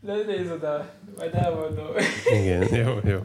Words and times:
Ne 0.00 0.22
nézd 0.26 0.50
oda, 0.50 0.94
majd 1.16 1.34
elmondom. 1.34 1.86
Igen, 2.40 2.74
jó, 2.84 3.10
jó. 3.10 3.18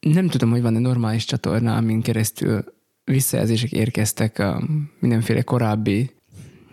Nem 0.00 0.28
tudom, 0.28 0.50
hogy 0.50 0.62
van-e 0.62 0.78
normális 0.78 1.24
csatorna, 1.24 1.76
amin 1.76 2.02
keresztül 2.02 2.64
visszajelzések 3.04 3.72
érkeztek 3.72 4.38
a 4.38 4.62
mindenféle 4.98 5.42
korábbi 5.42 6.10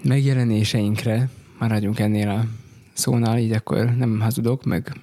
megjelenéseinkre. 0.03 1.29
Maradjunk 1.59 1.99
ennél 1.99 2.29
a 2.29 2.43
szónál, 2.93 3.37
így 3.37 3.51
akkor 3.51 3.95
nem 3.95 4.19
hazudok, 4.19 4.63
meg 4.63 4.93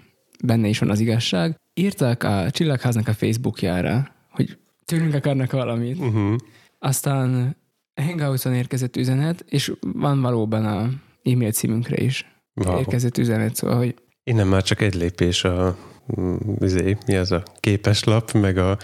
benne 0.44 0.68
is 0.68 0.78
van 0.78 0.90
az 0.90 1.00
igazság. 1.00 1.56
Írtak 1.74 2.22
a 2.22 2.50
Csillagháznak 2.50 3.08
a 3.08 3.14
Facebookjára, 3.14 4.14
hogy 4.30 4.58
tőlünk 4.84 5.14
akarnak 5.14 5.52
valamit. 5.52 5.98
Uh-huh. 5.98 6.36
Aztán 6.78 7.56
Hangouts-on 7.94 8.54
érkezett 8.54 8.96
üzenet, 8.96 9.44
és 9.48 9.72
van 9.80 10.20
valóban 10.20 10.64
a 10.64 10.88
e-mail 11.22 11.52
címünkre 11.52 12.02
is 12.02 12.31
Wow. 12.54 12.78
érkezett 12.78 13.18
üzenet, 13.18 13.54
szóval, 13.54 13.76
hogy 13.76 13.94
Innen 14.24 14.46
már 14.46 14.62
csak 14.62 14.80
egy 14.80 14.94
lépés 14.94 15.44
a 15.44 15.76
mm, 16.20 16.36
izé, 16.60 16.96
mi 17.06 17.16
az 17.16 17.32
a 17.32 17.42
képeslap, 17.60 18.32
meg 18.32 18.58
a, 18.58 18.78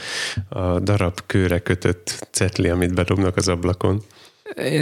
a 0.48 0.80
darab 0.80 1.20
kőre 1.27 1.58
kötött 1.58 2.27
cetli, 2.30 2.68
amit 2.68 2.94
bedobnak 2.94 3.36
az 3.36 3.48
ablakon. 3.48 4.02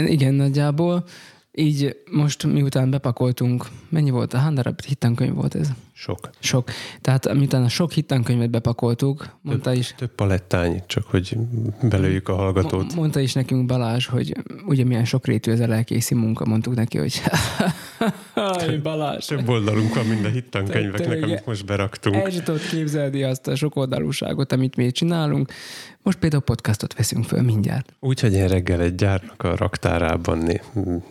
igen, 0.07 0.33
nagyjából. 0.33 1.03
Így 1.51 1.97
most 2.11 2.43
miután 2.45 2.89
bepakoltunk, 2.89 3.65
mennyi 3.89 4.09
volt? 4.09 4.33
A 4.33 4.37
hány 4.37 4.53
darab 4.53 4.81
hittankönyv 4.81 5.33
volt 5.33 5.55
ez? 5.55 5.67
Sok. 5.93 6.29
Sok. 6.39 6.69
Tehát 7.01 7.33
miután 7.33 7.63
a 7.63 7.69
sok 7.69 7.91
hittankönyvet 7.91 8.49
bepakoltuk, 8.49 9.35
mondta 9.41 9.73
is, 9.73 9.93
Több 9.97 10.15
palettány, 10.15 10.83
csak 10.87 11.05
hogy 11.05 11.37
belőjük 11.81 12.27
a 12.29 12.35
hallgatót. 12.35 12.71
mo- 12.83 12.95
mondta 12.95 13.19
is 13.19 13.33
nekünk 13.33 13.65
Balázs, 13.65 14.05
hogy 14.05 14.33
ugye 14.65 14.83
milyen 14.83 15.05
sokrétű 15.05 15.51
ez 15.51 15.59
a 15.59 15.67
lelkészi 15.67 16.15
munka, 16.15 16.45
mondtuk 16.45 16.75
neki, 16.75 16.97
hogy 16.97 17.21
Aj, 18.37 18.77
Balázs, 18.77 19.25
Több 19.25 19.49
oldalunk 19.49 19.95
van 19.95 20.05
mind 20.05 20.25
a 20.25 20.29
hittankönyveknek, 20.29 21.23
amit 21.23 21.45
most 21.45 21.65
beraktunk. 21.65 22.15
el 22.15 22.31
tudod 22.43 22.61
képzelni 22.69 23.23
azt 23.23 23.47
a 23.47 23.55
sokoldalúságot, 23.55 24.51
amit 24.51 24.75
mi 24.75 24.91
csinálunk. 24.91 25.51
Most 26.01 26.17
például 26.17 26.41
podcastot 26.41 26.93
veszünk 26.93 27.25
föl 27.25 27.41
mindjárt. 27.41 27.93
Úgyhogy 27.99 28.33
én 28.33 28.47
reggel 28.47 28.81
egy 28.81 28.95
gyárnak 28.95 29.43
a 29.43 29.55
raktárában 29.55 30.61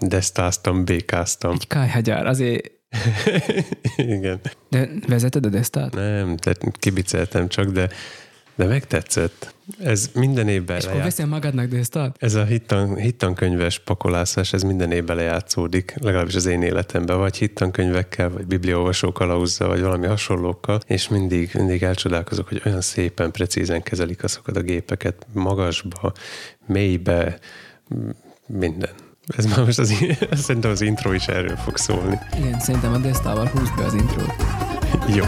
desztáztam, 0.00 0.84
békáztam. 0.84 1.52
Egy 1.52 1.66
kájhagyár, 1.66 2.26
azért, 2.26 2.70
Igen. 3.96 4.40
de 4.70 4.88
vezeted 5.06 5.46
a 5.46 5.48
desztát? 5.48 5.94
Nem, 5.94 6.36
de 6.44 6.54
kibiceltem 6.72 7.48
csak, 7.48 7.66
de, 7.66 7.88
de 8.56 8.64
megtetszett. 8.64 9.54
Ez 9.78 10.10
minden 10.14 10.48
évben 10.48 10.76
És 10.76 10.84
akkor 10.84 10.96
lejátszódik. 10.96 11.02
veszel 11.02 11.26
magadnak 11.26 11.66
desztát? 11.66 12.16
Ez 12.18 12.34
a 12.34 12.44
hittan, 12.44 12.96
hittankönyves 12.96 13.78
pakolászás, 13.78 14.52
ez 14.52 14.62
minden 14.62 14.92
évben 14.92 15.16
lejátszódik, 15.16 15.94
legalábbis 16.00 16.34
az 16.34 16.46
én 16.46 16.62
életemben, 16.62 17.18
vagy 17.18 17.36
hittankönyvekkel, 17.36 18.30
vagy 18.30 18.46
bibliaolvasó 18.46 19.12
kalauzzal, 19.12 19.68
vagy 19.68 19.80
valami 19.80 20.06
hasonlókkal, 20.06 20.80
és 20.86 21.08
mindig, 21.08 21.50
mindig 21.54 21.82
elcsodálkozok, 21.82 22.48
hogy 22.48 22.62
olyan 22.64 22.80
szépen, 22.80 23.30
precízen 23.30 23.82
kezelik 23.82 24.24
azokat 24.24 24.56
a 24.56 24.60
gépeket, 24.60 25.26
magasba, 25.32 26.12
mélybe, 26.66 27.38
minden. 28.46 28.90
Ez 29.36 29.46
már 29.46 29.64
most 29.64 29.78
az, 29.78 29.92
szerintem 30.46 30.70
az 30.70 30.80
intro 30.80 31.12
is 31.12 31.26
erről 31.26 31.56
fog 31.56 31.76
szólni. 31.76 32.18
Igen, 32.38 32.60
szerintem 32.60 32.92
a 32.92 32.98
desztával 32.98 33.46
húzd 33.46 33.76
be 33.76 33.84
az 33.84 33.94
intrót. 33.94 34.34
Jó. 35.14 35.24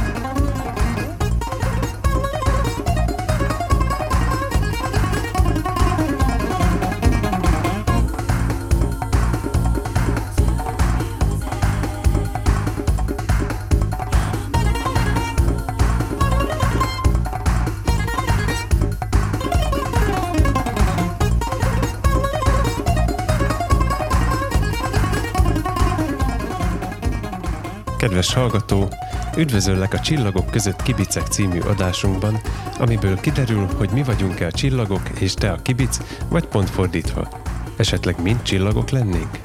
Kedves 28.18 28.36
hallgató, 28.36 28.89
üdvözöllek 29.36 29.95
a 29.95 30.01
Csillagok 30.01 30.51
között 30.51 30.83
Kibicek 30.83 31.27
című 31.27 31.61
adásunkban, 31.61 32.40
amiből 32.79 33.20
kiderül, 33.20 33.68
hogy 33.77 33.90
mi 33.90 34.02
vagyunk-e 34.02 34.46
a 34.46 34.51
csillagok 34.51 35.08
és 35.18 35.34
te 35.34 35.51
a 35.51 35.62
kibic, 35.62 35.98
vagy 36.29 36.46
pont 36.46 36.70
fordítva. 36.70 37.29
Esetleg 37.77 38.23
mind 38.23 38.42
csillagok 38.42 38.90
lennénk? 38.90 39.39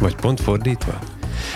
Vagy 0.00 0.14
pont 0.14 0.40
fordítva? 0.40 0.98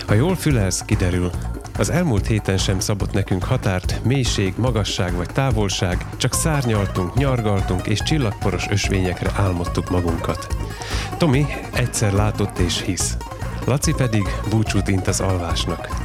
Ha 0.07 0.15
jól 0.15 0.37
fülelsz, 0.37 0.83
kiderül, 0.83 1.31
az 1.79 1.91
elmúlt 1.91 2.27
héten 2.27 2.59
sem 2.59 2.81
szabott 2.81 3.13
nekünk 3.13 3.45
határt, 3.45 4.05
mélység, 4.05 4.55
magasság 4.57 5.15
vagy 5.15 5.29
távolság, 5.33 6.07
csak 6.17 6.35
szárnyaltunk, 6.35 7.15
nyargaltunk 7.15 7.87
és 7.87 8.03
csillagporos 8.03 8.67
ösvényekre 8.71 9.31
álmodtuk 9.37 9.91
magunkat. 9.91 10.57
Tomi 11.19 11.47
egyszer 11.73 12.13
látott 12.13 12.59
és 12.59 12.83
hisz. 12.83 13.17
Laci 13.65 13.93
pedig 13.97 14.23
búcsút 14.51 14.89
int 14.89 15.07
az 15.07 15.21
alvásnak. 15.21 16.04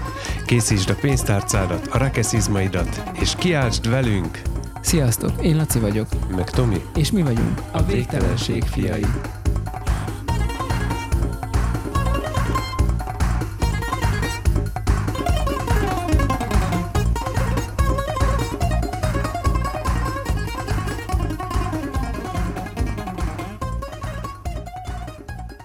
Készítsd 0.50 0.90
a 0.90 0.96
pénztárcádat, 1.02 1.88
a 1.88 1.98
rekeszizmaidat, 1.98 3.04
és 3.20 3.36
kiáltsd 3.36 3.90
velünk! 3.90 4.42
Sziasztok, 4.82 5.32
én 5.42 5.56
Laci 5.56 5.80
vagyok, 5.80 6.08
Meg 6.36 6.50
Tomi, 6.50 6.82
és 6.96 7.12
mi 7.12 7.22
vagyunk 7.22 7.62
a 7.72 7.84
végtelenség 7.84 8.64
fiai. 8.64 9.06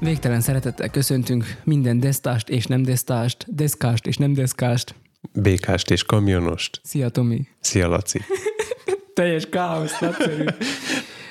Végtelen 0.04 0.40
szeretettel 0.40 0.88
köszöntünk 0.88 1.56
minden 1.62 2.00
desztást 2.00 2.48
és 2.48 2.66
nem 2.66 2.82
desztást, 2.82 3.54
deszkást 3.54 4.06
és 4.06 4.16
nem 4.16 4.32
deszkást. 4.32 4.94
békást 5.32 5.90
és 5.90 6.04
kamionost. 6.04 6.80
Szia 6.82 7.08
Tomi! 7.08 7.46
Szia 7.60 7.88
Laci! 7.88 8.20
teljes 9.14 9.48
káosz, 9.48 10.00
nagyszerű. 10.00 10.44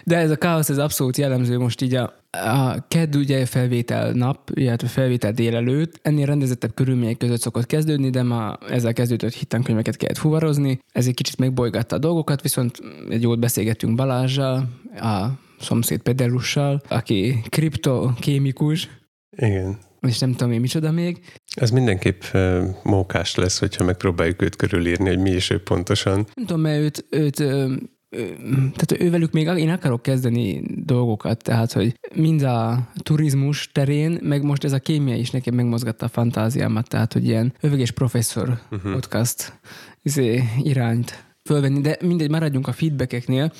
De 0.03 0.17
ez 0.17 0.29
a 0.29 0.35
káosz, 0.35 0.69
ez 0.69 0.77
abszolút 0.77 1.17
jellemző 1.17 1.57
most 1.57 1.81
így 1.81 1.95
a, 1.95 2.13
a 2.31 2.87
KED 2.87 3.15
ugye 3.15 3.45
felvétel 3.45 4.11
nap, 4.11 4.51
illetve 4.53 4.87
felvétel 4.87 5.31
délelőtt, 5.31 5.99
ennél 6.01 6.25
rendezettebb 6.25 6.73
körülmények 6.73 7.17
között 7.17 7.41
szokott 7.41 7.65
kezdődni, 7.65 8.09
de 8.09 8.23
ma 8.23 8.57
ezzel 8.69 8.93
kezdődött 8.93 9.33
hittankönyveket 9.33 9.97
kellett 9.97 10.17
fuvarozni, 10.17 10.79
ez 10.91 11.07
egy 11.07 11.13
kicsit 11.13 11.37
megbolygatta 11.37 11.95
a 11.95 11.99
dolgokat, 11.99 12.41
viszont 12.41 12.79
egy 13.09 13.21
jót 13.21 13.39
beszélgettünk 13.39 13.95
Balázsjal, 13.95 14.69
a 14.95 15.25
szomszéd 15.63 16.01
Pederussal, 16.01 16.81
aki 16.87 17.41
kriptokémikus, 17.49 18.89
Igen. 19.37 19.77
és 20.01 20.19
nem 20.19 20.31
tudom 20.31 20.53
én 20.53 20.59
micsoda 20.59 20.91
még, 20.91 21.19
Ez 21.55 21.71
mindenképp 21.71 22.21
uh, 22.33 22.63
mókás 22.83 23.35
lesz, 23.35 23.59
hogyha 23.59 23.83
megpróbáljuk 23.83 24.41
őt 24.41 24.55
körülírni, 24.55 25.07
hogy 25.07 25.19
mi 25.19 25.31
is 25.31 25.49
ő 25.49 25.63
pontosan. 25.63 26.15
Nem 26.15 26.45
tudom, 26.45 26.61
mert 26.61 26.79
őt, 26.79 27.05
őt 27.09 27.39
ö, 27.39 27.73
ö, 28.09 28.25
tehát 28.51 28.95
ővelük 28.97 29.31
még 29.31 29.47
én 29.47 29.69
akarok 29.69 30.01
kezdeni 30.01 30.61
dolgokat, 30.85 31.43
tehát, 31.43 31.71
hogy 31.71 31.99
mind 32.15 32.41
a 32.41 32.87
turizmus 32.97 33.71
terén, 33.71 34.19
meg 34.21 34.43
most 34.43 34.63
ez 34.63 34.71
a 34.71 34.79
kémia 34.79 35.15
is 35.15 35.31
nekem 35.31 35.55
megmozgatta 35.55 36.05
a 36.05 36.09
fantáziámat, 36.09 36.87
tehát, 36.87 37.13
hogy 37.13 37.25
ilyen 37.25 37.53
övögés 37.61 37.91
professzor 37.91 38.59
uh-huh. 38.71 38.91
podcast 38.91 39.59
izé, 40.01 40.43
irányt 40.57 41.23
fölvenni, 41.43 41.81
de 41.81 41.97
mindegy, 42.01 42.29
maradjunk 42.29 42.67
a 42.67 42.71
feedbackeknél, 42.71 43.51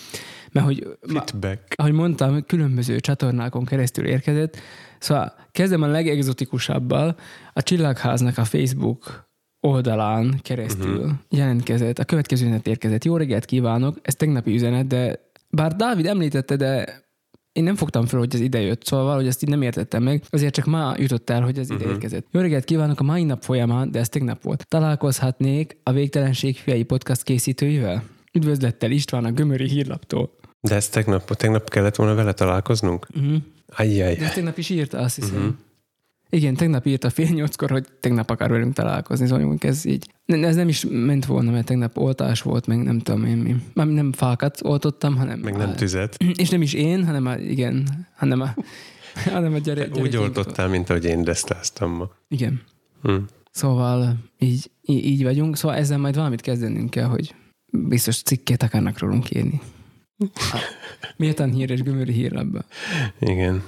mert 0.54 0.66
hogy 0.66 0.88
ma, 1.08 1.24
Feedback. 1.26 1.74
ahogy 1.76 1.92
mondtam, 1.92 2.46
különböző 2.46 3.00
csatornákon 3.00 3.66
keresztül 3.66 4.06
érkezett. 4.06 4.58
Szóval 5.00 5.34
kezdem 5.52 5.82
a 5.82 5.88
legexotikusabbal. 5.88 7.16
A 7.54 7.62
Csillagháznak 7.64 8.38
a 8.38 8.44
Facebook 8.44 9.30
oldalán 9.60 10.40
keresztül 10.42 10.98
uh-huh. 10.98 11.12
jelentkezett. 11.30 12.00
A 12.00 12.04
következő 12.06 12.46
üzenet 12.46 12.68
érkezett. 12.68 13.04
Jó 13.04 13.18
reggelt 13.18 13.46
kívánok! 13.46 13.98
Ez 14.02 14.16
tegnapi 14.16 14.54
üzenet, 14.54 14.88
de 14.88 15.20
bár 15.50 15.76
Dávid 15.76 16.06
említette, 16.06 16.56
de 16.56 17.02
én 17.52 17.64
nem 17.64 17.76
fogtam 17.76 18.06
fel, 18.06 18.20
hogy 18.20 18.34
ez 18.34 18.40
ide 18.40 18.62
jött, 18.62 18.86
szóval 18.86 19.06
valahogy 19.06 19.28
ezt 19.28 19.44
így 19.44 19.50
nem 19.50 19.62
értettem 19.62 20.04
meg, 20.04 20.24
azért 20.30 20.54
csak 20.54 20.66
ma 20.66 20.94
jutott 20.98 21.30
el, 21.30 21.42
hogy 21.42 21.58
ez 21.60 21.70
ide 21.70 21.84
Mhm. 21.84 21.94
érkezett. 21.94 22.26
Jó 22.32 22.42
reggelt 22.42 22.64
kívánok 22.64 23.00
a 23.00 23.04
mai 23.04 23.24
nap 23.24 23.44
folyamán, 23.44 23.92
de 23.92 24.00
ez 24.00 24.10
tegnap 24.10 24.44
volt. 24.44 24.66
Találkozhatnék 24.68 25.78
a 25.84 25.92
Végtelenség 25.92 26.56
fiai 26.58 26.84
podcast 26.84 27.24
készítőivel? 27.24 28.04
Üdvözlettel 28.34 28.92
István 28.92 29.26
a 29.26 29.32
Gömöri 29.32 29.68
hírlaptól. 29.70 30.36
De 30.68 30.76
ezt 30.76 30.92
tegnap, 30.92 31.36
tegnap 31.36 31.70
kellett 31.70 31.96
volna 31.96 32.16
vele 32.16 32.34
találkoznunk? 32.34 33.08
Uh-huh. 33.16 33.36
Ajjaj. 33.68 34.16
De 34.16 34.30
tegnap 34.30 34.58
is 34.58 34.70
írta, 34.70 34.98
azt 34.98 35.16
hiszem. 35.16 35.36
Uh-huh. 35.36 35.54
Igen, 36.30 36.54
tegnap 36.56 36.86
írta 36.86 37.10
fél 37.10 37.30
nyolckor, 37.30 37.70
hogy 37.70 37.88
tegnap 38.00 38.30
akar 38.30 38.50
velünk 38.50 38.74
találkozni, 38.74 39.28
szóval 39.28 39.58
ez 39.60 39.86
így. 39.86 40.10
Ez 40.26 40.56
nem 40.56 40.68
is 40.68 40.86
ment 40.90 41.26
volna, 41.26 41.52
mert 41.52 41.66
tegnap 41.66 41.98
oltás 41.98 42.42
volt, 42.42 42.68
meg 42.68 42.84
nem 42.84 43.00
tudom 43.00 43.26
én 43.26 43.38
mi. 43.38 43.56
Már 43.74 43.88
nem 43.88 44.12
fákat 44.12 44.60
oltottam, 44.64 45.16
hanem... 45.16 45.40
Meg 45.40 45.58
nem 45.58 45.74
tüzet. 45.76 46.18
És 46.42 46.50
nem 46.50 46.62
is 46.62 46.74
én, 46.74 47.06
hanem 47.06 47.26
a, 47.26 47.38
igen, 47.38 48.08
hanem 48.16 48.42
a, 48.42 48.56
hanem 49.34 49.54
a 49.54 49.58
gyere, 49.58 49.82
Úgy 49.82 49.90
gyerekeink- 49.92 50.38
oltottál, 50.38 50.68
mint 50.68 50.90
ahogy 50.90 51.06
én 51.06 51.24
desztáztam 51.24 51.92
ma. 51.92 52.10
Igen. 52.28 52.62
Hm. 53.02 53.16
Szóval 53.52 54.16
így, 54.40 54.72
így, 54.82 55.06
így 55.06 55.24
vagyunk. 55.24 55.58
Szóval 55.58 55.78
ezzel 55.78 55.98
majd 55.98 56.16
valamit 56.16 56.42
kezdenünk 56.42 56.90
kell, 56.90 57.08
hogy 57.08 57.36
biztos 57.72 58.22
cikkét 58.22 58.64
akarnak 58.64 59.00
rólunk 59.00 59.36
írni. 59.36 59.62
Méltán 61.16 61.52
hír 61.52 61.70
és 61.70 61.82
gömöri 61.82 62.12
hírlapba. 62.12 62.60
Igen. 63.20 63.64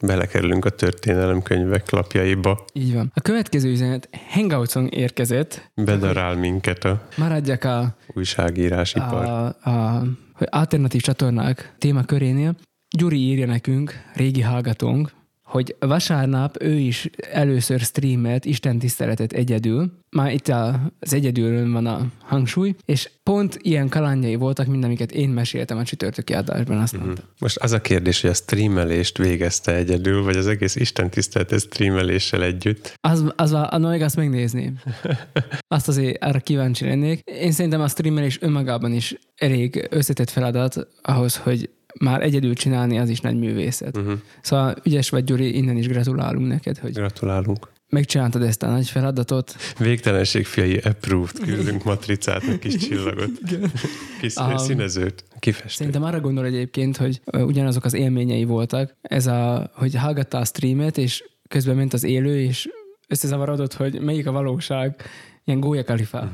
Belekerülünk 0.00 0.64
a 0.64 0.70
történelemkönyvek 0.70 1.90
lapjaiba. 1.90 2.64
Így 2.72 2.94
van. 2.94 3.12
A 3.14 3.20
következő 3.20 3.70
üzenet 3.70 4.08
Hangoutson 4.28 4.86
érkezett. 4.86 5.70
Bedarál 5.74 6.36
minket 6.36 6.84
a 6.84 7.08
Maradjak 7.16 7.64
a, 7.64 7.96
újságírásipar. 8.14 9.24
a, 9.24 9.46
a 9.70 10.02
alternatív 10.38 11.00
csatornák 11.00 11.74
témakörénél. 11.78 12.56
Gyuri 12.96 13.16
írja 13.16 13.46
nekünk, 13.46 13.92
régi 14.14 14.40
hallgatónk, 14.40 15.10
hogy 15.48 15.76
vasárnap 15.78 16.62
ő 16.62 16.74
is 16.74 17.10
először 17.30 17.80
streamelt 17.80 18.44
Isten 18.44 18.78
tiszteletet 18.78 19.32
egyedül. 19.32 19.92
Már 20.10 20.32
itt 20.32 20.48
az 20.48 21.12
egyedülön 21.12 21.72
van 21.72 21.86
a 21.86 22.06
hangsúly, 22.18 22.74
és 22.84 23.10
pont 23.22 23.58
ilyen 23.62 23.88
kalandjai 23.88 24.34
voltak, 24.34 24.66
mint 24.66 24.84
amiket 24.84 25.12
én 25.12 25.28
meséltem 25.28 25.78
a 25.78 25.84
csütörtöki 25.84 26.32
adásban, 26.32 26.78
azt 26.78 26.98
mondta. 26.98 27.22
Most 27.38 27.56
az 27.56 27.72
a 27.72 27.80
kérdés, 27.80 28.20
hogy 28.20 28.30
a 28.30 28.34
streamelést 28.34 29.18
végezte 29.18 29.74
egyedül, 29.74 30.22
vagy 30.22 30.36
az 30.36 30.46
egész 30.46 30.76
Isten 30.76 31.10
tiszteletet 31.10 31.60
streameléssel 31.60 32.42
együtt. 32.42 32.94
Az, 33.00 33.32
az, 33.36 33.52
az 33.52 33.80
még 33.80 34.02
azt 34.02 34.16
megnézném. 34.16 34.78
Azt 35.74 35.88
azért 35.88 36.24
arra 36.24 36.38
kíváncsi 36.38 36.84
lennék. 36.84 37.20
Én 37.24 37.52
szerintem 37.52 37.80
a 37.80 37.88
streamelés 37.88 38.38
önmagában 38.40 38.92
is 38.92 39.14
elég 39.36 39.86
összetett 39.90 40.30
feladat 40.30 40.88
ahhoz, 41.02 41.36
hogy 41.36 41.70
már 42.00 42.22
egyedül 42.22 42.54
csinálni 42.54 42.98
az 42.98 43.08
is 43.08 43.20
nagy 43.20 43.38
művészet. 43.38 43.96
Uh-huh. 43.96 44.18
Szóval 44.42 44.76
ügyes 44.84 45.08
vagy, 45.08 45.24
Gyuri, 45.24 45.56
innen 45.56 45.76
is 45.76 45.88
gratulálunk 45.88 46.48
neked, 46.48 46.78
hogy 46.78 46.92
Gratulálunk. 46.92 47.70
megcsináltad 47.88 48.42
ezt 48.42 48.62
a 48.62 48.70
nagy 48.70 48.88
feladatot. 48.88 49.56
Végtelenség 49.78 50.46
fiai 50.46 50.76
approved, 50.76 51.38
küldünk 51.38 51.84
matricát, 51.84 52.42
egy 52.42 52.58
kis 52.58 52.76
csillagot, 52.76 53.30
kis 54.20 54.34
Um, 54.36 54.56
színezőt, 54.56 55.24
kifestő. 55.38 55.68
Szerintem 55.68 56.02
arra 56.02 56.20
gondol 56.20 56.44
egyébként, 56.44 56.96
hogy 56.96 57.20
ugyanazok 57.32 57.84
az 57.84 57.94
élményei 57.94 58.44
voltak. 58.44 58.96
Ez 59.02 59.26
a, 59.26 59.70
hogy 59.74 59.94
hallgatta 59.94 60.38
a 60.38 60.44
streamet, 60.44 60.98
és 60.98 61.24
közben 61.48 61.76
ment 61.76 61.92
az 61.92 62.04
élő, 62.04 62.40
és 62.40 62.68
összezavarodott, 63.08 63.74
hogy 63.74 64.00
melyik 64.00 64.26
a 64.26 64.32
valóság. 64.32 65.02
Ilyen 65.44 65.60
Gója 65.60 65.84
Kalifa 65.84 66.30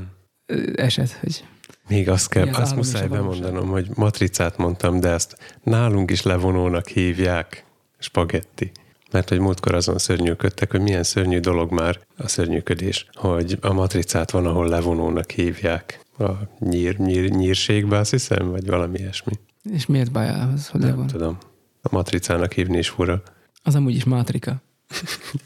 uh-huh. 0.49 0.73
eset, 0.77 1.13
hogy 1.13 1.45
Még 1.89 2.09
azt 2.09 2.29
kell, 2.29 2.49
az 2.49 2.59
azt 2.59 2.77
muszáj 2.77 3.09
bemondanom, 3.09 3.69
hogy 3.69 3.89
matricát 3.95 4.57
mondtam, 4.57 5.01
de 5.01 5.09
ezt 5.09 5.37
nálunk 5.63 6.11
is 6.11 6.23
levonónak 6.23 6.89
hívják 6.89 7.65
spagetti. 7.99 8.73
Mert 9.11 9.29
hogy 9.29 9.39
múltkor 9.39 9.75
azon 9.75 9.99
szörnyűködtek, 9.99 10.71
hogy 10.71 10.81
milyen 10.81 11.03
szörnyű 11.03 11.39
dolog 11.41 11.73
már 11.73 12.01
a 12.17 12.29
szörnyűködés, 12.29 13.07
hogy 13.13 13.59
a 13.61 13.73
matricát 13.73 14.31
van, 14.31 14.47
ahol 14.47 14.69
levonónak 14.69 15.31
hívják. 15.31 16.01
A 16.19 16.31
nyír, 16.59 16.99
nyír, 16.99 17.31
nyírségbe, 17.31 17.99
azt 17.99 18.11
hiszem, 18.11 18.51
vagy 18.51 18.67
valami 18.67 18.99
ilyesmi. 18.99 19.33
és 19.73 19.87
miért 19.87 20.13
baj 20.13 20.29
az, 20.29 20.69
hogy 20.69 20.81
Nem 20.81 20.89
levon? 20.91 21.07
tudom. 21.07 21.39
A 21.83 21.89
matricának 21.91 22.53
hívni 22.53 22.79
is 22.79 22.89
fura. 22.89 23.23
Az 23.63 23.75
amúgy 23.75 23.95
is 23.95 24.05
mátrika. 24.05 24.63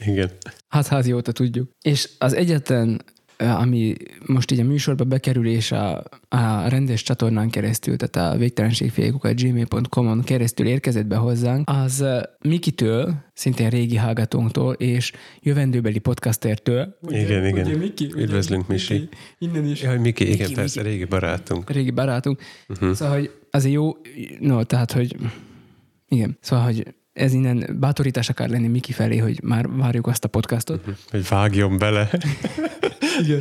Igen. 0.07 0.31
Hát 0.69 0.87
házi 0.87 1.13
óta 1.13 1.33
tudjuk. 1.33 1.71
És 1.83 2.09
az 2.19 2.33
egyetlen, 2.33 3.05
ami 3.39 3.95
most 4.27 4.51
így 4.51 4.61
a 4.61 4.65
műsorba 4.65 5.05
bekerülés 5.05 5.73
a, 5.73 6.03
a 6.29 6.69
rendes 6.69 7.03
csatornán 7.03 7.51
keresztül, 7.51 7.97
tehát 7.97 8.33
a 8.33 8.39
végtelenségfélkukat 8.39 9.41
gmail.com-on 9.41 10.23
keresztül 10.23 10.67
érkezett 10.67 11.07
be 11.07 11.17
hozzánk, 11.17 11.69
az 11.71 12.05
Mikitől, 12.43 13.15
szintén 13.35 13.69
régi 13.69 13.97
hallgatónktól, 13.97 14.73
és 14.73 15.13
jövendőbeli 15.41 15.99
podcastertől. 15.99 16.99
Igen, 17.09 17.47
igen. 17.47 17.67
Ugye, 17.67 17.77
Miki? 17.77 18.05
Ugye, 18.05 18.23
Üdvözlünk, 18.23 18.67
Misi. 18.69 19.09
Innen 19.39 19.65
is. 19.65 19.83
Jaj, 19.83 19.99
Miki, 19.99 20.25
igen, 20.25 20.39
Miki, 20.39 20.55
persze, 20.55 20.83
régi 20.83 21.05
barátunk. 21.05 21.71
Régi 21.71 21.91
barátunk. 21.91 22.41
Uh-huh. 22.69 22.93
Szóval, 22.93 23.15
hogy 23.15 23.31
azért 23.51 23.75
jó, 23.75 23.97
no, 24.41 24.65
tehát, 24.65 24.93
hogy 24.93 25.17
igen, 26.09 26.39
szóval, 26.41 26.65
hogy 26.65 26.95
ez 27.19 27.33
innen 27.33 27.77
bátorítás 27.81 28.29
akar 28.29 28.49
lenni 28.49 28.69
Miki 28.69 28.93
felé, 28.93 29.17
hogy 29.17 29.43
már 29.43 29.69
várjuk 29.69 30.07
azt 30.07 30.25
a 30.25 30.29
podcastot. 30.29 30.85
Hogy 31.11 31.29
vágjon 31.29 31.79
bele. 31.79 32.11
Igen. 33.23 33.41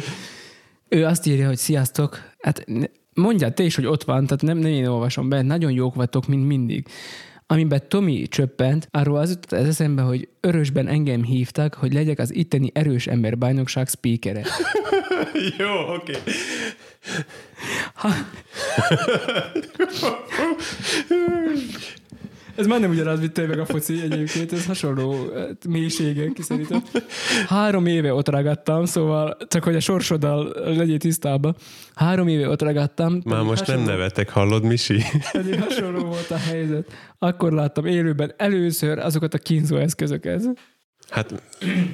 Ő 0.88 1.06
azt 1.06 1.26
írja, 1.26 1.48
hogy 1.48 1.58
sziasztok, 1.58 2.32
hát 2.40 2.66
mondjad 3.14 3.54
te 3.54 3.64
is, 3.64 3.76
hogy 3.76 3.86
ott 3.86 4.04
van, 4.04 4.26
tehát 4.26 4.42
nem, 4.42 4.58
nem 4.58 4.72
én 4.72 4.86
olvasom 4.86 5.30
be, 5.30 5.42
nagyon 5.42 5.72
jók 5.72 5.96
vagytok, 5.96 6.28
mint 6.28 6.48
mindig. 6.48 6.86
Amiben 7.48 7.82
Tomi 7.88 8.28
csöppent, 8.28 8.88
arról 8.92 9.18
az 9.18 9.30
jutott 9.30 9.52
az 9.52 9.68
eszembe, 9.68 10.02
hogy 10.02 10.28
örösben 10.40 10.88
engem 10.88 11.24
hívtak, 11.24 11.74
hogy 11.74 11.94
legyek 11.94 12.20
az 12.20 12.36
itteni 12.36 12.72
erős 12.74 13.08
ember 13.08 13.38
bajnokság 13.38 13.88
speakere. 13.88 14.42
Jó, 15.60 15.94
oké. 15.96 16.14
Okay. 16.16 16.34
Ez 22.58 22.68
már 22.68 22.80
nem 22.80 22.90
ugyanaz, 22.90 23.20
mint 23.20 23.32
tényleg 23.32 23.60
a 23.60 23.66
foci 23.66 24.02
egyébként, 24.02 24.54
ez 24.54 24.66
hasonló 24.66 25.32
hát, 25.36 25.68
mélységek 25.68 26.32
szerintem. 26.40 26.84
Három 27.48 27.86
éve 27.86 28.14
ott 28.14 28.30
ragadtam, 28.30 28.86
szóval 28.86 29.38
csak 29.48 29.64
hogy 29.64 29.76
a 29.76 29.80
sorsoddal 29.80 30.54
legyél 30.56 30.98
tisztában. 30.98 31.56
Három 31.96 32.28
éve 32.28 32.50
ott 32.50 32.62
ragadtam. 32.62 33.22
Már 33.26 33.44
most 33.44 33.68
nem 33.68 33.78
hasonló- 33.78 33.98
nevetek, 33.98 34.30
hallod, 34.30 34.64
Misi? 34.64 35.02
Pedig 35.32 35.62
hasonló 35.62 36.04
volt 36.04 36.32
a 36.32 36.38
helyzet. 36.38 36.92
Akkor 37.20 37.52
láttam 37.52 37.86
élőben 37.86 38.34
először 38.38 39.00
azokat 39.00 39.34
a 39.34 39.38
kínzó 39.38 39.78
eszközöket. 39.78 40.44
Hát 41.10 41.44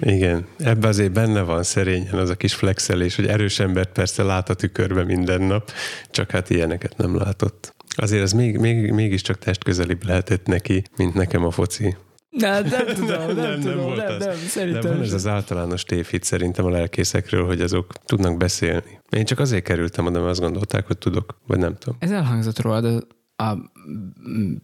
igen, 0.02 0.46
ebbe 0.58 0.88
azért 0.88 1.12
benne 1.12 1.42
van 1.42 1.64
szerényen 1.64 2.14
az 2.14 2.30
a 2.30 2.36
kis 2.36 2.54
flexelés, 2.54 3.16
hogy 3.16 3.28
erős 3.28 3.60
embert 3.60 3.92
persze 3.92 4.24
lát 4.24 4.50
a 4.50 4.54
tükörbe 4.54 5.04
minden 5.04 5.42
nap, 5.42 5.72
csak 6.12 6.32
hát 6.32 6.50
ilyeneket 6.50 6.98
nem 6.98 7.16
látott. 7.16 7.73
Azért 7.96 8.22
ez 8.22 8.32
még, 8.32 8.58
még, 8.58 8.92
mégiscsak 8.92 9.38
testközelibb 9.38 10.06
lehetett 10.06 10.46
neki, 10.46 10.84
mint 10.98 11.14
nekem 11.14 11.46
a 11.46 11.52
foci. 11.52 11.96
Nem, 12.30 12.66
nem 12.66 12.86
tudom, 12.96 13.08
nem, 13.08 13.36
nem, 13.36 13.36
nem 13.36 13.60
tudom, 13.60 13.82
volt 13.82 13.98
nem, 13.98 14.16
az. 14.16 14.26
nem, 14.26 14.30
De 14.30 14.48
szerintem. 14.48 14.92
van 14.92 15.02
ez 15.02 15.14
az 15.14 15.28
általános 15.28 15.84
tévhit 15.84 16.24
szerintem 16.24 16.66
a 16.66 16.70
lelkészekről, 16.70 17.46
hogy 17.46 17.62
azok 17.62 17.94
tudnak 18.06 18.38
beszélni. 18.38 19.00
Én 19.10 19.26
csak 19.26 19.40
azért 19.40 19.64
kerültem 19.64 20.06
oda, 20.06 20.20
mert 20.20 20.32
azt 20.32 20.40
gondolták, 20.40 20.88
hogy 20.88 20.98
tudok, 20.98 21.38
vagy 21.48 21.60
nem 21.60 21.76
tudom. 21.76 21.96
Ez 22.00 22.12
elhangzott 22.12 22.60
rólad 22.60 23.08
a, 23.36 23.54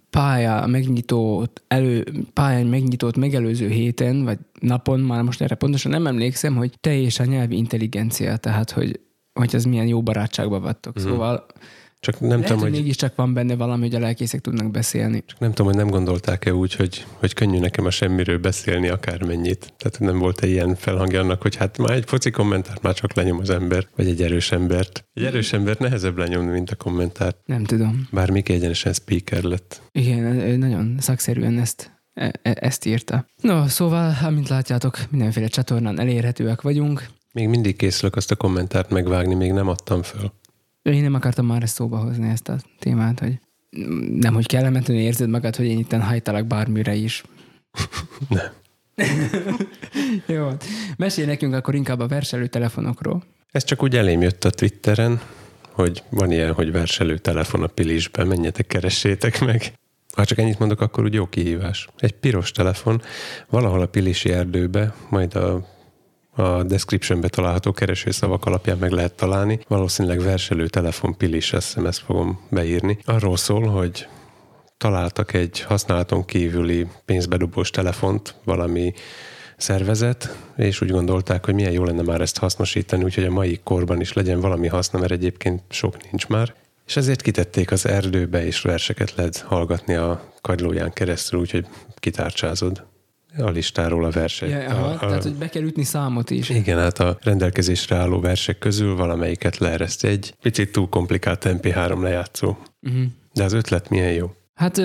pálya 0.09 0.65
megnyitót, 0.65 1.63
elő, 1.67 2.05
pályán 2.33 2.65
megnyitót 2.65 3.17
megelőző 3.17 3.67
héten, 3.67 4.23
vagy 4.23 4.37
napon, 4.59 4.99
már 4.99 5.23
most 5.23 5.41
erre 5.41 5.55
pontosan 5.55 5.91
nem 5.91 6.07
emlékszem, 6.07 6.55
hogy 6.55 6.71
te 6.79 6.99
és 6.99 7.19
a 7.19 7.25
nyelvi 7.25 7.57
intelligencia, 7.57 8.37
tehát 8.37 8.71
hogy, 8.71 8.99
hogy 9.33 9.55
az 9.55 9.63
milyen 9.63 9.87
jó 9.87 10.01
barátságban 10.03 10.61
vagytok. 10.61 10.95
Mhm. 10.95 11.03
Mm. 11.03 11.09
Szóval 11.09 11.45
Csak 11.99 12.19
nem 12.19 12.29
lehet, 12.29 12.45
tudom, 12.45 12.61
hogy 12.61 12.71
mégiscsak 12.71 13.15
van 13.15 13.33
benne 13.33 13.55
valami, 13.55 13.81
hogy 13.81 13.95
a 13.95 13.99
lelkészek 13.99 14.41
tudnak 14.41 14.71
beszélni. 14.71 15.23
csak 15.25 15.39
nem 15.39 15.49
tudom, 15.49 15.67
hogy 15.67 15.75
nem 15.75 15.89
gondolták-e 15.89 16.53
úgy, 16.53 16.73
hogy, 16.73 17.05
hogy 17.13 17.33
könnyű 17.33 17.59
nekem 17.59 17.85
a 17.85 17.89
semmiről 17.89 18.37
beszélni 18.37 18.87
akármennyit. 18.87 19.73
Tehát 19.77 19.99
nem 19.99 20.17
volt-e 20.19 20.47
ilyen 20.47 20.75
felhangja 20.75 21.21
annak, 21.21 21.41
hogy 21.41 21.55
hát 21.55 21.77
már 21.77 21.91
egy 21.91 22.03
foci 22.07 22.29
kommentárt 22.29 22.81
már 22.81 22.93
csak 22.93 23.13
lenyom 23.13 23.39
az 23.39 23.49
ember, 23.49 23.87
vagy 23.95 24.07
egy 24.07 24.21
erős 24.21 24.51
embert. 24.51 25.05
Egy 25.13 25.23
erős 25.23 25.53
embert 25.53 25.79
nehezebb 25.79 26.17
lenyomni, 26.17 26.51
mint 26.51 26.69
a 26.69 26.75
kommentárt. 26.75 27.37
Nem 27.45 27.63
tudom. 27.63 28.07
Bár 28.11 28.29
Miki 28.29 28.53
egyenesen 28.53 28.93
speaker 28.93 29.43
lett. 29.43 29.81
Igen, 29.91 30.23
ő 30.25 30.55
nagyon 30.55 30.95
szakszerűen 30.99 31.59
ezt, 31.59 31.91
e- 32.13 32.33
e- 32.41 32.57
ezt 32.59 32.85
írta. 32.85 33.25
No, 33.41 33.67
szóval, 33.67 34.15
amint 34.23 34.49
látjátok, 34.49 34.97
mindenféle 35.09 35.47
csatornán 35.47 35.99
elérhetőek 35.99 36.61
vagyunk. 36.61 37.05
Még 37.33 37.47
mindig 37.47 37.75
készülök 37.75 38.15
azt 38.15 38.31
a 38.31 38.35
kommentárt 38.35 38.89
megvágni, 38.89 39.33
még 39.35 39.51
nem 39.51 39.67
adtam 39.67 40.01
föl. 40.01 40.31
Én 40.81 41.01
nem 41.01 41.13
akartam 41.13 41.45
már 41.45 41.63
ezt 41.63 41.75
szóba 41.75 41.97
hozni, 41.97 42.29
ezt 42.29 42.49
a 42.49 42.57
témát, 42.79 43.19
hogy 43.19 43.39
nem, 44.19 44.33
hogy 44.33 44.45
kellemetlenül 44.45 45.03
érzed 45.03 45.29
magad, 45.29 45.55
hogy 45.55 45.65
én 45.65 45.77
itten 45.77 46.01
hajtalak 46.01 46.45
bármire 46.45 46.93
is. 46.93 47.23
Nem. 48.29 48.51
Jó, 50.35 50.49
mesélj 50.97 51.27
nekünk 51.27 51.53
akkor 51.53 51.75
inkább 51.75 51.99
a 51.99 52.07
verselő 52.07 52.47
telefonokról. 52.47 53.23
Ez 53.51 53.63
csak 53.63 53.83
úgy 53.83 53.95
elém 53.95 54.21
jött 54.21 54.43
a 54.43 54.49
Twitteren, 54.49 55.21
hogy 55.71 56.03
van 56.09 56.31
ilyen, 56.31 56.53
hogy 56.53 56.71
verselő 56.71 57.17
telefon 57.17 57.63
a 57.63 57.67
pilisben, 57.67 58.27
menjetek, 58.27 58.67
keressétek 58.67 59.39
meg. 59.45 59.73
Ha 60.15 60.25
csak 60.25 60.37
ennyit 60.37 60.59
mondok, 60.59 60.81
akkor 60.81 61.03
úgy 61.03 61.13
jó 61.13 61.25
kihívás. 61.25 61.87
Egy 61.97 62.11
piros 62.11 62.51
telefon, 62.51 63.01
valahol 63.49 63.81
a 63.81 63.85
pilisi 63.85 64.31
erdőbe, 64.31 64.93
majd 65.09 65.35
a, 65.35 65.67
a 66.39 66.63
descriptionbe 66.63 67.27
található 67.27 67.71
keresőszavak 67.71 68.45
alapján 68.45 68.77
meg 68.77 68.91
lehet 68.91 69.13
találni. 69.13 69.59
Valószínűleg 69.67 70.21
verselő 70.21 70.67
telefon 70.67 71.17
pilis, 71.17 71.53
azt 71.53 71.67
hiszem 71.67 71.85
ezt 71.85 71.99
fogom 71.99 72.39
beírni. 72.49 72.97
Arról 73.05 73.37
szól, 73.37 73.67
hogy 73.67 74.07
találtak 74.77 75.33
egy 75.33 75.61
használaton 75.61 76.25
kívüli 76.25 76.87
pénzbedobós 77.05 77.69
telefont 77.69 78.35
valami 78.43 78.93
szervezet, 79.57 80.37
és 80.57 80.81
úgy 80.81 80.91
gondolták, 80.91 81.45
hogy 81.45 81.53
milyen 81.53 81.71
jó 81.71 81.83
lenne 81.83 82.01
már 82.01 82.21
ezt 82.21 82.37
hasznosítani, 82.37 83.03
úgyhogy 83.03 83.23
a 83.23 83.31
mai 83.31 83.59
korban 83.63 84.01
is 84.01 84.13
legyen 84.13 84.39
valami 84.39 84.67
haszna, 84.67 84.99
mert 84.99 85.11
egyébként 85.11 85.61
sok 85.69 85.95
nincs 86.03 86.27
már. 86.27 86.53
És 86.87 86.95
ezért 86.95 87.21
kitették 87.21 87.71
az 87.71 87.85
erdőbe, 87.85 88.45
és 88.45 88.61
verseket 88.61 89.15
lehet 89.15 89.37
hallgatni 89.37 89.95
a 89.95 90.33
kagylóján 90.41 90.93
keresztül, 90.93 91.39
úgyhogy 91.39 91.65
kitárcsázod. 91.95 92.83
A 93.37 93.49
listáról 93.49 94.05
a 94.05 94.09
verseny. 94.09 94.49
Ja, 94.49 94.59
aha, 94.69 94.85
a, 94.85 94.93
a, 94.93 94.97
tehát, 94.97 95.23
hogy 95.23 95.33
be 95.35 95.49
kell 95.49 95.63
ütni 95.63 95.83
számot 95.83 96.29
is. 96.29 96.49
igen, 96.49 96.77
hát 96.77 96.99
a 96.99 97.17
rendelkezésre 97.21 97.95
álló 97.95 98.19
versek 98.19 98.57
közül 98.57 98.95
valamelyiket 98.95 99.57
leereszt 99.57 100.03
egy 100.03 100.33
picit 100.41 100.71
túl 100.71 100.89
komplikált 100.89 101.45
MP3 101.47 102.01
lejátszó. 102.01 102.57
Uh-huh. 102.81 103.03
De 103.33 103.43
az 103.43 103.53
ötlet 103.53 103.89
milyen 103.89 104.11
jó. 104.11 104.31
Hát 104.53 104.81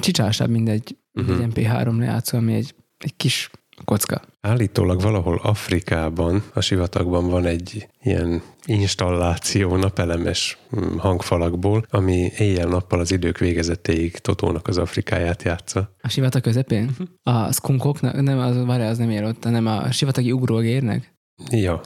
csicsásabb, 0.00 0.50
mint 0.50 0.68
egy, 0.68 0.96
Mhm. 1.12 1.30
egy 1.30 1.48
MP3 1.54 1.98
lejátszó, 1.98 2.38
ami 2.38 2.54
egy, 2.54 2.74
egy 2.98 3.16
kis 3.16 3.50
kocka. 3.84 4.22
Állítólag 4.40 5.00
valahol 5.00 5.40
Afrikában, 5.42 6.42
a 6.54 6.60
sivatagban 6.60 7.28
van 7.28 7.44
egy 7.44 7.88
ilyen 8.02 8.42
installáció 8.64 9.76
napelemes 9.76 10.58
mm, 10.76 10.96
hangfalakból, 10.96 11.86
ami 11.90 12.30
éjjel-nappal 12.38 13.00
az 13.00 13.10
idők 13.10 13.38
végezetéig 13.38 14.16
Totónak 14.16 14.68
az 14.68 14.78
Afrikáját 14.78 15.42
játsza. 15.42 15.94
A 16.02 16.08
sivatag 16.08 16.42
közepén? 16.42 16.96
A 17.22 17.52
skunkoknak? 17.52 18.22
Nem, 18.22 18.38
az, 18.38 18.64
várjál, 18.66 18.90
az 18.90 18.98
nem 18.98 19.10
ér 19.10 19.24
ott, 19.24 19.44
hanem 19.44 19.66
a 19.66 19.90
sivatagi 19.90 20.32
ugrógérnek? 20.32 21.14
Ja. 21.50 21.80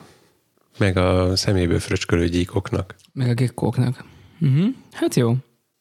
Meg 0.79 0.97
a 0.97 1.37
szeméből 1.37 1.79
fröcskölő 1.79 2.29
gyíkoknak. 2.29 2.95
Meg 3.13 3.29
a 3.29 3.35
gekkóknak. 3.35 4.05
Uh-huh. 4.41 4.67
Hát 4.93 5.15
jó. 5.15 5.37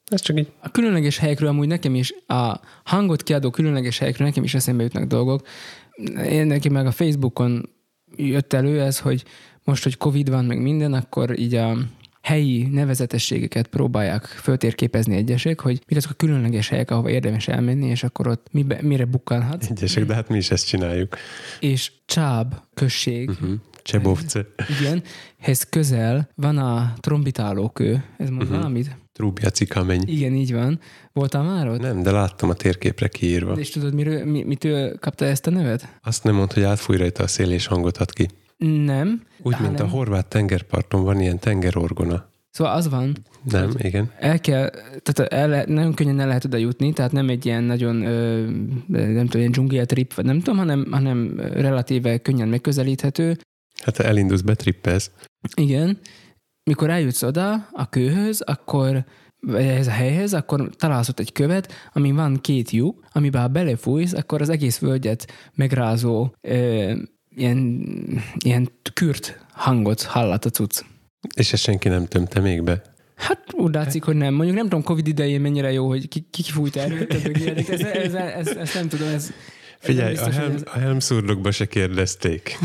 Ez 0.05 0.21
csak 0.21 0.39
így 0.39 0.51
A 0.59 0.69
különleges 0.69 1.17
helyekről 1.17 1.49
amúgy 1.49 1.67
nekem 1.67 1.95
is, 1.95 2.13
a 2.27 2.59
hangot 2.83 3.23
kiadó 3.23 3.49
különleges 3.49 3.97
helyekről 3.97 4.27
nekem 4.27 4.43
is 4.43 4.53
eszembe 4.53 4.83
jutnak 4.83 5.03
dolgok. 5.03 5.47
Én 6.29 6.45
neki 6.45 6.69
meg 6.69 6.85
a 6.85 6.91
Facebookon 6.91 7.69
jött 8.15 8.53
elő 8.53 8.81
ez, 8.81 8.99
hogy 8.99 9.23
most, 9.63 9.83
hogy 9.83 9.97
Covid 9.97 10.29
van, 10.29 10.45
meg 10.45 10.61
minden, 10.61 10.93
akkor 10.93 11.39
így 11.39 11.55
a 11.55 11.77
helyi 12.21 12.63
nevezetességeket 12.71 13.67
próbálják 13.67 14.25
föltérképezni 14.25 15.15
egyesek, 15.15 15.59
hogy 15.59 15.81
mi 15.87 15.95
azok 15.95 16.11
a 16.11 16.13
különleges 16.13 16.69
helyek, 16.69 16.91
ahova 16.91 17.09
érdemes 17.09 17.47
elmenni, 17.47 17.85
és 17.87 18.03
akkor 18.03 18.27
ott 18.27 18.47
mibe, 18.51 18.77
mire 18.81 19.05
bukkanhatsz. 19.05 19.69
egyesek, 19.69 20.05
de 20.05 20.13
hát 20.13 20.29
mi 20.29 20.37
is 20.37 20.51
ezt 20.51 20.67
csináljuk. 20.67 21.17
És 21.59 21.91
Csáb 22.05 22.55
község, 22.73 23.29
Uh-huh. 23.29 23.49
Csebovce. 23.83 24.45
igen, 24.79 25.03
hez 25.39 25.63
közel 25.63 26.29
van 26.35 26.57
a 26.57 26.93
trombitálókő. 26.99 28.03
Ez 28.17 28.29
mond 28.29 28.43
Mhm. 28.43 28.53
valamit? 28.53 28.95
Trúbja 29.17 29.49
cikameny. 29.49 30.03
Igen, 30.05 30.33
így 30.33 30.53
van. 30.53 30.79
Voltál 31.13 31.43
már 31.43 31.67
ott? 31.67 31.79
Nem, 31.79 32.01
de 32.03 32.11
láttam 32.11 32.49
a 32.49 32.53
térképre 32.53 33.07
kiírva. 33.07 33.53
És 33.53 33.69
tudod, 33.69 33.93
miről, 33.93 34.25
mi, 34.25 34.43
mitől 34.43 34.97
kapta 34.99 35.25
ezt 35.25 35.47
a 35.47 35.51
nevet? 35.51 35.99
Azt 36.03 36.23
nem 36.23 36.35
mondta, 36.35 36.53
hogy 36.53 36.63
átfúj 36.63 36.97
rajta 36.97 37.23
a 37.23 37.27
szél 37.27 37.51
és 37.51 37.65
hangot 37.65 37.97
ad 37.97 38.11
ki. 38.11 38.27
Nem. 38.57 39.21
Úgy, 39.41 39.55
mint 39.59 39.73
a 39.73 39.77
hanem- 39.77 39.89
horvát 39.89 40.27
tengerparton 40.27 41.03
van 41.03 41.19
ilyen 41.21 41.39
tengerorgona. 41.39 42.29
Szóval 42.51 42.73
az 42.73 42.89
van, 42.89 43.17
Nem, 43.51 43.71
igen. 43.77 44.11
el 44.19 44.39
kell, 44.39 44.69
tehát 45.03 45.33
el, 45.33 45.63
nagyon 45.67 45.93
könnyen 45.93 46.19
el 46.19 46.27
lehet 46.27 46.45
oda 46.45 46.57
jutni, 46.57 46.93
tehát 46.93 47.11
nem 47.11 47.29
egy 47.29 47.45
ilyen 47.45 47.63
nagyon, 47.63 48.05
ö, 48.05 48.41
nem 48.87 49.25
tudom, 49.25 49.39
ilyen 49.39 49.51
dzsungel 49.51 49.85
trip, 49.85 50.13
vagy 50.13 50.25
nem 50.25 50.37
tudom, 50.39 50.57
hanem, 50.57 50.87
hanem 50.91 51.39
relatíve 51.39 52.17
könnyen 52.17 52.47
megközelíthető. 52.47 53.37
Hát 53.83 53.99
elindulsz, 53.99 54.41
betrippelsz. 54.41 55.11
Igen. 55.55 55.97
Mikor 56.67 56.89
eljutsz 56.89 57.23
oda 57.23 57.67
a 57.71 57.89
kőhöz, 57.89 58.41
akkor 58.41 59.03
vagy 59.39 59.63
ehhez 59.63 59.87
a 59.87 59.91
helyhez, 59.91 60.33
akkor 60.33 60.69
találsz 60.75 61.09
ott 61.09 61.19
egy 61.19 61.31
követ, 61.31 61.73
ami 61.93 62.11
van 62.11 62.41
két 62.41 62.71
lyuk, 62.71 63.03
amiben 63.11 63.41
ha 63.41 63.47
belefújsz, 63.47 64.13
akkor 64.13 64.41
az 64.41 64.49
egész 64.49 64.77
völgyet 64.77 65.31
megrázó 65.53 66.33
ö, 66.41 66.93
ilyen, 67.35 67.85
ilyen 68.37 68.69
kürt 68.93 69.45
hangot 69.51 70.01
hallat 70.01 70.45
a 70.45 70.49
cucc. 70.49 70.81
És 71.35 71.53
ezt 71.53 71.63
senki 71.63 71.87
nem 71.87 72.05
tömte 72.05 72.39
még 72.39 72.63
be. 72.63 72.81
Hát 73.15 73.53
úgy 73.53 73.73
látszik, 73.73 74.03
hogy 74.03 74.15
nem. 74.15 74.33
Mondjuk 74.33 74.55
nem 74.55 74.65
tudom, 74.65 74.83
Covid 74.83 75.07
idején 75.07 75.41
mennyire 75.41 75.71
jó, 75.71 75.87
hogy 75.87 76.07
ki, 76.07 76.27
ki 76.31 76.43
fújt 76.43 76.75
erőt. 76.75 77.13
Ez, 77.69 77.81
ez, 77.81 78.13
ez, 78.13 78.47
ez, 78.47 78.73
nem 78.73 78.87
tudom, 78.87 79.07
ez... 79.07 79.31
Figyelj, 79.79 80.13
ez 80.13 80.21
a, 80.21 80.25
biztos, 80.25 80.43
helm, 80.43 80.53
hogy 80.53 80.63
a 80.65 80.77
helmszurdokba 80.77 81.51
se 81.51 81.65
kérdezték. 81.65 82.57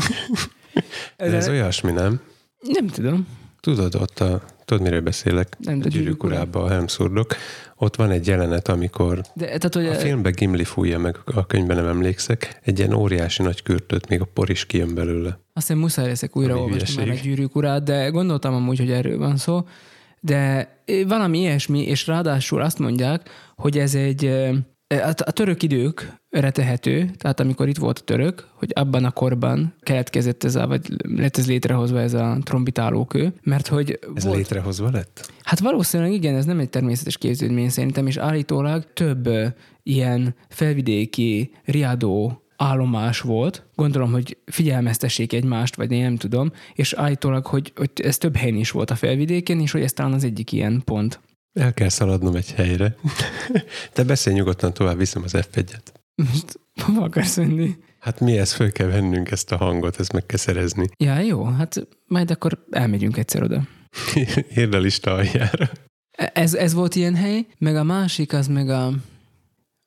ez, 1.15 1.29
De 1.29 1.37
ez, 1.37 1.43
ez 1.43 1.47
olyasmi, 1.47 1.91
nem? 1.91 2.21
Nem 2.61 2.87
tudom. 2.87 3.27
Tudod, 3.63 3.95
ott 3.95 4.19
a, 4.19 4.41
tudod, 4.65 4.83
miről 4.83 5.01
beszélek? 5.01 5.57
Nem, 5.59 5.79
de 5.79 5.85
a 5.85 5.89
gyűrűk 5.89 6.23
urában 6.23 6.63
a 6.63 6.69
helmszurdok. 6.69 7.35
Ott 7.75 7.95
van 7.95 8.11
egy 8.11 8.27
jelenet, 8.27 8.67
amikor 8.67 9.21
De, 9.33 9.45
tehát, 9.45 9.73
hogy 9.73 9.85
a 9.85 9.93
filmben 9.93 10.31
Gimli 10.31 10.63
fújja 10.63 10.99
meg, 10.99 11.17
a 11.25 11.45
könyvben 11.45 11.77
nem 11.77 11.85
emlékszek, 11.85 12.59
egy 12.63 12.79
ilyen 12.79 12.93
óriási 12.93 13.43
nagy 13.43 13.63
kürtöt, 13.63 14.09
még 14.09 14.21
a 14.21 14.25
por 14.33 14.49
is 14.49 14.65
kijön 14.65 14.95
belőle. 14.95 15.29
Azt 15.29 15.67
hiszem 15.67 15.77
muszáj 15.77 16.07
leszek 16.07 16.37
újra 16.37 16.57
olvasni 16.57 16.95
már 16.95 17.09
a 17.09 17.19
gyűrűk 17.21 17.55
urát, 17.55 17.83
de 17.83 18.09
gondoltam 18.09 18.53
amúgy, 18.53 18.77
hogy 18.77 18.91
erről 18.91 19.17
van 19.17 19.37
szó. 19.37 19.67
De 20.19 20.69
valami 21.07 21.39
ilyesmi, 21.39 21.87
és 21.87 22.07
ráadásul 22.07 22.61
azt 22.61 22.79
mondják, 22.79 23.29
hogy 23.55 23.77
ez 23.77 23.95
egy 23.95 24.25
ö, 24.25 24.53
a 25.01 25.13
a 25.25 25.31
török 25.31 25.63
időkre 25.63 26.51
tehető, 26.51 27.11
tehát 27.17 27.39
amikor 27.39 27.67
itt 27.67 27.77
volt 27.77 27.99
a 27.99 28.03
török, 28.03 28.47
hogy 28.53 28.71
abban 28.75 29.05
a 29.05 29.11
korban 29.11 29.73
keletkezett 29.81 30.43
ez 30.43 30.55
a, 30.55 30.67
vagy 30.67 30.81
lett 31.03 31.37
ez 31.37 31.47
létrehozva 31.47 31.99
ez 31.99 32.13
a 32.13 32.37
trombitálókő, 32.43 33.33
mert 33.43 33.67
hogy 33.67 33.99
Ez 34.15 34.23
volt, 34.23 34.37
létrehozva 34.37 34.89
lett? 34.91 35.31
Hát 35.43 35.59
valószínűleg 35.59 36.13
igen, 36.13 36.35
ez 36.35 36.45
nem 36.45 36.59
egy 36.59 36.69
természetes 36.69 37.17
képződmény 37.17 37.69
szerintem, 37.69 38.07
és 38.07 38.17
állítólag 38.17 38.93
több 38.93 39.29
ilyen 39.83 40.35
felvidéki 40.49 41.51
riadó 41.65 42.43
állomás 42.57 43.19
volt. 43.19 43.65
Gondolom, 43.75 44.11
hogy 44.11 44.37
figyelmeztessék 44.45 45.33
egymást, 45.33 45.75
vagy 45.75 45.91
én 45.91 46.01
nem 46.01 46.17
tudom, 46.17 46.51
és 46.73 46.93
állítólag, 46.93 47.45
hogy, 47.45 47.71
hogy 47.75 47.91
ez 48.03 48.17
több 48.17 48.35
helyen 48.35 48.55
is 48.55 48.71
volt 48.71 48.91
a 48.91 48.95
felvidéken, 48.95 49.59
és 49.59 49.71
hogy 49.71 49.81
ez 49.81 49.93
talán 49.93 50.13
az 50.13 50.23
egyik 50.23 50.51
ilyen 50.51 50.81
pont. 50.85 51.19
El 51.53 51.73
kell 51.73 51.89
szaladnom 51.89 52.35
egy 52.35 52.51
helyre. 52.51 52.95
Te 53.93 54.03
beszélj 54.03 54.35
nyugodtan 54.35 54.73
tovább, 54.73 54.97
viszem 54.97 55.23
az 55.23 55.33
F1-et. 55.35 55.83
Most 56.15 56.59
hova 56.81 57.01
akarsz 57.03 57.37
menni? 57.37 57.75
Hát 57.99 58.19
mi 58.19 58.37
ezt 58.37 58.53
föl 58.53 58.71
kell 58.71 58.87
vennünk 58.87 59.31
ezt 59.31 59.51
a 59.51 59.57
hangot, 59.57 59.99
ezt 59.99 60.11
meg 60.11 60.25
kell 60.25 60.37
szerezni. 60.37 60.89
Ja, 60.97 61.19
jó, 61.19 61.43
hát 61.43 61.87
majd 62.07 62.31
akkor 62.31 62.65
elmegyünk 62.71 63.17
egyszer 63.17 63.43
oda. 63.43 63.61
Írd 64.57 64.73
a 64.73 64.79
lista 64.79 65.13
aljára. 65.13 65.69
Ez, 66.33 66.53
ez 66.53 66.73
volt 66.73 66.95
ilyen 66.95 67.15
hely, 67.15 67.45
meg 67.57 67.75
a 67.75 67.83
másik 67.83 68.33
az 68.33 68.47
meg 68.47 68.69
a... 68.69 68.89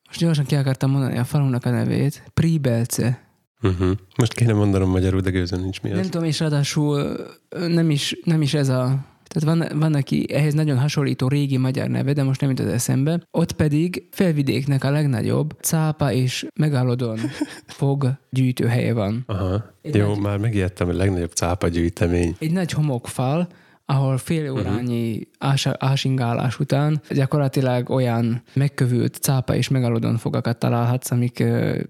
Most 0.07 0.21
gyorsan 0.21 0.45
ki 0.45 0.55
akartam 0.55 0.91
mondani 0.91 1.19
a 1.19 1.25
falunak 1.25 1.65
a 1.65 1.71
nevét. 1.71 2.23
Príbelce. 2.35 3.25
Uh-huh. 3.63 3.97
Most 4.17 4.33
kéne 4.33 4.53
mondanom 4.53 4.91
magyarul, 4.91 5.21
de 5.21 5.31
gőzön 5.31 5.61
nincs 5.61 5.81
mi 5.81 5.89
Nem 5.89 5.99
az. 5.99 6.09
tudom, 6.09 6.27
és 6.27 6.41
ráadásul 6.41 7.17
nem 7.49 7.91
is, 7.91 8.17
nem 8.25 8.43
is 8.43 8.55
ez 8.55 8.69
a... 8.69 9.05
Tehát 9.27 9.59
van, 9.59 9.79
van 9.79 9.91
neki 9.91 10.33
ehhez 10.33 10.55
nagyon 10.55 10.79
hasonlító 10.79 11.29
régi 11.29 11.57
magyar 11.57 11.89
neve, 11.89 12.13
de 12.13 12.23
most 12.23 12.41
nem 12.41 12.51
jut 12.51 12.61
az 12.61 12.67
eszembe. 12.67 13.21
Ott 13.31 13.53
pedig 13.53 14.07
felvidéknek 14.11 14.85
a 14.85 14.91
legnagyobb 14.91 15.57
cápa 15.61 16.13
és 16.13 16.47
megalodon 16.61 17.19
fog 17.67 18.13
gyűjtőhelye 18.31 18.93
van. 18.93 19.23
Aha. 19.27 19.75
Egy 19.83 19.95
Jó, 19.95 20.07
nagy- 20.09 20.19
már 20.21 20.39
megijedtem, 20.39 20.87
hogy 20.87 20.97
legnagyobb 20.97 21.33
cápa 21.33 21.69
gyűjtemény. 21.69 22.37
Egy 22.39 22.53
nagy 22.53 22.73
homokfal, 22.73 23.49
ahol 23.85 24.19
fél 24.19 24.51
órányi 24.53 25.29
ása, 25.39 25.77
ásingálás 25.79 26.59
után 26.59 27.01
gyakorlatilag 27.11 27.91
olyan 27.91 28.43
megkövült 28.55 29.15
cápa 29.15 29.55
és 29.55 29.69
megalodon 29.69 30.17
fogakat 30.17 30.59
találhatsz, 30.59 31.11
amik 31.11 31.45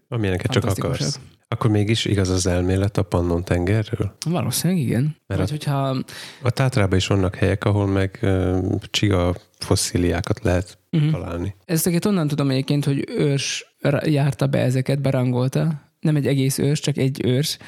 Amilyeneket 0.08 0.50
csak 0.50 0.64
akarsz. 0.64 1.20
Akkor 1.48 1.70
mégis 1.70 2.04
igaz 2.04 2.28
az 2.28 2.46
elmélet 2.46 2.96
a 2.96 3.02
Pannon 3.02 3.44
tengerről? 3.44 4.16
valószínűleg 4.26 4.82
igen. 4.82 5.16
Mert 5.26 5.40
Vagy 5.40 5.48
a- 5.48 5.52
hogyha 5.52 6.04
A 6.42 6.50
Tátrában 6.50 6.98
is 6.98 7.06
vannak 7.06 7.34
helyek, 7.34 7.64
ahol 7.64 7.86
meg 7.86 8.18
uh, 8.22 8.80
csiga 8.90 9.34
fosszíliákat 9.58 10.40
lehet 10.42 10.78
Mhm. 10.90 11.10
találni. 11.10 11.54
Ezeket 11.64 12.04
onnan 12.04 12.28
tudom 12.28 12.50
egyébként, 12.50 12.84
hogy 12.84 13.04
ős 13.18 13.74
ra- 13.80 14.06
járta 14.06 14.46
be 14.46 14.58
ezeket, 14.58 15.00
berangolta. 15.00 15.82
Nem 16.00 16.16
egy 16.16 16.26
egész 16.26 16.58
ős, 16.58 16.80
csak 16.80 16.96
egy 16.96 17.24
őrs. 17.24 17.58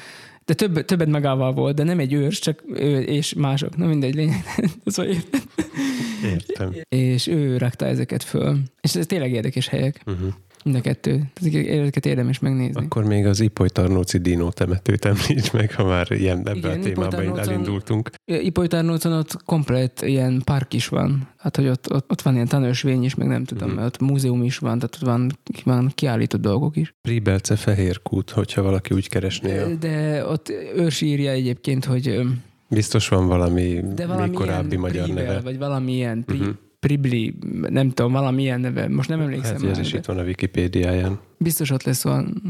De 0.45 0.53
több, 0.53 0.85
többet 0.85 1.07
magával 1.07 1.53
volt, 1.53 1.75
de 1.75 1.83
nem 1.83 1.99
egy 1.99 2.13
őrs, 2.13 2.39
csak 2.39 2.63
ő 2.73 2.99
és 3.01 3.33
mások. 3.33 3.77
Na 3.77 3.85
mindegy, 3.85 4.15
lényeg. 4.15 4.43
szóval 4.85 5.11
érted? 5.11 5.41
Értem. 6.23 6.73
és 6.89 7.27
ő 7.27 7.57
rakta 7.57 7.85
ezeket 7.85 8.23
föl. 8.23 8.57
És 8.81 8.95
ez 8.95 9.05
tényleg 9.05 9.31
érdekes 9.31 9.67
helyek. 9.67 10.01
Uh-huh. 10.05 10.33
Mind 10.63 10.75
a 10.77 10.81
kettő. 10.81 11.23
Ezeket 11.67 12.05
érdemes 12.05 12.39
megnézni. 12.39 12.81
Akkor 12.83 13.03
még 13.03 13.25
az 13.25 13.39
Ipoly 13.39 13.67
Tarnóci 13.69 14.17
Dino 14.17 14.51
temetőt 14.51 15.05
említs 15.05 15.51
meg, 15.51 15.73
ha 15.73 15.83
már 15.85 16.11
ilyen 16.11 16.37
ebben 16.37 16.55
Igen, 16.55 16.69
a 16.71 16.73
témában 16.73 16.91
Ipolytarnócon- 17.07 17.47
elindultunk. 17.47 18.09
Ipolytárnócon 18.25 19.11
ott 19.11 19.43
komplet 19.45 20.01
ilyen 20.01 20.41
park 20.45 20.73
is 20.73 20.87
van. 20.87 21.27
Hát, 21.37 21.55
hogy 21.55 21.67
ott, 21.67 21.93
ott, 21.93 22.11
ott 22.11 22.21
van 22.21 22.33
ilyen 22.33 22.47
tanősvény 22.47 23.03
is, 23.03 23.15
meg 23.15 23.27
nem 23.27 23.43
tudom, 23.43 23.69
Mhm. 23.69 23.79
mm. 23.79 23.83
ott 23.83 23.99
múzeum 23.99 24.43
is 24.43 24.57
van, 24.57 24.79
tehát 24.79 24.95
ott 24.95 25.01
van, 25.07 25.31
van 25.63 25.91
kiállított 25.95 26.41
dolgok 26.41 26.75
is. 26.75 26.93
Príbelce 27.01 27.55
Fehérkút, 27.55 28.29
hogyha 28.29 28.61
valaki 28.61 28.93
úgy 28.93 29.09
keresné. 29.09 29.49
De, 29.49 29.75
de 29.79 30.25
ott 30.25 30.51
ős 30.75 31.01
írja 31.01 31.31
egyébként, 31.31 31.85
hogy 31.85 32.19
Biztos 32.69 33.07
van 33.07 33.27
valami, 33.27 33.79
de 33.95 34.05
valami 34.07 34.33
korábbi 34.33 34.75
magyar 34.75 35.03
Pribel, 35.03 35.23
neve. 35.23 35.39
vagy 35.41 35.57
valami 35.57 35.93
ilyen 35.93 36.23
pri, 36.25 36.37
Mhm. 36.37 36.45
uh-huh. 36.47 36.59
Pribli, 36.79 37.35
nem 37.69 37.89
tudom, 37.89 38.11
valami 38.11 38.41
ilyen 38.41 38.59
neve, 38.59 38.87
most 38.87 39.09
nem 39.09 39.19
emlékszem 39.19 39.61
Hát, 39.61 39.69
ez 39.69 39.77
is 39.77 39.93
itt 39.93 40.05
van 40.05 40.17
a 40.17 40.23
Wikipédiáján. 40.23 41.19
biztos 41.37 41.69
ott 41.69 41.83
lesz 41.83 42.03
van. 42.03 42.41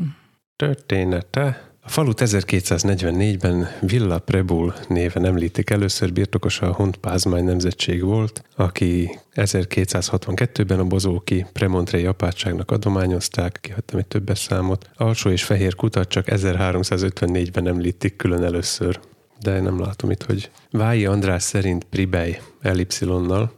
Története 0.55 1.69
a 1.81 1.89
falut 1.89 2.21
1244-ben 2.25 3.67
Villa 3.81 4.19
Prebul 4.19 4.73
néven 4.87 5.25
említik 5.25 5.69
először, 5.69 6.13
birtokosa 6.13 6.69
a 6.69 6.73
Hont 6.73 6.97
Pázmány 6.97 7.43
nemzetség 7.43 8.03
volt, 8.03 8.43
aki 8.55 9.19
1262-ben 9.33 10.79
a 10.79 10.83
bozóki 10.85 11.45
Premontrei 11.53 12.05
apátságnak 12.05 12.71
adományozták, 12.71 13.57
kihagytam 13.61 13.99
egy 13.99 14.07
többes 14.07 14.39
számot. 14.39 14.89
Alsó 14.95 15.29
és 15.29 15.43
fehér 15.43 15.75
kutat 15.75 16.09
csak 16.09 16.25
1354-ben 16.27 17.67
említik 17.67 18.15
külön 18.15 18.43
először 18.43 18.99
de 19.41 19.59
nem 19.59 19.79
látom 19.79 20.11
itt, 20.11 20.23
hogy 20.23 20.51
Vályi 20.71 21.05
András 21.05 21.43
szerint 21.43 21.83
Pribej, 21.83 22.41
ellipszilonnal, 22.61 23.51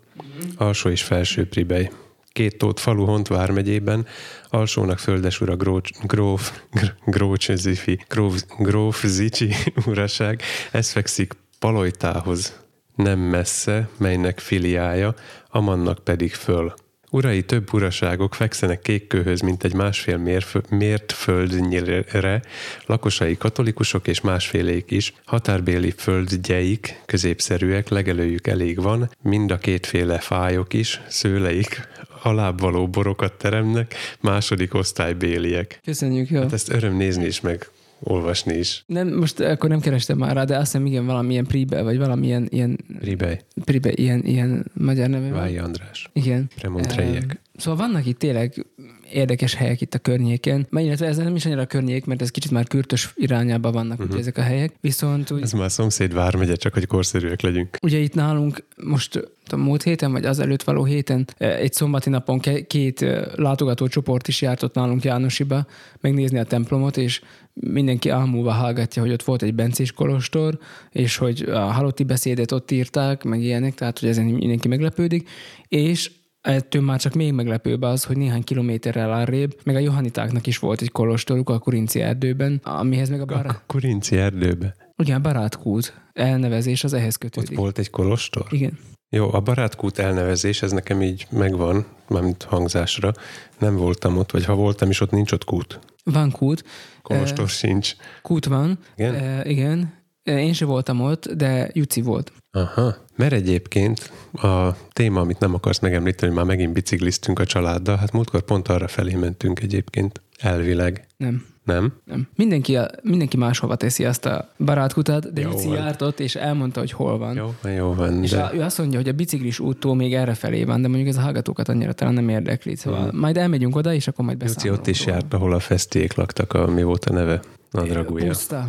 alsó 0.55 0.89
és 0.89 1.03
felső 1.03 1.47
Pribej. 1.47 1.91
Két 2.31 2.57
tót 2.57 2.79
falu 2.79 3.05
Hont 3.05 3.27
vármegyében, 3.27 4.05
alsónak 4.49 4.99
földesura 4.99 5.55
Gróf, 5.55 5.83
Gróf, 6.03 6.61
Grócszifi, 7.05 8.05
Gróf, 8.07 8.43
Gróf 8.59 9.03
Zicsi 9.05 9.53
uraság, 9.85 10.41
ez 10.71 10.91
fekszik 10.91 11.33
Palojtához 11.59 12.59
nem 12.95 13.19
messze, 13.19 13.89
melynek 13.97 14.39
filiája, 14.39 15.15
Amannak 15.49 15.99
pedig 16.03 16.33
föl. 16.33 16.73
Urai 17.13 17.43
több 17.43 17.73
uraságok 17.73 18.35
fekszenek 18.35 18.81
kékkőhöz, 18.81 19.41
mint 19.41 19.63
egy 19.63 19.73
másfél 19.73 20.17
mérf- 20.17 20.69
mért 20.69 21.11
földnyire, 21.11 22.41
lakosai 22.85 23.37
katolikusok 23.37 24.07
és 24.07 24.21
másfélék 24.21 24.91
is, 24.91 25.13
határbéli 25.25 25.93
földgyeik, 25.97 27.01
középszerűek, 27.05 27.89
legelőjük 27.89 28.47
elég 28.47 28.81
van, 28.81 29.09
mind 29.21 29.51
a 29.51 29.57
kétféle 29.57 30.19
fájok 30.19 30.73
is, 30.73 31.01
szőleik, 31.07 31.87
alábbvaló 32.21 32.87
borokat 32.87 33.33
teremnek, 33.33 33.95
második 34.19 34.73
osztálybéliek. 34.73 35.79
Köszönjük, 35.83 36.29
jó. 36.29 36.39
Hát 36.41 36.53
ezt 36.53 36.69
öröm 36.69 36.97
nézni 36.97 37.25
is, 37.25 37.41
meg 37.41 37.69
olvasni 38.03 38.57
is. 38.57 38.83
Nem, 38.87 39.07
most 39.07 39.39
akkor 39.39 39.69
nem 39.69 39.79
kerestem 39.79 40.17
már 40.17 40.35
rá, 40.35 40.43
de 40.43 40.57
azt 40.57 40.71
hiszem 40.71 40.85
igen, 40.85 41.05
valamilyen 41.05 41.45
pribe, 41.45 41.81
vagy 41.81 41.97
valamilyen 41.97 42.47
ilyen, 42.49 42.77
Ribej, 42.99 43.41
pribe, 43.63 43.91
ilyen, 43.91 44.21
ilyen 44.25 44.65
magyar 44.73 45.09
neve. 45.09 45.29
Vályi 45.29 45.57
András, 45.57 46.09
Igen. 46.13 46.49
Premontrejek. 46.55 47.23
Em, 47.23 47.39
Szóval 47.61 47.87
vannak 47.87 48.05
itt 48.05 48.19
tényleg 48.19 48.65
érdekes 49.11 49.53
helyek 49.55 49.81
itt 49.81 49.93
a 49.93 49.99
környéken, 49.99 50.67
Mert 50.69 50.85
illetve 50.85 51.05
ez 51.05 51.17
nem 51.17 51.35
is 51.35 51.45
annyira 51.45 51.61
a 51.61 51.65
környék, 51.65 52.05
mert 52.05 52.21
ez 52.21 52.31
kicsit 52.31 52.51
már 52.51 52.67
kürtös 52.67 53.13
irányába 53.15 53.71
vannak 53.71 53.99
uh-huh. 53.99 54.19
ezek 54.19 54.37
a 54.37 54.41
helyek. 54.41 54.73
Viszont 54.81 55.31
úgy, 55.31 55.41
Ez 55.41 55.51
már 55.51 55.71
szomszéd 55.71 56.13
vármegye, 56.13 56.55
csak 56.55 56.73
hogy 56.73 56.85
korszerűek 56.85 57.41
legyünk. 57.41 57.77
ugye 57.81 57.97
itt 57.97 58.13
nálunk 58.13 58.63
most 58.83 59.29
a 59.51 59.55
múlt 59.55 59.83
héten, 59.83 60.11
vagy 60.11 60.25
az 60.25 60.39
előtt 60.39 60.63
való 60.63 60.83
héten, 60.83 61.27
eh, 61.37 61.57
egy 61.57 61.73
szombati 61.73 62.09
napon 62.09 62.39
két 62.67 63.01
eh, 63.01 63.23
látogató 63.35 63.87
csoport 63.87 64.27
is 64.27 64.41
járt 64.41 64.63
ott 64.63 64.75
nálunk 64.75 65.03
Jánosiba 65.03 65.65
megnézni 65.99 66.39
a 66.39 66.43
templomot, 66.43 66.97
és 66.97 67.21
mindenki 67.53 68.09
álmúva 68.09 68.51
hallgatja, 68.51 69.01
hogy 69.01 69.11
ott 69.11 69.23
volt 69.23 69.41
egy 69.41 69.53
bencés 69.53 69.91
kolostor, 69.91 70.57
és 70.91 71.17
hogy 71.17 71.41
a 71.41 71.59
halotti 71.59 72.03
beszédet 72.03 72.51
ott 72.51 72.71
írták, 72.71 73.23
meg 73.23 73.41
ilyenek, 73.41 73.73
tehát 73.73 73.99
hogy 73.99 74.09
ezen 74.09 74.25
mindenki 74.25 74.67
meglepődik, 74.67 75.29
és 75.67 76.11
ettől 76.41 76.81
már 76.81 76.99
csak 76.99 77.13
még 77.13 77.33
meglepőbb 77.33 77.81
az, 77.81 78.03
hogy 78.03 78.17
néhány 78.17 78.43
kilométerrel 78.43 79.13
arrébb, 79.13 79.59
meg 79.63 79.75
a 79.75 79.79
johanitáknak 79.79 80.47
is 80.47 80.57
volt 80.57 80.81
egy 80.81 80.91
kolostoruk 80.91 81.49
a 81.49 81.59
Kurinci 81.59 81.99
erdőben, 82.01 82.59
amihez 82.63 83.09
meg 83.09 83.21
a, 83.21 83.25
bará... 83.25 83.49
A 83.49 83.63
Kurinci 83.65 84.17
erdőbe. 84.17 84.75
ugye 84.97 85.13
a 85.15 85.19
barátkút 85.19 85.93
elnevezés 86.13 86.83
az 86.83 86.93
ehhez 86.93 87.13
Ott 87.13 87.19
kötődik. 87.19 87.57
volt 87.57 87.77
egy 87.77 87.89
kolostor? 87.89 88.45
Igen. 88.49 88.77
Jó, 89.09 89.33
a 89.33 89.39
barátkút 89.39 89.99
elnevezés, 89.99 90.61
ez 90.61 90.71
nekem 90.71 91.01
így 91.01 91.27
megvan, 91.29 91.85
mármint 92.07 92.43
hangzásra. 92.43 93.11
Nem 93.59 93.75
voltam 93.75 94.17
ott, 94.17 94.31
vagy 94.31 94.45
ha 94.45 94.55
voltam 94.55 94.89
is, 94.89 95.01
ott 95.01 95.11
nincs 95.11 95.31
ott 95.31 95.43
kút. 95.43 95.79
Van 96.03 96.31
kút, 96.31 96.63
Kolostor 97.01 97.49
sincs. 97.49 97.95
kút 98.21 98.45
van, 98.45 98.79
Igen? 98.95 99.15
E, 99.15 99.49
igen. 99.49 99.93
Én 100.23 100.53
se 100.53 100.65
voltam 100.65 101.01
ott, 101.01 101.29
de 101.29 101.69
Juci 101.73 102.01
volt. 102.01 102.31
Aha. 102.51 102.95
Mert 103.15 103.33
egyébként 103.33 104.11
a 104.33 104.75
téma, 104.93 105.19
amit 105.21 105.39
nem 105.39 105.53
akarsz 105.53 105.79
megemlíteni, 105.79 106.33
már 106.33 106.45
megint 106.45 106.73
bicikliztünk 106.73 107.39
a 107.39 107.45
családdal, 107.45 107.97
hát 107.97 108.11
múltkor 108.11 108.41
pont 108.41 108.67
arra 108.67 108.87
felé 108.87 109.13
mentünk 109.13 109.59
egyébként, 109.59 110.21
elvileg. 110.39 111.07
Nem. 111.17 111.45
Nem? 111.63 111.93
Nem. 112.05 112.27
Mindenki, 112.35 112.75
a, 112.75 112.89
mindenki 113.03 113.37
máshova 113.37 113.75
teszi 113.75 114.05
azt 114.05 114.25
a 114.25 114.49
barátkutat, 114.57 115.33
de 115.33 115.41
Jó 115.41 115.49
Juci 115.49 115.67
van. 115.67 115.75
járt 115.75 116.01
ott, 116.01 116.19
és 116.19 116.35
elmondta, 116.35 116.79
hogy 116.79 116.91
hol 116.91 117.17
van. 117.17 117.35
Jó, 117.35 117.53
jó 117.75 117.93
van, 117.93 118.23
És 118.23 118.29
de 118.31 118.41
a, 118.43 118.53
ő 118.53 118.61
azt 118.61 118.77
mondja, 118.77 118.97
hogy 118.99 119.07
a 119.07 119.13
biciklis 119.13 119.59
úttól 119.59 119.95
még 119.95 120.13
erre 120.13 120.33
felé 120.33 120.63
van, 120.63 120.81
de 120.81 120.87
mondjuk 120.87 121.09
ez 121.09 121.17
a 121.17 121.21
hallgatókat 121.21 121.69
annyira 121.69 121.93
talán 121.93 122.13
nem 122.13 122.29
érdekli. 122.29 122.75
Szóval 122.75 123.11
majd 123.11 123.37
elmegyünk 123.37 123.75
oda, 123.75 123.93
és 123.93 124.07
akkor 124.07 124.25
majd 124.25 124.41
Juci 124.41 124.53
beszámolunk. 124.53 124.81
ott 124.87 124.93
is 124.93 124.99
róla. 125.05 125.17
járt, 125.17 125.33
ahol 125.33 125.53
a 125.53 125.59
fesztiék 125.59 126.13
laktak, 126.15 126.53
a, 126.53 126.67
mi 126.67 126.83
volt 126.83 127.05
a 127.05 127.13
neve? 127.13 127.39
Nadragúja. 127.71 128.27
Puszta. 128.27 128.67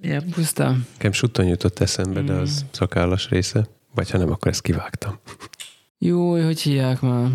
Ja, 0.00 0.22
puszta. 0.34 0.76
Nekem 0.92 1.12
sutton 1.12 1.46
jutott 1.46 1.78
eszembe, 1.80 2.20
de 2.20 2.32
Mm. 2.32 2.38
az 2.40 2.64
szakállas 2.70 3.28
része. 3.28 3.66
Vagy 3.94 4.10
ha 4.10 4.18
nem, 4.18 4.30
akkor 4.30 4.48
ezt 4.50 4.62
kivágtam. 4.62 5.18
Jó, 5.98 6.44
hogy 6.44 6.60
hívják 6.60 7.00
már? 7.00 7.28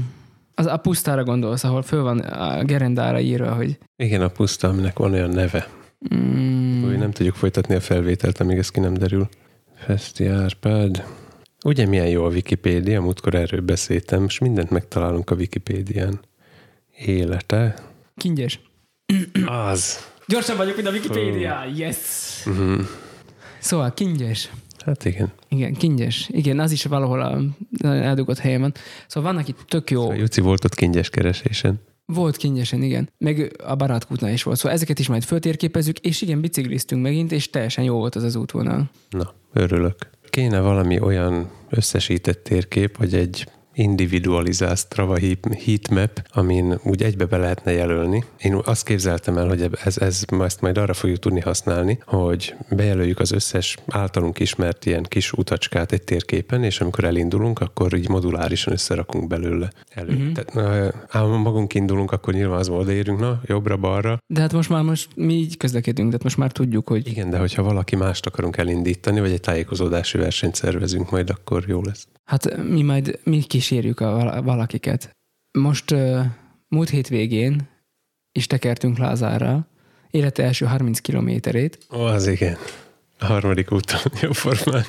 Az 0.56 0.66
a 0.66 0.78
pusztára 0.78 1.24
gondolsz, 1.24 1.64
ahol 1.64 1.82
föl 1.82 2.02
van 2.02 2.20
a 2.20 2.64
gerendára 2.64 3.20
írva, 3.20 3.54
hogy 3.54 3.78
Igen, 3.96 4.22
a 4.22 4.28
puszta, 4.28 4.68
aminek 4.68 4.98
van 4.98 5.14
olyan 5.14 5.30
neve. 5.30 5.68
mm, 6.16 6.84
Úgy 6.90 6.98
nem 6.98 7.12
tudjuk 7.12 7.36
folytatni 7.36 7.76
a 7.76 7.80
felvételt, 7.80 8.40
amíg 8.40 8.58
ez 8.58 8.70
ki 8.70 8.80
nem 8.80 8.94
derül. 8.94 9.28
Feszti 9.76 10.26
Árpád. 10.28 11.06
Ugye 11.66 11.86
milyen 11.86 12.08
jó 12.08 12.24
a 12.26 12.30
Wikipédia, 12.30 13.02
múltkor 13.02 13.36
erről 13.36 13.62
beszéltem, 13.62 14.24
és 14.24 14.40
mindent 14.40 14.70
megtalálunk 14.70 15.30
a 15.30 15.36
Wikipédián. 15.36 16.20
Élete. 16.98 17.76
kingyes. 18.18 18.60
Az. 19.46 19.98
Gyorsan 20.28 20.58
vagyok, 20.58 20.76
mint 20.76 20.88
a 20.88 20.92
Wikipédia. 20.92 21.64
Yes! 21.76 21.98
Uh-huh. 22.46 22.80
Szóval 23.60 23.94
kingyes. 23.94 24.50
Hát 24.86 25.06
igen. 25.06 25.32
Igen, 25.50 25.74
kingyes. 25.74 26.30
Igen, 26.32 26.60
az 26.60 26.72
is 26.72 26.84
valahol 26.84 27.22
a 27.22 27.42
eldugott 27.88 28.38
helyen 28.38 28.62
van. 28.62 28.74
Szóval 29.08 29.32
vannak 29.32 29.48
itt 29.48 29.60
tök 29.68 29.90
jó. 29.92 30.10
A 30.10 30.14
Juci 30.14 30.42
volt 30.42 30.66
ott 30.66 30.76
kingyes 30.76 31.10
keresésen. 31.10 31.80
Volt 32.06 32.38
kingyesen, 32.38 32.82
igen. 32.82 33.10
Meg 33.18 33.56
a 33.64 33.76
barátkútnál 33.76 34.32
is 34.32 34.44
volt. 34.44 34.58
Szóval 34.58 34.72
ezeket 34.72 35.00
is 35.00 35.08
majd 35.08 35.24
föltérképezzük, 35.24 36.00
és 36.00 36.22
igen, 36.22 36.42
bicikliztünk 36.42 37.02
megint, 37.02 37.32
és 37.32 37.50
teljesen 37.50 37.84
jó 37.84 37.98
volt 37.98 38.16
az 38.16 38.24
az 38.24 38.36
útvonal. 38.36 38.90
Na, 39.10 39.34
örülök. 39.54 39.96
Kéne 40.30 40.60
valami 40.60 41.00
olyan 41.00 41.50
összesített 41.70 42.44
térkép, 42.44 42.98
vagy 42.98 43.14
egy 43.14 43.48
individualizált 43.76 44.78
Strava 44.78 45.18
heat- 45.18 45.64
heatmap, 45.66 46.28
amin 46.34 46.80
úgy 46.84 47.04
egybe 47.04 47.26
be 47.26 47.38
lehetne 47.38 47.72
jelölni. 47.72 48.24
Én 48.38 48.62
azt 48.66 48.86
képzeltem 48.86 49.38
el, 49.38 49.48
hogy 49.48 49.70
ez, 49.84 49.98
ez 49.98 50.24
ezt 50.40 50.62
majd 50.62 50.78
arra 50.78 50.94
fogjuk 50.94 51.20
tudni 51.20 51.40
használni, 51.40 52.00
hogy 52.06 52.56
bejelöljük 52.70 53.20
az 53.20 53.32
összes 53.32 53.78
általunk 53.88 54.40
ismert 54.40 54.86
ilyen 54.86 55.04
kis 55.04 55.32
utacskát 55.32 55.92
egy 55.92 56.04
térképen, 56.04 56.64
és 56.64 56.82
amikor 56.82 57.04
elindulunk, 57.04 57.60
akkor 57.60 57.94
így 57.94 58.10
modulárisan 58.10 58.74
összerakunk 58.74 59.28
belőle 59.28 59.72
elő. 59.90 60.12
Mhm. 60.14 60.22
Uh-huh. 60.22 60.46
Tehát 60.54 60.96
ha 61.10 61.28
magunk 61.38 61.74
indulunk, 61.74 62.12
akkor 62.12 62.34
nyilván 62.34 62.60
az 62.60 62.70
odaérünk, 62.70 63.20
na, 63.20 63.42
jobbra-balra. 63.46 64.18
De 64.28 64.42
hát 64.42 64.54
most 64.54 64.70
már 64.70 64.84
most 64.84 65.10
mi 65.16 65.34
így 65.34 65.58
közlekedünk, 65.58 66.08
tehát 66.08 66.24
most 66.24 66.38
már 66.38 66.52
tudjuk, 66.52 66.88
hogy 66.88 67.08
Igen, 67.08 67.30
de 67.30 67.38
hogyha 67.38 67.64
valaki 67.64 67.96
mást 67.96 68.26
akarunk 68.26 68.58
elindítani, 68.58 69.20
vagy 69.20 69.32
egy 69.32 69.40
tájékozódási 69.42 70.18
versenyt 70.18 70.56
szervezünk 70.56 71.12
majd, 71.12 71.30
akkor 71.30 71.64
jó 71.68 71.82
lesz. 71.82 72.08
hát 72.24 72.58
mi 72.70 72.82
majd 72.82 73.20
mi 73.24 73.42
kísérjük 73.66 74.00
a 74.00 74.12
vala- 74.12 74.44
valakiket. 74.44 75.16
Most 75.52 75.96
múlt 76.68 76.90
hétvégén 76.90 77.70
is 78.32 78.48
tekertünk 78.48 78.98
Lázárral, 78.98 79.68
élete 80.12 80.44
első 80.44 80.66
30 80.66 81.00
kilométerét. 81.00 81.78
Ó, 81.94 82.00
az 82.00 82.28
igen. 82.28 82.58
A 83.20 83.26
harmadik 83.26 83.72
úton 83.72 84.00
jó 84.22 84.32
formán. 84.32 84.86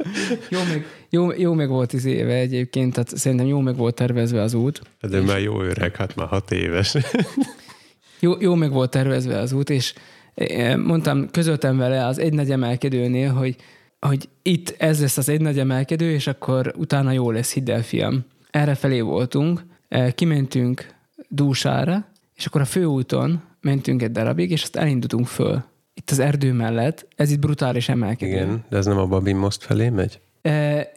Jó 0.50 0.58
meg, 0.68 0.86
jó, 1.10 1.32
jó 1.32 1.52
meg 1.52 1.68
volt 1.68 1.92
az 1.92 2.04
éve 2.04 2.34
egyébként, 2.34 2.92
tehát 2.92 3.16
szerintem 3.16 3.46
jó 3.46 3.60
meg 3.60 3.76
volt 3.76 3.94
tervezve 3.94 4.42
az 4.42 4.54
út. 4.54 4.80
De 5.00 5.20
már 5.20 5.40
jó 5.40 5.62
öreg, 5.62 5.96
hát 5.96 6.14
már 6.14 6.26
hat 6.26 6.52
éves. 6.52 6.94
Jó, 8.20 8.34
jó 8.40 8.54
meg 8.54 8.70
volt 8.70 8.90
tervezve 8.90 9.38
az 9.38 9.52
út, 9.52 9.70
és 9.70 9.94
eh, 10.34 10.76
mondtam, 10.76 11.30
közöltem 11.30 11.76
vele 11.76 12.06
az 12.06 12.18
egy 12.18 12.32
nagy 12.32 12.50
emelkedőnél, 12.50 13.32
hogy, 13.32 13.56
hogy 14.00 14.28
itt 14.42 14.74
ez 14.78 15.00
lesz 15.00 15.16
az 15.16 15.28
egy 15.28 15.40
nagy 15.40 15.58
emelkedő, 15.58 16.10
és 16.10 16.26
akkor 16.26 16.74
utána 16.76 17.12
jó 17.12 17.30
lesz, 17.30 17.52
hidd 17.52 17.70
el, 17.70 17.82
fiam. 17.82 18.24
Erre 18.50 18.74
felé 18.74 19.00
voltunk, 19.00 19.64
eh, 19.88 20.12
kimentünk 20.12 20.94
Dúsára, 21.28 22.06
és 22.34 22.46
akkor 22.46 22.60
a 22.60 22.64
főúton 22.64 23.42
mentünk 23.60 24.02
egy 24.02 24.10
darabig, 24.10 24.50
és 24.50 24.62
azt 24.62 24.76
elindultunk 24.76 25.26
föl. 25.26 25.62
Itt 25.94 26.10
az 26.10 26.18
erdő 26.18 26.52
mellett, 26.52 27.06
ez 27.16 27.30
itt 27.30 27.38
brutális 27.38 27.88
emelkedő. 27.88 28.30
Igen, 28.30 28.64
de 28.68 28.76
ez 28.76 28.86
nem 28.86 28.98
a 28.98 29.06
Babin 29.06 29.36
Most 29.36 29.62
felé 29.62 29.88
megy? 29.88 30.20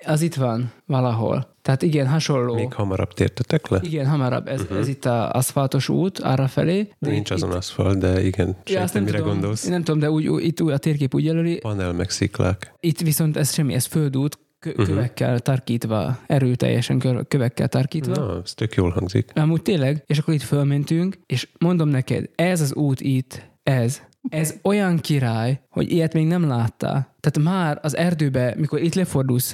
Az 0.06 0.22
itt 0.22 0.36
van 0.36 0.72
valahol. 0.86 1.50
Tehát 1.62 1.82
igen, 1.82 2.08
hasonló. 2.08 2.54
Még 2.54 2.74
hamarabb 2.74 3.14
tértetek 3.14 3.68
le? 3.68 3.80
Igen, 3.84 4.08
hamarabb. 4.08 4.48
Ez, 4.48 4.62
uh-huh. 4.62 4.78
ez 4.78 4.88
itt 4.88 5.06
az 5.06 5.30
aszfaltos 5.32 5.90
út 5.90 6.20
arra 6.20 6.48
felé. 6.48 6.90
De 7.00 7.10
Nincs 7.10 7.30
itt, 7.30 7.36
azon 7.36 7.52
aszfalt, 7.52 7.98
de 7.98 8.24
igen, 8.26 8.58
Ja, 8.66 8.82
azt 8.82 8.94
nem 8.94 9.04
mire 9.04 9.18
tudom, 9.18 9.32
gondolsz. 9.34 9.66
Nem 9.68 9.84
tudom, 9.84 10.00
de 10.00 10.12
úgy, 10.12 10.28
úgy, 10.28 10.44
itt 10.44 10.62
úgy 10.62 10.72
a 10.72 10.78
térkép 10.78 11.14
úgy 11.16 11.24
jelöli. 11.26 11.60
Panel 11.60 11.94
meg 11.94 12.10
sziklák. 12.10 12.74
Itt 12.80 13.00
viszont 13.00 13.38
ez 13.38 13.54
semmi, 13.54 13.74
ez 13.74 13.86
földút, 13.86 14.40
kö- 14.60 14.78
Mhm. 14.78 14.86
kövekkel 14.86 15.40
tarkítva, 15.40 16.18
erőteljesen 16.28 17.00
kö- 17.00 17.28
kövekkel 17.28 17.68
tarkítva. 17.68 18.16
Na, 18.16 18.42
ez 18.44 18.54
tök 18.54 18.74
jól 18.76 18.90
hangzik. 18.90 19.32
Amúgy 19.36 19.62
tényleg, 19.62 20.04
és 20.08 20.18
akkor 20.18 20.34
itt 20.34 20.42
fölmentünk, 20.42 21.18
és 21.26 21.48
mondom 21.60 21.90
neked, 21.90 22.30
ez 22.36 22.62
az 22.62 22.74
út 22.74 23.02
itt, 23.02 23.50
ez, 23.64 24.02
Ez 24.30 24.56
olyan 24.64 24.98
király, 25.00 25.60
hogy 25.70 25.92
ilyet 25.92 26.14
még 26.14 26.28
nem 26.28 26.48
láttál. 26.48 27.16
Tehát 27.20 27.50
már 27.50 27.80
az 27.82 27.96
erdőbe, 27.98 28.56
mikor 28.58 28.82
itt 28.82 28.94
lefordulsz, 28.94 29.54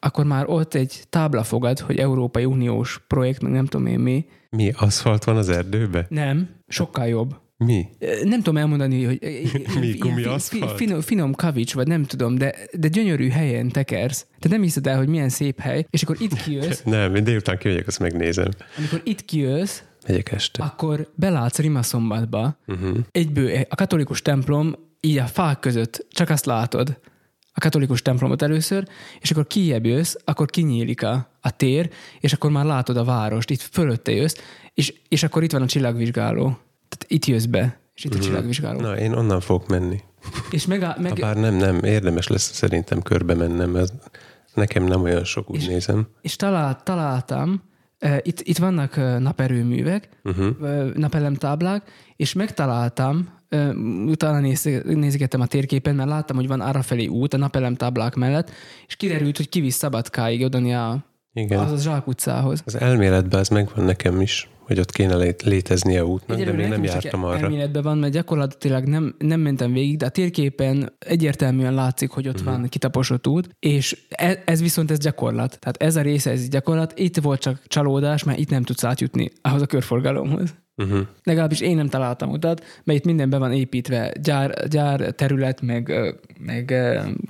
akkor 0.00 0.24
már 0.24 0.44
ott 0.48 0.74
egy 0.74 1.02
tábla 1.10 1.42
fogad, 1.42 1.78
hogy 1.78 1.96
Európai 1.98 2.44
Uniós 2.44 3.04
projekt, 3.06 3.42
meg 3.42 3.52
nem 3.52 3.66
tudom 3.66 3.86
én 3.86 3.98
mi. 3.98 4.26
Mi, 4.50 4.72
aszfalt 4.76 5.24
van 5.24 5.36
az 5.36 5.48
erdőbe? 5.48 6.06
Nem, 6.08 6.48
sokkal 6.68 7.06
jobb. 7.06 7.34
Mi? 7.56 7.86
Nem 8.22 8.38
tudom 8.38 8.56
elmondani, 8.56 9.04
hogy 9.04 9.18
Mi, 9.80 9.90
gumi 9.92 10.24
aszfalt? 10.24 10.70
fi- 10.70 10.76
finom, 10.76 11.00
finom 11.00 11.32
kavics, 11.34 11.74
vagy 11.74 11.86
nem 11.86 12.04
tudom, 12.04 12.34
de, 12.34 12.54
de 12.72 12.88
gyönyörű 12.88 13.28
helyen 13.28 13.68
tekersz. 13.68 14.26
Te 14.38 14.48
nem 14.48 14.62
hiszed 14.62 14.86
el, 14.86 14.96
hogy 14.96 15.08
milyen 15.08 15.28
szép 15.28 15.60
hely, 15.60 15.86
és 15.90 16.02
akkor 16.02 16.16
itt 16.20 16.42
kijössz, 16.42 16.82
Nem, 16.96 17.14
én 17.14 17.24
délután 17.24 17.58
kimegyek, 17.58 17.86
azt 17.86 17.98
megnézem. 17.98 18.48
amikor 18.78 19.00
itt 19.04 19.24
kijössz, 19.24 19.80
Megyek 20.08 20.32
este. 20.32 20.62
akkor 20.62 21.10
belátsz 21.14 21.58
Rimaszombatba, 21.58 22.56
Uh-huh. 22.66 22.98
egyből 23.10 23.50
a 23.68 23.74
katolikus 23.74 24.22
templom, 24.22 24.74
így 25.00 25.18
a 25.18 25.26
fák 25.26 25.60
között 25.60 26.06
csak 26.10 26.30
azt 26.30 26.46
látod, 26.46 26.98
a 27.52 27.60
katolikus 27.60 28.02
templomot 28.02 28.42
először, 28.42 28.88
és 29.20 29.30
akkor 29.30 29.46
kijebb 29.46 29.86
jössz, 29.86 30.14
akkor 30.24 30.46
kinyílik 30.46 31.02
a, 31.02 31.28
a 31.40 31.50
tér, 31.50 31.90
és 32.20 32.32
akkor 32.32 32.50
már 32.50 32.64
látod 32.64 32.96
a 32.96 33.04
várost, 33.04 33.50
itt 33.50 33.60
fölötte 33.60 34.12
jössz, 34.12 34.36
és, 34.74 34.94
és 35.08 35.22
akkor 35.22 35.42
itt 35.42 35.52
van 35.52 35.62
a 35.62 35.66
csillagvizsgáló. 35.66 36.44
Tehát 36.88 37.04
itt 37.06 37.26
jössz 37.26 37.44
be, 37.44 37.80
és 37.94 38.04
itt 38.04 38.14
a 38.14 38.18
csillagvizsgáló. 38.18 38.80
Na, 38.80 38.98
én 38.98 39.12
onnan 39.12 39.40
fogok 39.40 39.68
menni. 39.68 40.00
És 40.50 40.66
meg, 40.66 40.82
a, 40.82 40.96
meg, 41.00 41.12
Bár 41.14 41.36
nem, 41.36 41.54
nem, 41.54 41.84
érdemes 41.84 42.26
lesz 42.26 42.52
szerintem 42.52 43.02
körbe 43.02 43.34
mennem, 43.34 43.76
ez 43.76 43.92
nekem 44.54 44.84
nem 44.84 45.02
olyan 45.02 45.24
sok, 45.24 45.50
úgy 45.50 45.68
nézem. 45.68 46.08
és 46.20 46.36
talált, 46.36 46.84
találtam, 46.84 47.62
itt, 48.22 48.40
itt 48.40 48.58
vannak 48.58 48.96
naperőművek, 49.18 50.08
Uh-huh. 50.24 50.94
napelemtáblák, 50.94 51.90
és 52.16 52.32
megtaláltam, 52.32 53.28
utána 54.06 54.38
néz, 54.40 54.68
nézgettem 54.84 55.40
a 55.40 55.46
térképen, 55.46 55.94
mert 55.94 56.08
láttam, 56.08 56.36
hogy 56.36 56.46
van 56.48 56.60
arrafelé 56.60 57.06
út 57.06 57.34
a 57.34 57.36
napelemtáblák 57.36 58.14
mellett, 58.14 58.50
és 58.86 58.96
kiderült, 58.96 59.36
hogy 59.36 59.48
kivisz 59.48 59.76
Szabadkáig, 59.76 60.44
odani 60.44 60.74
a, 60.74 61.04
Igen. 61.32 61.58
az 61.58 61.72
a 61.72 61.76
Zsák 61.76 62.06
utcához. 62.06 62.62
Az 62.64 62.74
elméletben 62.80 63.40
ez 63.40 63.48
megvan 63.48 63.84
nekem 63.84 64.20
is, 64.20 64.48
hogy 64.68 64.78
ott 64.78 64.90
kéne 64.92 65.16
lé- 65.16 65.42
léteznie 65.42 66.04
útnak, 66.04 66.36
de 66.36 66.42
Egyelőre 66.42 66.58
még 66.68 66.68
nem 66.68 66.84
jártam 66.84 67.24
arra. 67.24 67.38
Elméletben 67.38 67.82
van, 67.82 67.98
mert 67.98 68.12
gyakorlatilag 68.12 68.84
nem, 68.84 69.14
nem 69.18 69.40
mentem 69.40 69.72
végig, 69.72 69.96
de 69.96 70.06
a 70.06 70.08
térképen 70.08 70.92
egyértelműen 70.98 71.74
látszik, 71.74 72.10
hogy 72.10 72.28
ott 72.28 72.42
Mhm. 72.42 72.50
van 72.50 72.68
kitaposott 72.68 73.26
út, 73.26 73.48
és 73.60 73.98
ez, 74.08 74.36
ez 74.44 74.60
viszont 74.60 74.90
ez 74.90 74.98
gyakorlat. 74.98 75.58
Tehát 75.60 75.82
ez 75.82 75.96
a 75.96 76.00
része, 76.02 76.30
ez 76.30 76.48
gyakorlat. 76.48 76.98
Itt 76.98 77.16
volt 77.16 77.40
csak 77.40 77.62
csalódás, 77.66 78.24
mert 78.24 78.38
itt 78.38 78.50
nem 78.50 78.62
tudsz 78.62 78.84
átjutni 78.84 79.30
ahhoz 79.42 79.62
a 79.62 79.66
körforgalomhoz. 79.66 80.54
Uh-huh. 80.76 80.98
Legalábbis 81.22 81.60
én 81.60 81.76
nem 81.76 81.88
találtam 81.88 82.30
utat, 82.30 82.64
mert 82.84 82.98
itt 82.98 83.04
minden 83.04 83.30
be 83.30 83.38
van 83.38 83.52
építve, 83.52 84.12
gyár, 84.22 84.68
gyár 84.68 85.00
terület, 85.00 85.60
meg, 85.60 85.92
meg 86.38 86.74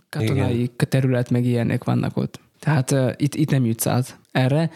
katonai 0.08 0.52
Igen. 0.60 0.70
terület, 0.88 1.30
meg 1.30 1.44
ilyenek 1.44 1.84
vannak 1.84 2.16
ott. 2.16 2.40
Tehát 2.58 2.90
uh, 2.90 3.12
itt, 3.16 3.34
itt 3.34 3.50
nem 3.50 3.64
jutsz 3.64 3.86
át 3.86 4.18
erre. 4.32 4.70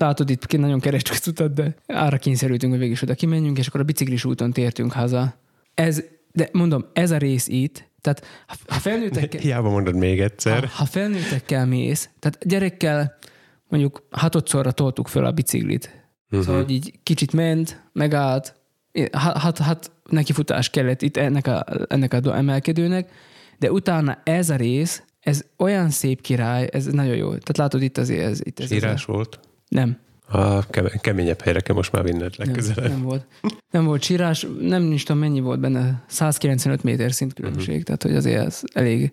Látod, 0.00 0.30
itt 0.30 0.46
ki- 0.46 0.56
nagyon 0.56 0.80
kerestük 0.80 1.16
az 1.20 1.28
utat, 1.28 1.52
de 1.52 1.74
arra 1.86 2.18
kényszerültünk, 2.18 2.70
hogy 2.70 2.80
végig 2.80 2.94
is 2.94 3.02
oda 3.02 3.14
kimenjünk, 3.14 3.58
és 3.58 3.66
akkor 3.66 3.80
a 3.80 3.84
biciklis 3.84 4.24
úton 4.24 4.52
tértünk 4.52 4.92
haza. 4.92 5.34
Ez, 5.74 6.02
de 6.32 6.48
mondom, 6.52 6.84
ez 6.92 7.10
a 7.10 7.16
rész 7.16 7.48
itt, 7.48 7.88
tehát 8.00 8.26
ha, 8.66 8.78
felnőttekkel, 8.78 9.40
Hiába 9.50 9.70
mondod 9.70 9.94
még 9.96 10.20
egyszer. 10.20 10.64
ha, 10.64 10.68
ha 10.76 10.84
felnőttekkel 10.84 11.66
mész, 11.66 12.08
tehát 12.18 12.38
gyerekkel 12.46 13.18
mondjuk 13.68 14.06
hatodszorra 14.10 14.72
toltuk 14.72 15.08
föl 15.08 15.24
a 15.24 15.32
biciklit, 15.32 15.98
Uh-huh. 16.30 16.46
Szóval, 16.46 16.62
hogy 16.62 16.70
így 16.72 16.92
kicsit 17.02 17.32
ment, 17.32 17.82
megállt, 17.92 18.54
hát, 19.12 19.36
hát, 19.36 19.58
hát 19.58 19.90
neki 20.10 20.32
futás 20.32 20.70
kellett 20.70 21.02
itt 21.02 21.16
ennek 21.16 21.46
a, 21.46 21.64
ennek 21.88 22.14
a 22.14 22.36
emelkedőnek, 22.36 23.10
de 23.58 23.72
utána 23.72 24.18
ez 24.24 24.50
a 24.50 24.56
rész, 24.56 25.02
ez 25.20 25.44
olyan 25.58 25.90
szép 25.90 26.20
király, 26.20 26.68
ez 26.72 26.86
nagyon 26.86 27.16
jó. 27.16 27.28
Tehát 27.28 27.56
látod 27.56 27.82
itt 27.82 27.98
azért, 27.98 28.22
ez, 28.22 28.40
itt 28.42 28.60
ez, 28.60 28.70
Írás 28.70 29.04
volt. 29.04 29.40
Nem, 29.74 29.98
A 30.32 30.66
keményebb 31.00 31.40
helyre 31.40 31.60
kell 31.60 31.74
most 31.74 31.92
már 31.92 32.02
vinned 32.02 32.34
nem, 32.38 32.46
legközelebb. 32.46 32.90
nem 32.90 33.02
volt. 33.02 33.26
Nem 33.70 33.84
volt 33.84 34.02
sírás, 34.02 34.46
nem 34.60 34.92
is 34.92 35.02
tudom 35.02 35.20
mennyi 35.20 35.40
volt 35.40 35.60
benne, 35.60 36.02
195 36.06 36.82
méter 36.82 37.12
szint 37.12 37.34
különbség, 37.34 37.68
Mhm. 37.68 37.70
uh-huh. 37.80 37.84
tehát 37.84 38.02
hogy 38.02 38.14
azért 38.14 38.46
ez 38.46 38.60
elég 38.72 39.12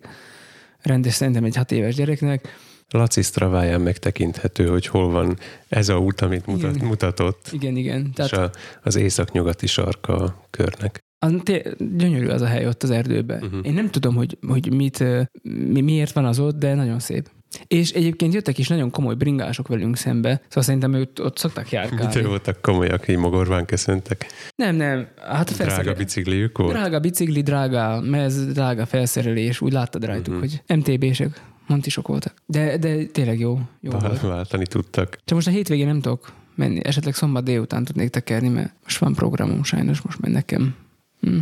rendes 0.82 1.14
szerintem 1.14 1.44
egy 1.44 1.56
hat 1.56 1.72
éves 1.72 1.94
gyereknek. 1.94 2.48
Laci 2.90 3.22
Straváján 3.22 3.80
megtekinthető, 3.80 4.66
hogy 4.66 4.86
hol 4.86 5.10
van 5.10 5.38
ez 5.68 5.88
a 5.88 5.98
út, 5.98 6.20
amit 6.20 6.46
mutat, 6.46 6.74
Igen. 6.74 6.86
mutatott, 6.86 7.48
Igen, 7.52 7.76
igen. 7.76 8.12
Tehát... 8.12 8.32
És 8.32 8.38
a, 8.38 8.50
az 8.82 8.96
északnyugati 8.96 9.66
sarka 9.66 10.16
a 10.16 10.46
körnek. 10.50 10.98
Az, 11.18 11.34
té- 11.42 11.96
gyönyörű 11.96 12.26
az 12.26 12.40
a 12.40 12.46
hely 12.46 12.66
ott 12.66 12.82
az 12.82 12.90
erdőben. 12.90 13.42
Uh-huh. 13.42 13.60
Én 13.66 13.72
nem 13.74 13.90
tudom, 13.90 14.14
hogy, 14.14 14.38
hogy 14.46 14.72
mit, 14.74 15.04
mi, 15.42 15.80
miért 15.80 16.12
van 16.12 16.24
az 16.24 16.38
ott, 16.38 16.58
de 16.58 16.74
nagyon 16.74 16.98
szép. 16.98 17.30
És 17.66 17.90
egyébként 17.90 18.34
jöttek 18.34 18.58
is 18.58 18.68
nagyon 18.68 18.90
komoly 18.90 19.14
bringások 19.14 19.68
velünk 19.68 19.96
szembe, 19.96 20.40
szóval 20.48 20.62
szerintem 20.62 20.94
ők 20.94 21.18
ott 21.20 21.38
szoktak 21.38 21.70
járkálni. 21.70 22.04
Mitől 22.04 22.28
voltak 22.28 22.60
komolyak, 22.60 23.08
így 23.08 23.16
mogorván 23.16 23.64
köszöntek. 23.64 24.26
Nem, 24.56 24.76
nem. 24.76 25.08
Hát 25.16 25.50
a 25.50 25.52
Drága 25.52 25.70
felszerelés. 25.70 25.98
bicikliük 25.98 26.58
volt? 26.58 26.72
Drága 26.72 26.98
bicikli, 27.00 27.42
drága 27.42 28.00
mez, 28.00 28.46
drága 28.46 28.86
felszerelés, 28.86 29.60
úgy 29.60 29.72
láttad 29.72 30.04
rajtuk, 30.04 30.34
uh-huh. 30.34 30.50
hogy 30.66 30.76
MTB-sek, 30.78 31.42
montisok 31.66 32.08
voltak. 32.08 32.34
De, 32.46 32.76
de 32.76 33.04
tényleg 33.04 33.38
jó. 33.38 33.60
jó 33.80 33.90
Vál- 33.90 34.02
volt. 34.06 34.20
Váltani 34.20 34.66
tudtak. 34.66 35.18
Csak 35.24 35.34
most 35.34 35.46
a 35.46 35.50
hétvégén 35.50 35.86
nem 35.86 36.00
tudok 36.00 36.32
menni, 36.54 36.80
esetleg 36.84 37.14
szombat 37.14 37.44
délután 37.44 37.84
tudnék 37.84 38.08
tekerni, 38.10 38.48
mert 38.48 38.72
most 38.82 38.98
van 38.98 39.14
programom 39.14 39.64
sajnos, 39.64 40.00
most 40.00 40.20
már 40.20 40.30
nekem. 40.30 40.74
Hm. 41.20 41.36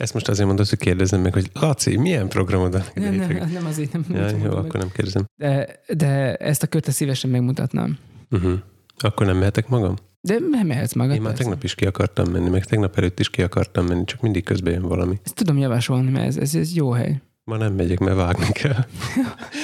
Ezt 0.00 0.14
most 0.14 0.28
azért 0.28 0.46
mondod, 0.46 0.68
hogy 0.68 0.78
kérdezem 0.78 1.20
meg, 1.20 1.32
hogy 1.32 1.50
Laci, 1.52 1.96
milyen 1.96 2.28
programod? 2.28 2.92
Nem, 2.94 3.14
nem, 3.14 3.50
nem 3.52 3.66
azért 3.66 3.92
nem. 3.92 4.04
Ja, 4.08 4.20
nem 4.20 4.38
jó, 4.38 4.48
meg. 4.48 4.52
akkor 4.52 4.80
nem 4.80 4.90
kérdezem. 4.92 5.24
De, 5.36 5.80
de 5.96 6.34
ezt 6.36 6.62
a 6.62 6.66
kört 6.66 6.90
szívesen 6.90 7.30
megmutatnám. 7.30 7.98
Uh-huh. 8.30 8.52
Akkor 8.98 9.26
nem 9.26 9.36
mehetek 9.36 9.68
magam? 9.68 9.94
De 10.20 10.36
me- 10.50 10.64
mehetsz 10.64 10.92
magad. 10.94 11.14
Én 11.14 11.20
már 11.20 11.28
persze. 11.30 11.42
tegnap 11.42 11.64
is 11.64 11.74
ki 11.74 11.86
akartam 11.86 12.30
menni, 12.30 12.48
meg 12.48 12.64
tegnap 12.64 12.96
előtt 12.96 13.20
is 13.20 13.30
ki 13.30 13.42
akartam 13.42 13.86
menni, 13.86 14.04
csak 14.04 14.20
mindig 14.20 14.44
közben 14.44 14.72
jön 14.72 14.82
valami. 14.82 15.20
Ezt 15.24 15.34
tudom 15.34 15.58
javasolni, 15.58 16.10
mert 16.10 16.26
ez, 16.26 16.36
ez, 16.36 16.54
ez 16.54 16.74
jó 16.74 16.90
hely. 16.90 17.20
Ma 17.44 17.56
nem 17.56 17.74
megyek, 17.74 17.98
mert 17.98 18.16
vágni 18.16 18.52
kell. 18.52 18.84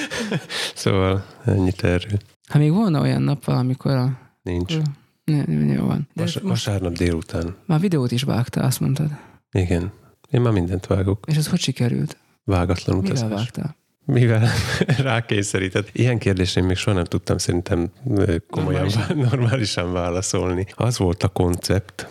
szóval 0.75 1.25
ennyit 1.45 1.83
erről. 1.83 2.19
Ha 2.49 2.57
még 2.57 2.71
volna 2.71 3.01
olyan 3.01 3.21
nap 3.21 3.45
valamikor 3.45 3.91
a... 3.91 4.19
Nincs. 4.41 4.77
Ne, 5.23 5.43
ne, 5.45 5.73
jó 5.73 5.85
van. 5.85 6.07
De 6.13 6.21
Vas- 6.21 6.41
most 6.41 6.65
vasárnap 6.65 6.93
délután. 6.93 7.55
már 7.65 7.79
videót 7.79 8.11
is 8.11 8.23
vágtál, 8.23 8.65
azt 8.65 8.79
mondtad. 8.79 9.09
Igen. 9.51 9.91
Én 10.31 10.41
már 10.41 10.53
mindent 10.53 10.85
vágok. 10.87 11.23
És 11.27 11.35
ez 11.35 11.47
hogy 11.47 11.59
sikerült? 11.59 12.17
Vágatlan 12.43 12.97
Mivel 12.97 13.11
utazás. 13.11 13.29
vágtál? 13.29 13.75
Mivel 14.05 14.47
rákényszerített. 14.97 15.89
Ilyen 15.91 16.17
kérdésre 16.17 16.61
én 16.61 16.67
még 16.67 16.75
soha 16.75 16.95
nem 16.95 17.05
tudtam 17.05 17.37
szerintem 17.37 17.91
komolyan 18.03 18.39
Normálisan. 18.49 19.01
normálisan. 19.07 19.17
normálisan 19.39 19.91
válaszolni. 19.93 20.65
Az 20.75 20.97
volt 20.97 21.23
a 21.23 21.27
koncept, 21.27 22.07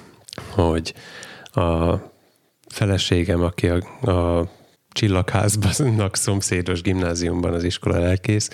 hogy 0.50 0.94
a 1.44 1.94
feleségem, 2.68 3.42
aki 3.42 3.68
a, 3.68 4.10
a 4.10 4.48
Csillagházban 4.92 5.72
szomszédos 6.12 6.82
gimnáziumban 6.82 7.52
az 7.52 7.64
iskola 7.64 7.98
lelkész, 7.98 8.50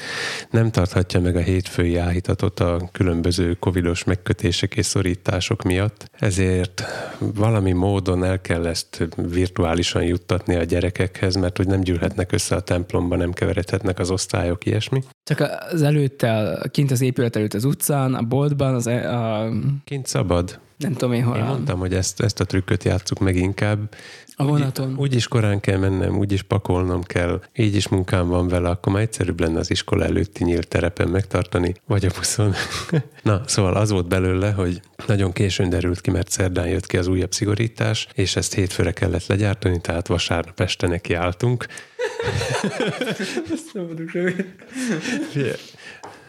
nem 0.50 0.70
tarthatja 0.70 1.20
meg 1.20 1.36
a 1.36 1.40
hétfői 1.40 1.96
áhítatot 1.96 2.60
a 2.60 2.88
különböző 2.92 3.54
covidos 3.54 4.04
megkötések 4.04 4.76
és 4.76 4.86
szorítások 4.86 5.62
miatt, 5.62 6.10
ezért 6.12 6.82
valami 7.18 7.72
módon 7.72 8.24
el 8.24 8.40
kell 8.40 8.66
ezt 8.66 9.08
virtuálisan 9.16 10.02
juttatni 10.02 10.54
a 10.54 10.62
gyerekekhez, 10.64 11.34
mert 11.34 11.56
hogy 11.56 11.66
nem 11.66 11.80
gyűlhetnek 11.80 12.32
össze 12.32 12.54
a 12.56 12.60
templomba, 12.60 13.16
nem 13.16 13.32
keveredhetnek 13.32 13.98
az 13.98 14.10
osztályok, 14.10 14.66
ilyesmi. 14.66 15.02
Csak 15.24 15.52
az 15.70 15.82
előtte, 15.82 16.58
kint 16.70 16.90
az 16.90 17.00
épület 17.00 17.36
előtt 17.36 17.54
az 17.54 17.64
utcán, 17.64 18.14
a 18.14 18.22
boltban, 18.22 18.74
az, 18.74 18.86
e- 18.86 19.14
a, 19.14 19.52
Kint 19.84 20.06
szabad. 20.06 20.58
nem 20.76 20.92
tudom 20.92 21.12
én 21.12 21.24
hol, 21.24 21.36
Én 21.36 21.44
mondtam, 21.44 21.78
hogy 21.78 21.94
ezt, 21.94 22.20
ezt 22.20 22.40
a 22.40 22.44
trükköt 22.44 22.84
játsszuk 22.84 23.18
meg 23.18 23.36
inkább. 23.36 23.94
A 24.38 24.44
vonaton. 24.44 24.90
Úgy, 24.90 24.98
úgyis 24.98 25.28
korán 25.28 25.60
kell 25.60 25.78
mennem, 25.78 26.18
úgyis 26.18 26.42
pakolnom 26.42 27.02
kell, 27.02 27.42
így 27.56 27.74
is 27.74 27.88
munkám 27.88 28.28
van 28.28 28.48
vele, 28.48 28.68
akkor 28.68 28.92
már 28.92 29.02
egyszerűbb 29.02 29.40
lenne 29.40 29.58
az 29.58 29.70
iskola 29.70 30.04
előtti 30.04 30.44
nyílt 30.44 30.68
terepen 30.68 31.08
megtartani, 31.08 31.74
vagy 31.86 32.04
a 32.04 32.10
buszon. 32.16 32.54
Na, 33.22 33.42
szóval 33.46 33.74
az 33.74 33.90
volt 33.90 34.08
belőle, 34.08 34.50
hogy 34.50 34.80
nagyon 35.06 35.32
későn 35.32 35.68
derült 35.68 36.00
ki, 36.00 36.10
mert 36.10 36.30
szerdán 36.30 36.68
jött 36.68 36.86
ki 36.86 36.96
az 36.96 37.06
újabb 37.06 37.32
szigorítás, 37.32 38.08
és 38.14 38.36
ezt 38.36 38.54
hétfőre 38.54 38.92
kellett 38.92 39.26
legyártani, 39.26 39.80
tehát 39.80 40.06
vasárnap 40.06 40.60
este 40.60 40.86
nekiálltunk. 40.86 41.66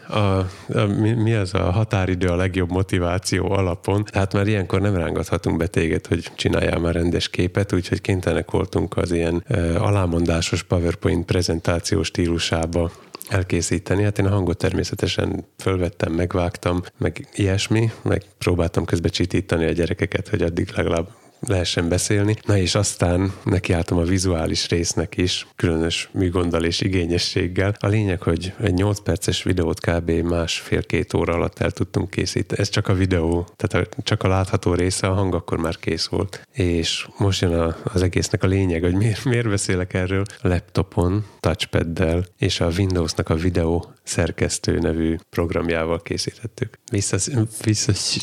A, 0.09 0.19
a, 0.19 0.85
mi, 0.99 1.11
mi 1.11 1.33
az 1.33 1.53
a 1.53 1.71
határidő 1.71 2.27
a 2.27 2.35
legjobb 2.35 2.71
motiváció 2.71 3.51
alapon? 3.51 4.03
Tehát 4.03 4.33
már 4.33 4.47
ilyenkor 4.47 4.81
nem 4.81 4.95
rángathatunk 4.95 5.57
be 5.57 5.67
téged, 5.67 6.07
hogy 6.07 6.31
csináljál 6.35 6.79
már 6.79 6.93
rendes 6.93 7.29
képet, 7.29 7.73
úgyhogy 7.73 8.01
kénytelenek 8.01 8.51
voltunk 8.51 8.97
az 8.97 9.11
ilyen 9.11 9.43
uh, 9.49 9.75
alámondásos 9.79 10.63
PowerPoint 10.63 11.25
prezentáció 11.25 12.03
stílusába 12.03 12.91
elkészíteni. 13.29 14.03
Hát 14.03 14.19
én 14.19 14.25
a 14.25 14.29
hangot 14.29 14.57
természetesen 14.57 15.45
fölvettem, 15.57 16.13
megvágtam, 16.13 16.83
meg 16.97 17.27
ilyesmi, 17.33 17.91
meg 18.01 18.21
próbáltam 18.37 18.85
közbe 18.85 19.09
csitítani 19.09 19.65
a 19.65 19.71
gyerekeket, 19.71 20.27
hogy 20.27 20.41
addig 20.41 20.69
legalább 20.75 21.07
lehessen 21.39 21.89
beszélni. 21.89 22.35
Na 22.45 22.57
és 22.57 22.75
aztán 22.75 23.33
nekiálltam 23.43 23.97
a 23.97 24.03
vizuális 24.03 24.67
résznek 24.67 25.17
is, 25.17 25.47
különös 25.55 26.09
műgonddal 26.11 26.63
és 26.63 26.81
igényességgel. 26.81 27.75
A 27.79 27.87
lényeg, 27.87 28.21
hogy 28.21 28.53
egy 28.61 28.73
8 28.73 28.99
perces 28.99 29.43
videót 29.43 29.79
kb. 29.79 30.11
másfél-két 30.11 31.13
óra 31.13 31.33
alatt 31.33 31.59
el 31.59 31.71
tudtunk 31.71 32.09
készíteni. 32.09 32.61
Ez 32.61 32.69
csak 32.69 32.87
a 32.87 32.93
videó, 32.93 33.47
tehát 33.55 33.87
a, 33.87 34.01
csak 34.03 34.23
a 34.23 34.27
látható 34.27 34.73
része, 34.73 35.07
a 35.07 35.13
hang 35.13 35.33
akkor 35.33 35.57
már 35.57 35.77
kész 35.77 36.07
volt. 36.07 36.47
És 36.53 37.07
most 37.17 37.41
jön 37.41 37.53
a, 37.53 37.75
az 37.83 38.01
egésznek 38.01 38.43
a 38.43 38.47
lényeg, 38.47 38.81
hogy 38.81 38.95
miért, 38.95 39.23
miért 39.23 39.49
beszélek 39.49 39.93
erről. 39.93 40.23
Laptopon, 40.41 41.25
touchpaddel 41.39 42.25
és 42.37 42.59
a 42.59 42.69
Windowsnak 42.77 43.29
a 43.29 43.35
videó 43.35 43.91
szerkesztő 44.07 44.79
nevű 44.79 45.15
programjával 45.29 46.01
készítettük. 46.01 46.79
Visszas, 46.91 47.27
visszas, 47.63 48.17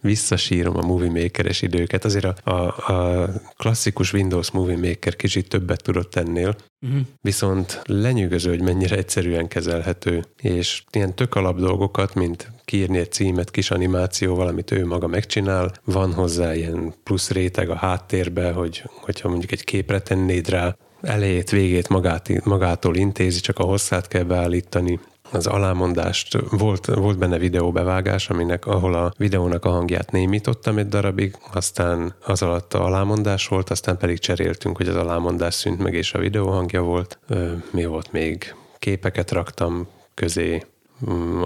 visszasírom 0.00 0.76
a 0.76 0.86
Movie 0.86 1.22
Maker-es 1.22 1.62
időket. 1.62 2.04
Azért 2.04 2.24
a, 2.24 2.50
a, 2.50 2.92
a 2.92 3.28
klasszikus 3.56 4.12
Windows 4.12 4.50
Movie 4.50 4.88
Maker 4.88 5.16
kicsit 5.16 5.48
többet 5.48 5.82
tudott 5.82 6.16
ennél, 6.16 6.56
uh-huh. 6.86 7.00
viszont 7.20 7.82
lenyűgöző, 7.84 8.50
hogy 8.50 8.62
mennyire 8.62 8.96
egyszerűen 8.96 9.48
kezelhető, 9.48 10.24
és 10.42 10.82
ilyen 10.92 11.14
tök 11.14 11.34
alap 11.34 11.58
dolgokat, 11.58 12.14
mint 12.14 12.52
kiírni 12.64 12.98
egy 12.98 13.12
címet 13.12 13.50
kis 13.50 13.70
animációval, 13.70 14.46
amit 14.46 14.70
ő 14.70 14.86
maga 14.86 15.06
megcsinál, 15.06 15.72
van 15.84 16.12
hozzá 16.12 16.54
ilyen 16.54 16.94
plusz 17.02 17.30
réteg 17.30 17.70
a 17.70 17.74
háttérbe, 17.74 18.52
hogy, 18.52 18.82
hogyha 18.86 19.28
mondjuk 19.28 19.52
egy 19.52 19.64
képre 19.64 20.00
tennéd 20.00 20.48
rá, 20.48 20.76
elejét, 21.00 21.50
végét 21.50 21.88
magát, 21.88 22.44
magától 22.44 22.96
intézi, 22.96 23.40
csak 23.40 23.58
a 23.58 23.64
hosszát 23.64 24.08
kell 24.08 24.22
beállítani, 24.22 25.00
az 25.30 25.46
alámondást, 25.46 26.38
volt, 26.50 26.86
volt 26.86 27.18
benne 27.18 27.38
videóbevágás, 27.38 28.30
aminek, 28.30 28.66
ahol 28.66 28.94
a 28.94 29.12
videónak 29.16 29.64
a 29.64 29.70
hangját 29.70 30.10
némítottam 30.10 30.78
egy 30.78 30.88
darabig, 30.88 31.36
aztán 31.52 32.14
az 32.24 32.42
alatt 32.42 32.74
a 32.74 32.84
alámondás 32.84 33.48
volt, 33.48 33.70
aztán 33.70 33.96
pedig 33.96 34.18
cseréltünk, 34.18 34.76
hogy 34.76 34.88
az 34.88 34.96
alámondás 34.96 35.54
szűnt 35.54 35.82
meg, 35.82 35.94
és 35.94 36.12
a 36.12 36.18
videó 36.18 36.48
hangja 36.48 36.82
volt. 36.82 37.18
Mi 37.70 37.84
volt 37.84 38.12
még? 38.12 38.54
Képeket 38.78 39.30
raktam 39.30 39.88
közé, 40.14 40.62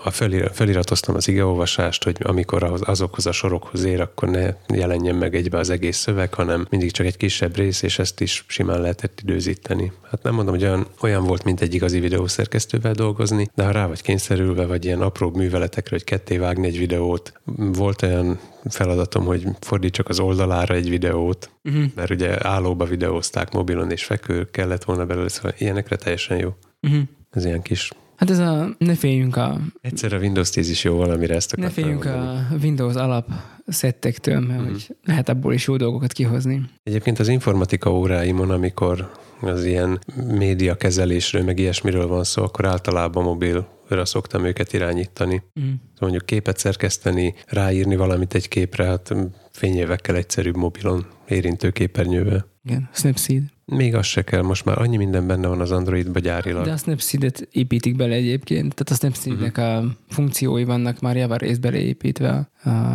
a 0.05 0.11
feliratoztam 0.53 1.15
az 1.15 1.29
igeolvasást, 1.29 2.05
hogy 2.05 2.17
amikor 2.23 2.81
azokhoz 2.81 3.27
a 3.27 3.33
sorokhoz 3.33 3.85
ér, 3.85 4.01
akkor 4.01 4.29
ne 4.29 4.55
jelenjen 4.75 5.15
meg 5.15 5.35
egybe 5.35 5.59
az 5.59 5.71
egész 5.71 5.97
szöveg, 5.97 6.35
hanem 6.35 6.67
mindig 6.71 6.91
csak 6.91 7.07
egy 7.07 7.17
kisebb 7.17 7.57
rész, 7.57 7.83
és 7.83 7.99
ezt 7.99 8.21
is 8.21 8.45
simán 8.47 8.81
lehetett 8.81 9.21
időzíteni. 9.23 9.93
Hát 10.11 10.23
nem 10.23 10.35
mondom, 10.35 10.55
hogy 10.55 10.65
olyan, 10.65 10.87
olyan 11.01 11.25
volt, 11.25 11.45
mint 11.45 11.61
egy 11.61 11.75
igazi 11.75 12.01
videószerkesztővel 12.01 12.93
dolgozni, 12.93 13.51
de 13.55 13.65
ha 13.65 13.71
rá 13.71 13.87
vagy 13.87 14.03
kényszerülve, 14.03 14.67
vagy 14.67 14.85
ilyen 14.85 15.01
apró 15.01 15.31
műveletekre, 15.31 15.97
hogy 15.97 16.05
ketté 16.05 16.37
vágni 16.37 16.67
egy 16.67 16.79
videót, 16.79 17.33
volt 17.57 18.03
olyan 18.03 18.39
feladatom, 18.65 19.25
hogy 19.25 19.47
fordítsak 19.61 20.09
az 20.09 20.21
oldalára 20.21 20.75
egy 20.75 20.89
videót, 20.89 21.51
uh-huh. 21.65 21.85
mert 21.95 22.11
ugye 22.11 22.49
állóba 22.49 22.85
videózták 22.85 23.53
mobilon, 23.53 23.91
és 23.91 24.05
fekő 24.05 24.51
kellett 24.51 24.85
volna 24.85 25.07
belőle, 25.07 25.29
szóval 25.29 25.53
ilyenekre 25.59 25.97
teljesen 25.97 26.39
jó. 26.39 26.57
Uh-huh. 26.83 27.03
Ez 27.31 27.45
ilyen 27.45 27.63
kis 27.63 27.91
Hát 28.23 28.31
ez 28.31 28.39
a, 28.39 28.69
ne 28.79 28.95
féljünk 28.95 29.37
a... 29.37 29.61
Egyszer 29.81 30.13
a 30.13 30.19
Windows 30.19 30.51
10 30.51 30.71
is 30.71 30.85
jó 30.85 30.97
valamire 30.97 31.35
ezt 31.35 31.57
Ne 31.57 31.71
féljünk 31.71 32.05
mondani. 32.05 32.39
a 32.51 32.57
Windows 32.63 32.95
alap 32.95 33.29
szettektől, 33.67 34.41
mert 34.41 34.61
mm. 34.61 34.65
hogy 34.65 34.97
lehet 35.05 35.29
abból 35.29 35.53
is 35.55 35.67
jó 35.67 35.77
dolgokat 35.77 36.13
kihozni. 36.13 36.63
Egyébként 36.83 37.19
az 37.19 37.29
informatika 37.29 37.93
óráimon, 37.93 38.51
amikor 38.51 39.11
az 39.41 39.65
ilyen 39.65 39.99
média 40.29 40.75
kezelésről, 40.75 41.43
meg 41.43 41.59
ilyesmiről 41.59 42.07
van 42.07 42.25
szó, 42.25 42.43
akkor 42.43 42.67
általában 42.67 43.25
mobilra 43.25 44.05
szoktam 44.05 44.45
őket 44.45 44.73
irányítani. 44.73 45.43
Mm. 45.61 45.73
Mondjuk 46.01 46.27
képet 46.27 46.59
szerkeszteni, 46.59 47.35
ráírni 47.47 47.97
valamit 47.97 48.35
egy 48.35 48.49
képre, 48.49 48.85
hát 48.85 49.15
fényévekkel 49.51 50.17
egyszerűbb 50.17 50.57
mobilon, 50.57 51.07
érintőképernyővel. 51.29 52.47
Igen, 52.65 52.89
Snapseed. 52.93 53.43
Még 53.77 53.95
az 53.95 54.07
se 54.07 54.23
kell, 54.23 54.43
most 54.43 54.65
már 54.65 54.79
annyi 54.79 54.97
minden 54.97 55.27
benne 55.27 55.47
van 55.47 55.61
az 55.61 55.71
Androidba 55.71 56.19
gyárilag. 56.19 56.65
De 56.65 56.73
a 56.73 56.77
Snapseed-et 56.77 57.49
építik 57.53 57.97
bele 57.97 58.15
egyébként, 58.15 58.75
tehát 58.75 58.91
a 58.91 58.95
Snapseed-nek 58.95 59.59
uh-huh. 59.59 59.85
a 59.85 59.97
funkciói 60.09 60.65
vannak 60.65 61.01
már 61.01 61.17
javarészt 61.17 61.61
beleépítve 61.61 62.51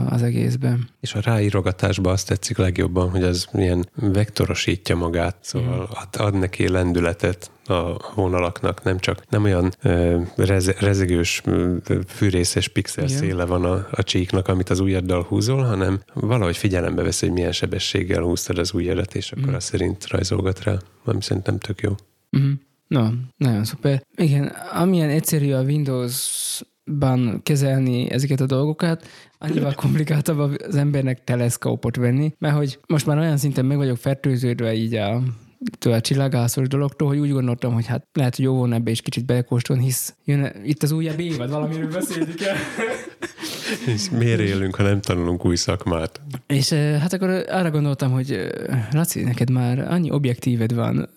az 0.10 0.22
egészben. 0.22 0.90
És 1.00 1.14
a 1.14 1.20
ráírogatásban 1.22 2.14
azt 2.14 2.28
tetszik 2.28 2.58
legjobban, 2.58 3.10
hogy 3.10 3.24
az 3.24 3.48
ilyen 3.54 3.90
vektorosítja 3.96 4.96
magát, 4.96 5.38
szóval 5.42 5.90
ad, 5.92 6.22
ad 6.22 6.40
neki 6.40 6.70
lendületet, 6.70 7.52
a 7.70 8.12
vonalaknak, 8.16 8.84
nem 8.84 9.00
csak 9.00 9.30
nem 9.30 9.44
olyan 9.44 9.74
reze, 10.36 10.76
rezegős, 10.80 11.42
fűrészes 12.08 12.68
pixel 12.68 13.04
Igen. 13.04 13.18
széle 13.18 13.46
van 13.46 13.66
a, 13.66 13.88
a 13.92 14.04
csíknak, 14.04 14.48
amit 14.48 14.70
az 14.70 14.80
ujjaddal 14.80 15.24
húzol, 15.24 15.64
hanem 15.64 16.02
valahogy 16.14 16.58
figyelembe 16.58 17.04
vesz, 17.04 17.20
hogy 17.20 17.32
milyen 17.32 17.52
sebességgel 17.52 18.22
húztad 18.22 18.58
az 18.58 18.74
ujjadat, 18.74 19.16
és 19.16 19.32
akkor 19.32 19.52
mm. 19.52 19.54
azt 19.54 19.68
szerint 19.68 20.08
rajzolgat 20.08 20.64
rá, 20.64 20.78
ami 21.04 21.22
szerintem 21.22 21.58
tök 21.58 21.82
jó. 21.82 21.96
Mm. 22.38 22.52
Na, 22.88 23.14
nagyon 23.38 23.64
szuper. 23.64 24.04
Igen, 24.16 24.46
amilyen 24.74 25.10
egyszerű 25.10 25.52
a 25.52 25.62
Windows 25.62 26.62
ban 27.00 27.40
kezelni 27.44 28.12
ezeket 28.12 28.40
a 28.42 28.46
dolgokat, 28.46 29.08
annyival 29.38 29.74
komplikáltabb 29.84 30.40
az 30.68 30.76
embernek 30.76 31.24
teleszkópot 31.24 31.96
venni, 31.96 32.34
mert 32.40 32.56
hogy 32.56 32.80
most 32.88 33.06
már 33.06 33.18
olyan 33.18 33.38
szinten 33.38 33.66
meg 33.66 33.78
vagyok 33.78 33.98
fertőződve 33.98 34.74
így 34.74 34.96
a 34.96 35.22
a 35.86 36.02
csillagászos 36.02 36.68
dologtól, 36.68 37.08
hogy 37.08 37.18
úgy 37.18 37.32
gondoltam, 37.32 37.74
hogy 37.74 37.86
hát 37.86 38.08
lehet, 38.14 38.36
hogy 38.36 38.46
jó 38.46 38.54
volna 38.54 38.76
ebbe 38.76 38.92
is 38.92 39.02
kicsit 39.02 39.26
belekóstolni, 39.26 39.84
hisz 39.84 40.14
jön 40.26 40.52
itt 40.64 40.84
az 40.84 40.92
újabb 40.92 41.20
évad, 41.20 41.50
valamiről 41.50 41.92
beszélik 41.92 42.42
el. 42.42 42.56
És 43.94 44.10
miért 44.10 44.40
élünk, 44.40 44.76
ha 44.76 44.84
nem 44.84 45.02
tanulunk 45.02 45.46
új 45.46 45.56
szakmát? 45.56 46.22
És 46.48 46.70
hát 46.74 47.14
akkor 47.14 47.30
arra 47.30 47.72
gondoltam, 47.72 48.12
hogy 48.12 48.48
Laci, 48.92 49.24
neked 49.24 49.50
már 49.50 49.80
annyi 49.80 50.12
objektíved 50.12 50.74
van. 50.74 51.10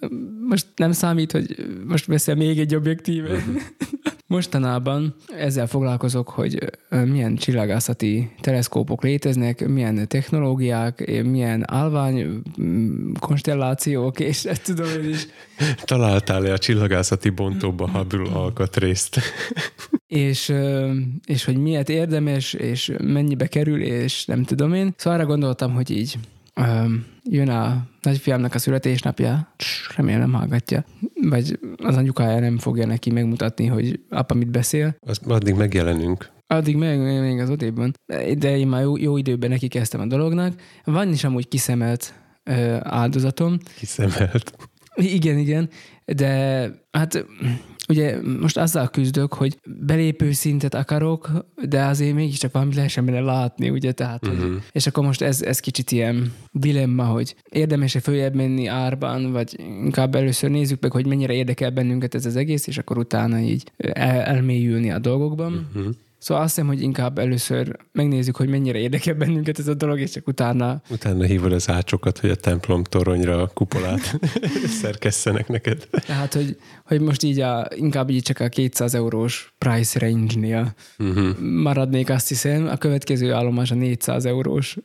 Most 0.48 0.66
nem 0.76 0.92
számít, 0.92 1.33
hogy 1.33 1.56
most 1.87 2.06
veszel 2.06 2.35
még 2.35 2.59
egy 2.59 2.74
objektívet. 2.74 3.42
Mostanában 4.31 5.14
ezzel 5.37 5.66
foglalkozok, 5.66 6.29
hogy 6.29 6.71
milyen 7.05 7.37
csillagászati 7.37 8.31
teleszkópok 8.40 9.03
léteznek, 9.03 9.69
milyen 9.69 10.09
technológiák, 10.09 11.23
milyen 11.25 11.71
állvány 11.71 12.43
mm, 12.61 13.12
konstellációk, 13.19 14.21
és 14.21 14.45
ezt 14.45 14.62
tudom 14.62 14.88
én 15.03 15.09
is. 15.09 15.27
Találtál-e 15.83 16.53
a 16.53 16.59
csillagászati 16.59 17.29
bontóba 17.29 17.88
Hubble 17.88 18.33
alkatrészt? 18.33 19.21
és, 20.07 20.53
és 21.25 21.45
hogy 21.45 21.57
miért 21.57 21.88
érdemes, 21.88 22.53
és 22.53 22.93
mennyibe 23.03 23.47
kerül, 23.47 23.83
és 23.83 24.25
nem 24.25 24.45
tudom 24.45 24.75
én. 24.75 24.95
Szóval 24.97 25.19
arra 25.19 25.29
gondoltam, 25.29 25.75
hogy 25.75 25.90
így 25.90 26.19
jön 27.23 27.49
a 27.49 27.87
nagyfiamnak 28.03 28.55
a 28.55 28.59
születésnapja, 28.59 29.55
remélem 29.96 30.20
nem 30.20 30.33
hallgatja, 30.33 30.85
vagy 31.23 31.59
az 31.77 31.96
anyukája 31.96 32.40
nem 32.40 32.59
fogja 32.59 32.87
neki 32.87 33.11
megmutatni, 33.11 33.66
hogy 33.66 34.01
apa 34.09 34.35
mit 34.35 34.51
beszél. 34.51 34.96
Azt 35.07 35.27
addig 35.27 35.55
megjelenünk. 35.55 36.31
Addig 36.46 36.77
meg, 36.77 37.20
még 37.20 37.38
az 37.38 37.51
odében. 37.51 37.94
De 38.38 38.57
én 38.57 38.68
már 38.68 38.83
jó, 38.83 38.96
jó 38.96 39.16
időben 39.16 39.51
neki 39.51 39.68
kezdtem 39.68 40.01
a 40.01 40.07
dolognak. 40.07 40.55
Van 40.85 41.09
is 41.09 41.25
amúgy 41.25 41.49
kiszemelt 41.49 42.14
ö, 42.44 42.77
áldozatom. 42.81 43.59
Kiszemelt. 43.79 44.53
Igen, 44.94 45.38
igen, 45.38 45.68
de 46.05 46.64
hát 46.90 47.27
ugye 47.90 48.16
most 48.40 48.57
azzal 48.57 48.88
küzdök, 48.88 49.35
hogy 49.35 49.59
belépő 49.64 50.33
szintet 50.33 50.74
akarok, 50.74 51.31
de 51.68 51.85
azért 51.85 52.14
mégiscsak 52.14 52.53
valami 52.53 52.74
lehessen 52.74 53.05
benne 53.05 53.20
látni, 53.20 53.70
ugye, 53.70 53.92
tehát, 53.92 54.26
uh-huh. 54.26 54.40
hogy, 54.40 54.50
mhm. 54.50 54.59
és 54.72 54.87
akkor 54.87 55.05
most 55.05 55.22
ez, 55.22 55.42
ez 55.42 55.61
kicsit 55.61 55.90
ilyen 55.90 56.33
dilemma, 56.53 57.05
hogy 57.05 57.37
érdemes-e 57.50 58.00
följebb 58.00 58.35
menni 58.35 58.66
árban, 58.66 59.33
vagy 59.33 59.59
inkább 59.59 60.14
először 60.14 60.50
nézzük 60.50 60.81
meg, 60.81 60.92
hogy 60.92 61.07
mennyire 61.07 61.33
érdekel 61.33 61.70
bennünket 61.70 62.14
ez 62.14 62.26
az 62.26 62.37
egész, 62.37 62.66
és 62.66 62.79
akkor 62.79 62.98
utána 62.98 63.38
így 63.38 63.72
el, 63.76 64.20
elmélyülni 64.20 64.90
a 64.90 64.98
dolgokban. 64.98 65.68
Uh-huh. 65.74 65.94
Szóval 66.20 66.42
azt 66.42 66.54
hiszem, 66.54 66.68
hogy 66.68 66.83
inkább 66.83 67.18
először 67.18 67.76
megnézzük, 67.92 68.37
hogy 68.37 68.48
mennyire 68.48 68.78
érdekel 68.78 69.14
bennünket 69.14 69.59
ez 69.59 69.68
a 69.68 69.74
dolog, 69.74 70.00
és 70.00 70.11
csak 70.11 70.28
utána... 70.28 70.83
Utána 70.90 71.24
hívod 71.24 71.52
az 71.52 71.70
ácsokat, 71.70 72.18
hogy 72.18 72.30
a 72.30 72.35
templom 72.35 72.85
toronyra 72.85 73.42
a 73.42 73.46
kupolát 73.46 74.18
szerkesszenek 74.80 75.48
neked. 75.48 75.88
Tehát, 76.06 76.35
hogy, 76.35 76.56
hogy 76.85 77.00
most 77.00 77.22
így 77.22 77.40
a, 77.40 77.68
inkább 77.74 78.11
így 78.11 78.22
csak 78.22 78.40
a 78.40 78.48
200 78.48 78.94
eurós 78.94 79.54
price 79.59 79.98
range-nél 79.98 80.74
uh-huh. 80.98 81.38
maradnék, 81.38 82.11
azt 82.11 82.28
hiszem. 82.28 82.66
A 82.66 82.76
következő 82.76 83.33
állomás 83.33 83.70
a 83.70 83.74
400 83.74 84.24
eurós 84.24 84.76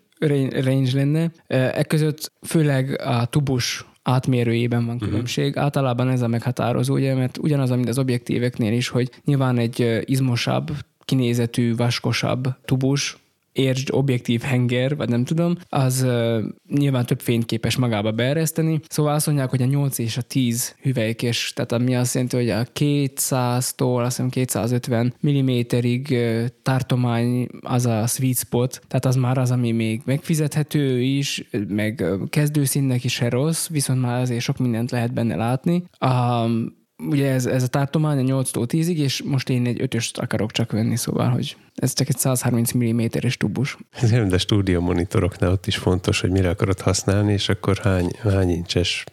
range 0.49 0.89
lenne. 0.93 1.31
E 1.47 1.83
között 1.83 2.31
főleg 2.41 3.01
a 3.01 3.25
tubus 3.25 3.85
átmérőjében 4.03 4.85
van 4.85 4.95
mhm. 4.95 5.05
különbség. 5.05 5.47
Uh-huh. 5.47 5.63
Általában 5.63 6.09
ez 6.09 6.21
a 6.21 6.27
meghatározó, 6.27 6.93
ugye, 6.93 7.15
mert 7.15 7.37
ugyanaz, 7.37 7.69
mint 7.69 7.89
az 7.89 7.97
objektíveknél 7.97 8.73
is, 8.73 8.87
hogy 8.87 9.09
nyilván 9.25 9.57
egy 9.57 10.01
izmosabb 10.05 10.71
kinézetű, 11.05 11.75
vaskosabb 11.75 12.47
tubus 12.65 13.17
értsd 13.55 13.89
objektív 13.91 14.41
henger, 14.41 14.95
vagy 14.95 15.09
nem 15.09 15.23
tudom, 15.23 15.55
az 15.69 16.01
uh, 16.03 16.43
nyilván 16.69 17.05
több 17.05 17.19
fényt 17.19 17.45
képes 17.45 17.75
magába 17.75 18.11
beereszteni. 18.11 18.79
Szóval 18.87 19.13
azt 19.13 19.25
mondják, 19.25 19.49
hogy 19.49 19.61
a 19.61 19.65
8 19.65 19.97
és 19.97 20.17
a 20.17 20.21
10 20.21 20.75
hüvelykés, 20.81 21.53
tehát 21.55 21.71
ami 21.71 21.95
azt 21.95 22.13
jelenti, 22.13 22.35
hogy 22.35 22.49
a 22.49 22.63
200-tól 22.63 24.03
azt 24.03 24.15
hiszem 24.15 24.29
250 24.29 25.13
mm-ig 25.27 26.07
uh, 26.11 26.45
tartomány 26.61 27.47
az 27.61 27.85
a 27.85 28.07
sweet 28.07 28.37
spot, 28.37 28.81
tehát 28.87 29.05
az 29.05 29.15
már 29.15 29.37
az, 29.37 29.51
ami 29.51 29.71
még 29.71 30.01
megfizethető 30.05 31.01
is, 31.01 31.49
meg 31.67 32.03
kezdőszínnek 32.29 33.03
is 33.03 33.13
se 33.13 33.29
rossz, 33.29 33.67
viszont 33.67 34.01
már 34.01 34.21
azért 34.21 34.41
sok 34.41 34.57
mindent 34.57 34.91
lehet 34.91 35.13
benne 35.13 35.35
látni. 35.35 35.83
Um, 36.05 36.83
ugye 36.97 37.31
ez, 37.31 37.45
ez 37.45 37.63
a 37.63 37.67
tartomány 37.67 38.31
a 38.31 38.41
8-tól 38.41 38.65
10-ig, 38.67 38.97
és 38.97 39.23
most 39.23 39.49
én 39.49 39.65
egy 39.65 39.81
ötöst 39.81 40.17
akarok 40.17 40.51
csak 40.51 40.71
venni, 40.71 40.95
szóval, 40.95 41.29
hogy 41.29 41.57
ez 41.75 41.93
csak 41.93 42.09
egy 42.09 42.17
130 42.17 42.73
mm-es 42.77 43.37
tubus. 43.37 43.77
Ez 43.91 44.09
de 44.09 44.37
stúdió 44.37 44.81
monitoroknál 44.81 45.51
ott 45.51 45.67
is 45.67 45.77
fontos, 45.77 46.21
hogy 46.21 46.31
mire 46.31 46.49
akarod 46.49 46.79
használni, 46.79 47.33
és 47.33 47.49
akkor 47.49 47.77
hány, 47.77 48.11
hány 48.21 48.49
incses 48.49 49.03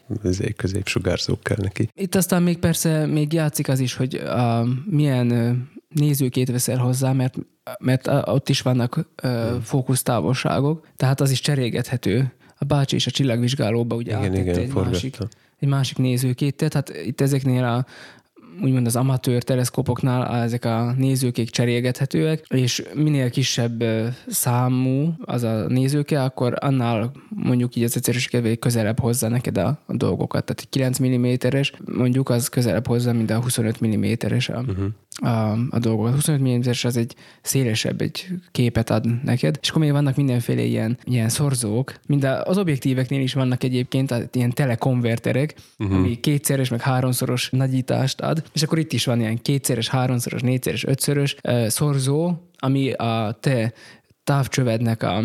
középsugárzók 0.57 1.43
kell 1.43 1.59
neki. 1.61 1.89
Itt 1.95 2.15
aztán 2.15 2.43
még 2.43 2.59
persze 2.59 3.07
még 3.07 3.33
játszik 3.33 3.69
az 3.69 3.81
is, 3.81 3.95
hogy 3.95 4.15
a, 4.15 4.67
milyen 4.85 5.59
nézőkét 5.89 6.51
veszel 6.51 6.79
hozzá, 6.79 7.13
mert, 7.13 7.37
mert 7.79 8.09
ott 8.25 8.49
is 8.49 8.63
vannak 8.63 9.09
hmm. 9.23 9.61
fókusztávolságok, 9.61 10.87
tehát 10.97 11.21
az 11.21 11.31
is 11.31 11.41
cserélgethető. 11.41 12.33
A 12.59 12.65
bácsi 12.65 12.95
és 12.95 13.07
a 13.07 13.11
csillagvizsgálóba 13.11 13.95
ugye 13.95 14.19
igen, 14.19 14.35
igen, 14.35 14.59
egy 14.59 14.75
másik 14.75 15.17
egy 15.63 15.69
másik 15.69 15.99
nézőkéttel, 15.99 16.69
tehát 16.69 17.07
itt 17.07 17.21
ezeknél 17.21 17.65
a 17.65 17.87
úgymond 18.63 18.87
az 18.87 18.97
amatőr 18.97 19.43
teleszkópoknál 19.43 20.43
ezek 20.43 20.65
a 20.65 20.95
nézőkék 20.97 21.51
cserélgethetőek, 21.51 22.45
és 22.49 22.83
minél 22.95 23.31
kisebb 23.31 23.85
számú 24.27 25.15
az 25.21 25.43
a 25.43 25.67
nézőke, 25.69 26.23
akkor 26.23 26.55
annál 26.61 27.13
mondjuk 27.29 27.77
így 27.77 27.83
az 27.83 27.97
egyszerűség 27.97 28.59
közelebb 28.59 29.01
hozza 29.01 29.29
neked 29.29 29.59
a, 29.59 29.79
a 29.87 29.97
dolgokat. 29.97 30.45
Tehát 30.45 30.61
egy 30.61 30.69
9 30.69 31.01
mm-es 31.03 31.73
mondjuk 31.85 32.29
az 32.29 32.49
közelebb 32.49 32.87
hozza, 32.87 33.13
mint 33.13 33.31
a 33.31 33.41
25 33.41 33.87
mm-es 33.87 34.49
a, 34.49 34.59
uh-huh 34.59 34.87
a, 35.15 35.53
a 35.71 35.79
dolgokat. 35.79 36.15
25 36.15 36.41
mm 36.41 36.71
az 36.83 36.97
egy 36.97 37.15
szélesebb 37.43 38.01
egy 38.01 38.27
képet 38.51 38.91
ad 38.91 39.25
neked, 39.25 39.59
és 39.61 39.69
akkor 39.69 39.83
még 39.83 39.93
vannak 39.93 40.17
mindenféle 40.17 40.63
ilyen, 40.63 40.99
ilyen 41.05 41.29
szorzók, 41.29 41.95
mind 42.07 42.25
az 42.45 42.59
objektíveknél 42.59 43.21
is 43.21 43.35
vannak 43.35 43.65
egyébként 43.65 44.09
tehát 44.09 44.37
ilyen 44.37 44.51
telekonverterek, 44.51 45.55
uh-huh. 45.79 45.97
ami 45.97 46.21
kétszeres, 46.21 46.69
meg 46.69 46.81
háromszoros 46.81 47.51
nagyítást 47.51 48.21
ad, 48.21 48.43
és 48.53 48.63
akkor 48.63 48.79
itt 48.79 48.93
is 48.93 49.05
van 49.05 49.21
ilyen 49.21 49.43
kétszeres, 49.43 49.89
háromszoros, 49.89 50.41
négyszeres, 50.41 50.85
ötszörös 50.85 51.37
uh, 51.43 51.67
szorzó, 51.67 52.35
ami 52.59 52.93
a 52.93 53.39
te 53.41 53.73
távcsövednek 54.25 55.03
a, 55.03 55.23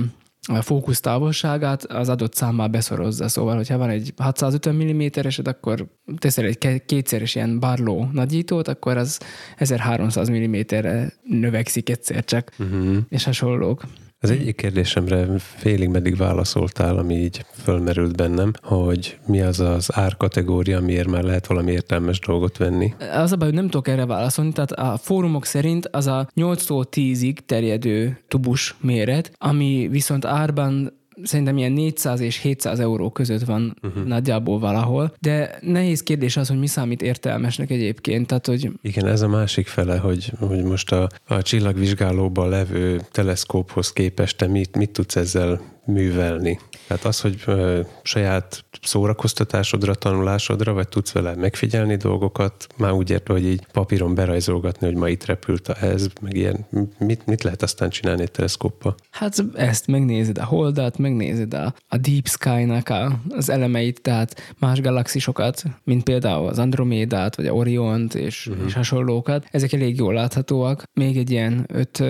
a 0.48 0.62
fókusz 0.62 1.00
távolságát 1.00 1.84
az 1.84 2.10
adott 2.10 2.34
számmal 2.34 2.68
beszorozza. 2.68 3.28
Szóval, 3.28 3.56
hogyha 3.56 3.78
van 3.78 3.90
egy 3.90 4.14
650 4.18 4.76
mm-esed, 4.76 5.48
akkor 5.48 5.88
teszel 6.18 6.46
egy 6.46 6.86
kétszeres 6.86 7.36
ilyen 7.36 7.60
barló 7.60 8.10
nagyítót, 8.12 8.68
akkor 8.68 8.98
az 8.98 9.20
1300 9.58 10.30
mm-re 10.30 11.14
növekszik 11.24 11.90
egyszer 11.90 12.26
csak, 12.26 12.52
uh-huh. 12.60 12.98
és 13.10 13.24
hasonlók. 13.24 13.84
Az 14.20 14.30
egyik 14.30 14.56
kérdésemre 14.56 15.38
félig 15.38 15.90
meddig 15.90 16.18
válaszoltál, 16.18 16.98
ami 16.98 17.16
így 17.16 17.46
fölmerült 17.52 18.16
bennem, 18.16 18.52
hogy 18.62 19.20
mi 19.26 19.42
az 19.42 19.60
az 19.60 19.90
árkategória, 19.94 20.80
miért 20.80 21.08
már 21.10 21.24
lehet 21.24 21.48
valami 21.48 21.72
értelmes 21.72 22.20
dolgot 22.20 22.58
venni. 22.58 22.94
Az 23.14 23.32
a 23.32 23.36
baj, 23.36 23.48
hogy 23.48 23.58
nem 23.58 23.70
tudok 23.70 23.88
erre 23.88 24.06
válaszolni, 24.06 24.52
tehát 24.52 24.72
a 24.72 24.98
fórumok 24.98 25.46
szerint 25.46 25.88
az 25.88 26.08
a 26.08 26.28
8-tól 26.36 26.86
10-ig 26.92 27.38
terjedő 27.46 28.20
tubus 28.28 28.76
méret, 28.82 29.32
ami 29.38 29.88
viszont 29.92 30.26
árban 30.26 30.97
szerintem 31.24 31.58
ilyen 31.58 31.72
400 31.72 32.20
és 32.20 32.38
700 32.38 32.80
euró 32.80 33.10
között 33.10 33.44
van 33.44 33.78
uh-huh. 33.84 34.04
nagyjából 34.04 34.60
valahol, 34.60 35.14
de 35.20 35.58
nehéz 35.62 36.04
kérdés 36.04 36.38
az, 36.38 36.48
hogy 36.48 36.60
mi 36.60 36.68
számít 36.68 37.02
értelmesnek 37.02 37.72
egyébként. 37.72 38.28
Tehát, 38.28 38.46
hogy... 38.46 38.72
Igen, 38.82 39.08
ez 39.08 39.22
a 39.22 39.28
másik 39.28 39.68
fele, 39.68 39.98
hogy, 39.98 40.32
hogy 40.40 40.64
most 40.64 40.92
a, 40.92 41.10
a 41.28 41.42
csillagvizsgálóban 41.42 42.50
levő 42.50 43.02
teleszkóphoz 43.12 43.94
képest 43.94 44.38
te 44.38 44.48
mit, 44.48 44.78
mit 44.78 44.92
tudsz 44.92 45.16
ezzel 45.16 45.62
művelni. 45.88 46.60
Tehát 46.88 47.06
az, 47.06 47.22
hogy 47.22 47.42
ö, 47.46 47.80
saját 48.04 48.66
szórakoztatásodra, 48.82 49.96
tanulásodra, 49.96 50.74
vagy 50.74 50.88
tudsz 50.88 51.12
vele 51.12 51.36
megfigyelni 51.36 51.96
dolgokat, 51.96 52.68
már 52.78 52.92
úgy 52.92 53.10
érte, 53.10 53.34
hogy 53.34 53.46
így 53.46 53.66
papíron 53.72 54.16
berajzolgatni, 54.16 54.88
hogy 54.88 54.96
ma 54.96 55.10
itt 55.10 55.26
repült 55.26 55.68
a 55.68 55.84
ez, 55.84 56.08
meg 56.22 56.36
ilyen. 56.36 56.66
Mit, 57.00 57.26
mit 57.26 57.44
lehet 57.44 57.62
aztán 57.62 57.90
csinálni 57.90 58.22
egy 58.22 58.32
teleszkóppal? 58.32 58.96
Hát 59.12 59.46
ezt 59.54 59.88
megnézed 59.88 60.38
a 60.38 60.46
holdat, 60.46 60.98
megnézed 60.98 61.54
a, 61.54 61.74
a 61.88 61.98
Deep 61.98 62.28
Sky-nak 62.28 62.90
a, 62.90 63.20
az 63.30 63.50
elemeit, 63.50 64.02
tehát 64.02 64.54
más 64.60 64.82
galaxisokat, 64.82 65.64
mint 65.84 66.04
például 66.04 66.48
az 66.48 66.60
Andromédát, 66.60 67.36
vagy 67.36 67.48
a 67.48 67.54
Oriont, 67.54 68.16
és, 68.16 68.48
uh-huh. 68.48 68.66
és 68.66 68.74
hasonlókat. 68.74 69.46
Ezek 69.52 69.74
elég 69.74 69.98
jól 69.98 70.14
láthatóak. 70.14 70.84
Még 70.94 71.18
egy 71.18 71.32
ilyen 71.32 71.66
öt 71.68 72.04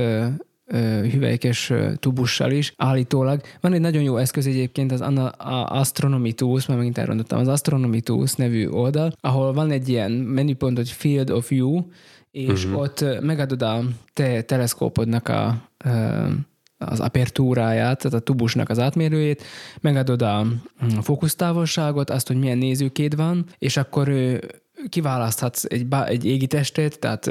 hüvelykes 1.11 1.73
tubussal 1.95 2.51
is 2.51 2.73
állítólag. 2.77 3.41
Van 3.61 3.73
egy 3.73 3.81
nagyon 3.81 4.03
jó 4.03 4.17
eszköz 4.17 4.47
egyébként, 4.47 4.91
az 4.91 5.03
Astronomy 5.65 6.31
Tools, 6.31 6.65
mert 6.65 6.79
megint 6.79 6.97
elrondottam, 6.97 7.39
az 7.39 7.47
Astronomy 7.47 8.01
Tools 8.01 8.33
nevű 8.33 8.67
oldal, 8.67 9.11
ahol 9.19 9.53
van 9.53 9.71
egy 9.71 9.89
ilyen 9.89 10.11
menüpont, 10.11 10.77
hogy 10.77 10.89
Field 10.89 11.29
of 11.29 11.49
View, 11.49 11.83
és 12.31 12.65
uh-huh. 12.65 12.81
ott 12.81 13.05
megadod 13.21 13.61
a 13.61 13.83
te 14.13 14.41
teleszkópodnak 14.41 15.27
a, 15.27 15.69
az 16.77 16.99
apertúráját, 16.99 18.01
tehát 18.01 18.17
a 18.17 18.23
tubusnak 18.23 18.69
az 18.69 18.79
átmérőjét, 18.79 19.43
megadod 19.81 20.21
a 20.21 20.45
fókusztávolságot, 21.01 22.09
azt, 22.09 22.27
hogy 22.27 22.39
milyen 22.39 22.57
nézőkéd 22.57 23.15
van, 23.15 23.45
és 23.57 23.77
akkor 23.77 24.09
kiválaszthatsz 24.89 25.63
egy, 25.63 25.87
egy 26.05 26.25
égi 26.25 26.47
testet, 26.47 26.99
tehát 26.99 27.29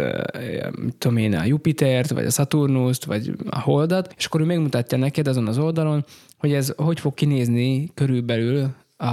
mit 0.78 0.96
tudom 0.96 1.16
én, 1.16 1.34
a 1.34 1.44
Jupitert, 1.44 2.10
vagy 2.10 2.24
a 2.24 2.30
Saturnust, 2.30 3.04
vagy 3.04 3.32
a 3.50 3.60
Holdat, 3.60 4.14
és 4.16 4.24
akkor 4.24 4.40
ő 4.40 4.44
megmutatja 4.44 4.98
neked 4.98 5.26
azon 5.26 5.46
az 5.46 5.58
oldalon, 5.58 6.04
hogy 6.38 6.52
ez 6.52 6.72
hogy 6.76 7.00
fog 7.00 7.14
kinézni 7.14 7.90
körülbelül 7.94 8.74
a, 8.96 9.06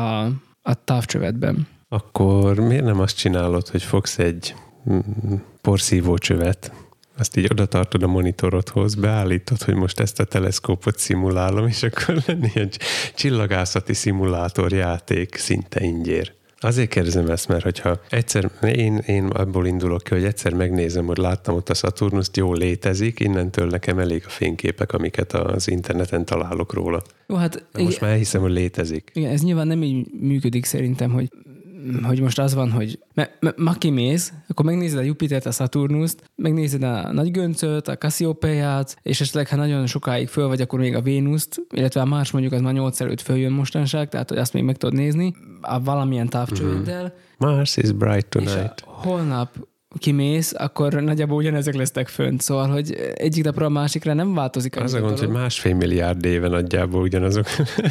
a 0.61 0.83
távcsövetben. 0.83 1.67
Akkor 1.89 2.59
miért 2.59 2.83
nem 2.83 2.99
azt 2.99 3.17
csinálod, 3.17 3.67
hogy 3.67 3.83
fogsz 3.83 4.19
egy 4.19 4.55
mm, 4.89 4.99
porszívó 5.61 6.17
csövet, 6.17 6.71
azt 7.17 7.37
így 7.37 7.47
oda 7.51 7.65
tartod 7.65 8.03
a 8.03 8.07
monitorodhoz, 8.07 8.95
beállítod, 8.95 9.61
hogy 9.61 9.75
most 9.75 9.99
ezt 9.99 10.19
a 10.19 10.23
teleszkópot 10.23 10.99
szimulálom, 10.99 11.67
és 11.67 11.83
akkor 11.83 12.17
lenni 12.25 12.51
egy 12.53 12.79
csillagászati 13.15 13.93
szimulátor 13.93 14.71
játék 14.71 15.35
szinte 15.35 15.83
ingyér. 15.83 16.33
Azért 16.63 16.89
kérdezem 16.89 17.29
ezt, 17.29 17.47
mert 17.47 17.63
hogyha 17.63 17.99
egyszer, 18.09 18.51
én, 18.61 18.97
én 18.97 19.25
abból 19.25 19.67
indulok 19.67 20.03
ki, 20.03 20.13
hogy 20.13 20.23
egyszer 20.23 20.53
megnézem, 20.53 21.05
hogy 21.05 21.17
láttam 21.17 21.55
ott 21.55 21.69
a 21.69 21.73
Saturnust, 21.73 22.37
jól 22.37 22.57
létezik, 22.57 23.19
innentől 23.19 23.67
nekem 23.67 23.99
elég 23.99 24.23
a 24.25 24.29
fényképek, 24.29 24.91
amiket 24.93 25.33
az 25.33 25.69
interneten 25.69 26.25
találok 26.25 26.73
róla. 26.73 27.01
Jó, 27.27 27.35
hát 27.35 27.65
most 27.73 27.87
igen, 27.87 27.97
már 28.01 28.11
elhiszem, 28.11 28.41
hogy 28.41 28.51
létezik. 28.51 29.11
Igen, 29.13 29.31
ez 29.31 29.41
nyilván 29.41 29.67
nem 29.67 29.83
így 29.83 30.07
működik 30.19 30.65
szerintem, 30.65 31.11
hogy 31.11 31.29
hogy 32.03 32.19
most 32.19 32.39
az 32.39 32.53
van, 32.53 32.71
hogy 32.71 32.99
ma 33.55 33.73
kimész, 33.73 34.33
akkor 34.47 34.65
megnézed 34.65 34.99
a 34.99 35.01
Jupitert, 35.01 35.45
a 35.45 35.51
Saturnust, 35.51 36.31
megnézed 36.35 36.83
a 36.83 37.11
nagy 37.11 37.31
göncöt, 37.31 37.87
a 37.87 37.97
Cassiopeia-t, 37.97 38.97
és 39.01 39.21
esetleg, 39.21 39.47
ha 39.47 39.55
nagyon 39.55 39.85
sokáig 39.85 40.27
föl 40.27 40.47
vagy, 40.47 40.61
akkor 40.61 40.79
még 40.79 40.95
a 40.95 41.01
Vénuszt, 41.01 41.61
illetve 41.69 42.01
a 42.01 42.05
más 42.05 42.31
mondjuk 42.31 42.53
az 42.53 42.61
már 42.61 42.73
8 42.73 43.01
előtt 43.01 43.21
följön 43.21 43.51
mostanság, 43.51 44.09
tehát 44.09 44.29
hogy 44.29 44.37
azt 44.37 44.53
még 44.53 44.63
meg 44.63 44.77
tudod 44.77 44.95
nézni, 44.95 45.35
a 45.61 45.83
valamilyen 45.83 46.29
távcsőddel. 46.29 47.01
Mm-hmm. 47.03 47.55
Mars 47.57 47.77
is 47.77 47.91
bright 47.91 48.27
tonight. 48.27 48.73
És 48.75 48.83
holnap 48.85 49.67
kimész, 49.97 50.53
akkor 50.57 50.93
nagyjából 50.93 51.37
ugyanezek 51.37 51.75
lesznek 51.75 52.07
fönt. 52.07 52.41
Szóval, 52.41 52.67
hogy 52.67 53.13
egyik 53.15 53.43
napra 53.43 53.65
a 53.65 53.69
másikra 53.69 54.13
nem 54.13 54.33
változik. 54.33 54.81
Az 54.81 54.93
a 54.93 54.99
gond, 54.99 55.19
hogy 55.19 55.27
másfél 55.27 55.73
milliárd 55.73 56.25
éve 56.25 56.47
nagyjából 56.47 57.01
ugyanazok 57.01 57.45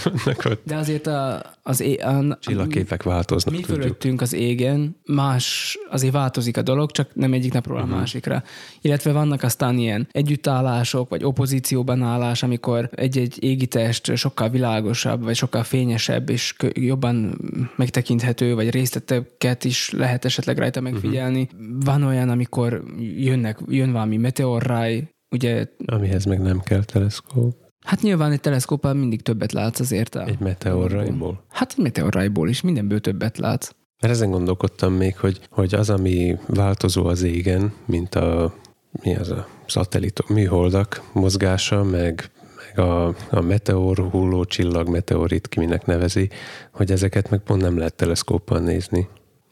vannak 0.05 0.45
ott. 0.45 0.61
De 0.65 0.77
azért 0.77 1.07
a, 1.07 1.43
az 1.63 1.81
é, 1.81 1.95
a, 1.95 2.39
csillagképek 2.41 3.03
változnak. 3.03 3.55
Mi 3.55 3.61
tudjuk. 3.61 3.81
fölöttünk 3.81 4.21
az 4.21 4.33
égen, 4.33 4.97
más, 5.07 5.79
azért 5.91 6.13
változik 6.13 6.57
a 6.57 6.63
dolog, 6.63 6.91
csak 6.91 7.09
nem 7.15 7.33
egyik 7.33 7.53
napról 7.53 7.77
uh-huh. 7.77 7.91
a 7.91 7.93
mhm. 7.93 8.01
másikra. 8.01 8.43
Illetve 8.81 9.13
vannak 9.13 9.43
aztán 9.43 9.79
ilyen 9.79 10.09
együttállások, 10.13 11.09
vagy 11.09 11.25
opozícióban 11.25 12.03
állás, 12.03 12.43
amikor 12.43 12.91
egy-egy 12.95 13.45
égitest 13.45 14.17
sokkal 14.17 14.49
világosabb, 14.49 15.23
vagy 15.23 15.37
sokkal 15.37 15.63
fényesebb, 15.63 16.31
és 16.31 16.55
jobban 16.73 17.39
megtekinthető, 17.77 18.55
vagy 18.55 18.71
részleteket 18.71 19.65
is 19.65 19.91
lehet 19.91 20.25
esetleg 20.25 20.59
rajta 20.59 20.81
megfigyelni. 20.81 21.49
Uh-huh 21.53 21.92
van 21.93 22.03
olyan, 22.03 22.29
amikor 22.29 22.83
jönnek, 23.17 23.59
jön 23.69 23.93
valami 23.93 24.17
meteorráj, 24.17 25.09
ugye... 25.31 25.67
Amihez 25.87 26.25
meg 26.25 26.41
nem 26.41 26.61
kell 26.61 26.85
teleszkóp. 26.85 27.57
Hát 27.85 28.03
nyilván 28.03 28.33
egy 28.33 28.41
teleszkóppal 28.41 28.95
mindig 28.95 29.23
többet 29.23 29.53
látsz 29.53 29.81
azért. 29.81 30.17
Egy 30.17 30.39
meteorrajból? 30.39 31.45
Hát 31.49 31.75
egy 31.77 31.83
meteorrajból 31.83 32.49
is, 32.49 32.61
mindenből 32.61 33.01
többet 33.01 33.39
látsz. 33.39 33.71
Mert 34.01 34.15
ezen 34.15 34.31
gondolkodtam 34.31 34.93
még, 34.93 35.17
hogy, 35.17 35.41
hogy 35.51 35.75
az, 35.75 35.91
ami 35.91 36.37
változó 36.47 37.07
az 37.07 37.23
égen, 37.23 37.73
mint 37.85 38.15
a 38.15 38.55
mi 39.03 39.17
az 39.17 39.31
a 39.31 39.49
szatellitok, 39.67 40.29
műholdak 40.29 41.03
mozgása, 41.13 41.83
meg, 41.83 42.31
meg 42.67 42.87
a, 42.87 43.07
a 43.31 43.41
meteor 43.41 43.99
hulló 43.99 44.45
csillag, 44.45 44.89
meteorit, 44.89 45.49
ki 45.49 45.59
minek 45.59 45.87
nevezi, 45.87 46.31
hogy 46.73 46.91
ezeket 46.91 47.31
meg 47.31 47.41
pont 47.41 47.63
nem 47.63 47.79
lehet 47.79 47.95
teleszkóppal 47.95 48.59
nézni. 48.59 49.09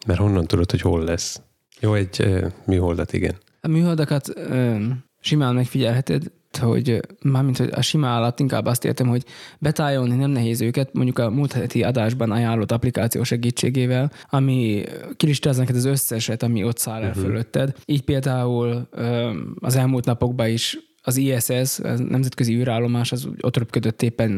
Mert 0.07 0.21
honnan 0.21 0.47
tudod, 0.47 0.71
hogy 0.71 0.81
hol 0.81 1.05
lesz? 1.05 1.41
Jó, 1.81 1.95
egy 1.95 2.20
uh, 2.20 2.47
műholdat, 2.66 3.12
igen. 3.12 3.35
A 3.61 3.68
műholdakat 3.68 4.28
ö, 4.37 4.76
simán 5.20 5.55
megfigyelheted, 5.55 6.22
hogy 6.59 7.01
mármint 7.22 7.57
hogy 7.57 7.70
a 7.72 7.81
sima 7.81 8.16
alatt 8.16 8.41
inkább 8.41 8.66
azt 8.66 8.85
értem, 8.85 9.09
hogy 9.09 9.24
betájolni 9.59 10.14
nem 10.14 10.31
nehéz 10.31 10.61
őket, 10.61 10.93
mondjuk 10.93 11.18
a 11.18 11.31
múlt 11.31 11.53
heti 11.53 11.83
adásban 11.83 12.31
ajánlott 12.31 12.72
applikáció 12.72 13.22
segítségével, 13.22 14.12
ami 14.31 14.85
kilistázza 15.16 15.61
neked 15.61 15.76
az 15.76 15.85
összeset, 15.85 16.43
ami 16.43 16.64
ott 16.64 16.78
száll 16.78 17.03
el 17.03 17.09
uh-huh. 17.09 17.24
fölötted. 17.24 17.74
Így 17.85 18.03
például 18.03 18.89
ö, 18.91 19.31
az 19.61 19.76
elmúlt 19.76 20.05
napokban 20.05 20.49
is 20.49 20.78
az 21.03 21.17
ISS, 21.17 21.79
a 21.79 21.99
Nemzetközi 21.99 22.55
űrállomás, 22.55 23.13
az 23.13 23.29
ott 23.41 23.57
röpködött 23.57 24.03
éppen 24.03 24.31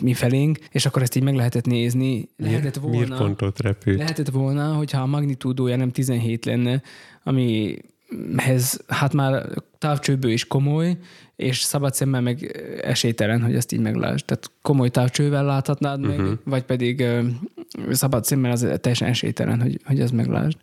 mi 0.00 0.14
felénk, 0.14 0.58
és 0.70 0.86
akkor 0.86 1.02
ezt 1.02 1.16
így 1.16 1.22
meg 1.22 1.34
lehetett 1.34 1.66
nézni. 1.66 2.28
Lehetett 2.36 2.76
volna, 2.76 2.98
Miért 2.98 3.16
pont 3.16 3.42
ott 3.42 3.60
repült? 3.60 3.98
lehetett 3.98 4.28
volna, 4.28 4.72
hogyha 4.72 5.02
a 5.02 5.06
magnitúdója 5.06 5.76
nem 5.76 5.90
17 5.90 6.44
lenne, 6.44 6.82
amihez 7.22 8.84
hát 8.86 9.12
már 9.12 9.48
távcsőből 9.78 10.30
is 10.30 10.46
komoly, 10.46 10.96
és 11.36 11.60
szabad 11.60 11.94
szemmel 11.94 12.20
meg 12.20 12.60
esélytelen, 12.82 13.42
hogy 13.42 13.54
ezt 13.54 13.72
így 13.72 13.80
meglásd. 13.80 14.24
Tehát 14.24 14.50
komoly 14.62 14.88
távcsővel 14.88 15.44
láthatnád 15.44 16.00
meg, 16.00 16.18
uh-huh. 16.18 16.38
vagy 16.44 16.62
pedig 16.62 17.00
ö, 17.00 17.22
szabad 17.90 18.24
szemmel 18.24 18.50
az 18.50 18.66
teljesen 18.80 19.08
esélytelen, 19.08 19.60
hogy, 19.60 19.80
hogy 19.84 20.00
ezt 20.00 20.12
meglásd. 20.12 20.56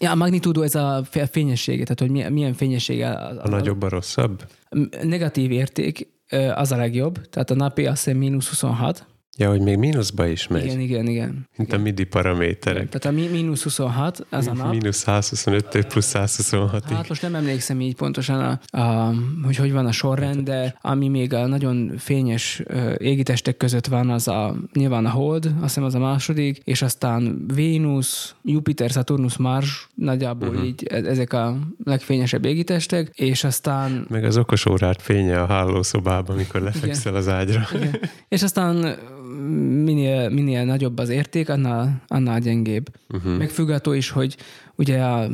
Ja, 0.00 0.10
a 0.10 0.14
magnitúdó 0.14 0.62
ez 0.62 0.74
a 0.74 1.02
fényessége, 1.30 1.84
tehát 1.84 2.00
hogy 2.00 2.32
milyen, 2.32 2.52
fényessége. 2.52 3.08
A, 3.08 3.42
A 3.42 3.48
nagyobb 3.48 3.82
a 3.82 3.88
rosszabb? 3.88 4.44
Negatív 5.02 5.50
érték 5.50 6.08
az 6.54 6.72
a 6.72 6.76
legjobb, 6.76 7.26
tehát 7.26 7.50
a 7.50 7.54
napi 7.54 7.86
azt 7.86 8.04
hiszem 8.04 8.18
mínusz 8.18 8.48
26. 8.48 9.06
Ja, 9.36 9.48
hogy 9.48 9.60
még 9.60 9.76
mínuszba 9.76 10.26
is 10.26 10.48
megy. 10.48 10.64
Igen, 10.64 10.80
igen, 10.80 11.06
igen. 11.06 11.48
Mint 11.56 11.72
a 11.72 11.78
MIDI 11.78 12.04
paraméterek. 12.04 12.88
Tehát 12.88 13.04
a 13.04 13.30
mínusz 13.30 13.62
26, 13.62 14.26
az 14.30 14.46
a 14.46 14.52
nap. 14.52 14.70
Mínusz 14.70 14.96
125 14.96 15.86
plusz 15.86 16.06
126 16.06 16.84
Hát 16.84 17.08
most 17.08 17.22
nem 17.22 17.34
emlékszem 17.34 17.80
így 17.80 17.94
pontosan, 17.94 18.58
a, 18.70 18.78
a, 18.78 19.14
hogy 19.42 19.56
hogy 19.56 19.72
van 19.72 19.86
a 19.86 19.92
sorrend, 19.92 20.40
de 20.40 20.78
ami 20.80 21.08
még 21.08 21.32
a 21.32 21.46
nagyon 21.46 21.92
fényes 21.98 22.62
égitestek 22.96 23.56
között 23.56 23.86
van, 23.86 24.10
az 24.10 24.28
a, 24.28 24.56
nyilván 24.72 25.06
a 25.06 25.10
Hold, 25.10 25.44
azt 25.44 25.62
hiszem 25.62 25.84
az 25.84 25.94
a 25.94 25.98
második, 25.98 26.60
és 26.64 26.82
aztán 26.82 27.44
Vénusz, 27.54 28.34
Jupiter, 28.42 28.90
Saturnus, 28.90 29.36
Mars, 29.36 29.88
nagyjából 29.94 30.48
uh-huh. 30.48 30.66
így 30.66 30.86
e- 30.90 30.96
ezek 30.96 31.32
a 31.32 31.56
legfényesebb 31.84 32.44
égitestek, 32.44 33.10
és 33.14 33.44
aztán 33.44 34.06
Meg 34.10 34.24
az 34.24 34.36
okos 34.36 34.66
órát 34.66 35.02
fénye 35.02 35.40
a 35.40 35.46
hálószobában, 35.46 36.36
amikor 36.36 36.60
lefekszel 36.60 37.14
az 37.14 37.28
ágyra. 37.28 37.66
Igen. 37.74 38.00
És 38.28 38.42
aztán 38.42 38.96
minél, 39.84 40.28
minél 40.28 40.64
nagyobb 40.64 40.98
az 40.98 41.08
érték, 41.08 41.48
annál, 41.48 42.02
annál 42.06 42.40
gyengébb. 42.40 42.90
Uh-huh. 43.08 43.36
Megfüggató 43.36 43.92
is, 43.92 44.10
hogy 44.10 44.36
ugye 44.74 45.02
a 45.02 45.28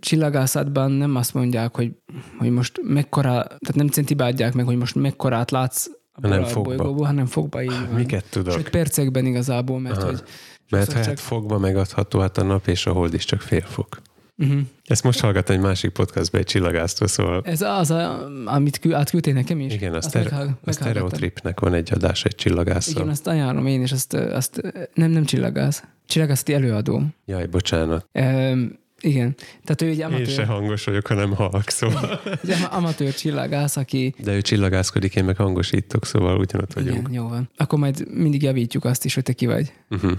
csillagászatban 0.00 0.90
nem 0.90 1.16
azt 1.16 1.34
mondják, 1.34 1.76
hogy, 1.76 1.92
hogy 2.38 2.50
most 2.50 2.80
mekkora, 2.82 3.32
tehát 3.42 3.74
nem 3.74 3.88
centibádják 3.88 4.54
meg, 4.54 4.64
hogy 4.64 4.76
most 4.76 4.94
mekkorát 4.94 5.50
látsz 5.50 5.86
a 6.12 6.44
fogba. 6.44 6.74
bolygóból, 6.74 7.06
hanem 7.06 7.26
fogba 7.26 7.62
így 7.62 7.70
van. 7.70 7.94
Miket 7.94 8.24
tudok? 8.30 8.52
Sőt, 8.52 8.70
percekben 8.70 9.26
igazából, 9.26 9.80
mert 9.80 10.02
hogy 10.02 10.22
Mert 10.70 10.92
hát 10.92 11.20
fogva 11.20 11.58
megadható, 11.58 12.20
hát 12.20 12.38
a 12.38 12.42
nap 12.42 12.66
és 12.66 12.86
a 12.86 12.92
hold 12.92 13.14
is 13.14 13.24
csak 13.24 13.40
fél 13.40 13.60
fok. 13.60 14.00
Uh-huh. 14.38 14.60
Ezt 14.86 15.02
most 15.02 15.20
hallgattam 15.20 15.56
egy 15.56 15.62
másik 15.62 15.90
podcastban 15.90 16.40
egy 16.40 16.46
csillagásztól, 16.46 17.08
szóval 17.08 17.42
Ez 17.44 17.60
az, 17.62 17.90
a, 17.90 18.28
amit 18.44 18.78
kü- 18.78 18.92
átküldtél 18.94 19.34
nekem 19.34 19.60
is? 19.60 19.72
igen, 19.74 19.94
a, 19.94 19.96
Azt 19.96 20.08
sztere- 20.08 20.30
meghall- 20.30 20.54
a. 20.64 20.72
Stereotripnek 20.72 21.60
van 21.60 21.74
egy 21.74 21.92
adás 21.92 22.24
egy 22.24 22.34
csillagásszal. 22.34 22.94
Igen, 22.96 23.08
azt 23.08 23.26
ajánlom 23.26 23.66
én, 23.66 23.80
és 23.82 23.92
azt, 23.92 24.14
azt 24.14 24.60
nem, 24.94 25.10
nem 25.10 25.24
csillagász. 25.24 25.82
Csillagászati 26.06 26.54
előadó. 26.54 27.02
Jaj, 27.26 27.46
bocsánat. 27.46 28.06
Um, 28.12 28.78
igen. 29.00 29.34
Tehát 29.64 29.82
ő 29.82 29.86
egy 29.86 29.98
Én 29.98 30.04
amatőr, 30.04 30.26
se 30.26 30.44
hangos 30.44 30.84
vagyok, 30.84 31.06
hanem 31.06 31.34
halk, 31.34 31.68
szóval. 31.68 32.20
ama- 32.56 32.72
amatőr 32.72 33.14
csillagász, 33.14 33.76
aki 33.76 34.14
De 34.22 34.34
ő 34.34 34.40
csillagászkodik, 34.40 35.16
én 35.16 35.24
meg 35.24 35.36
hangosítok, 35.36 36.06
szóval 36.06 36.38
ugyanott 36.38 36.72
vagyunk. 36.72 36.98
Igen, 36.98 37.12
jó 37.12 37.28
van. 37.28 37.48
Akkor 37.56 37.78
majd 37.78 38.14
mindig 38.14 38.42
javítjuk 38.42 38.84
azt 38.84 39.04
is, 39.04 39.14
hogy 39.14 39.22
te 39.22 39.32
ki 39.32 39.46
vagy. 39.46 39.72
Uh-huh. 39.90 40.12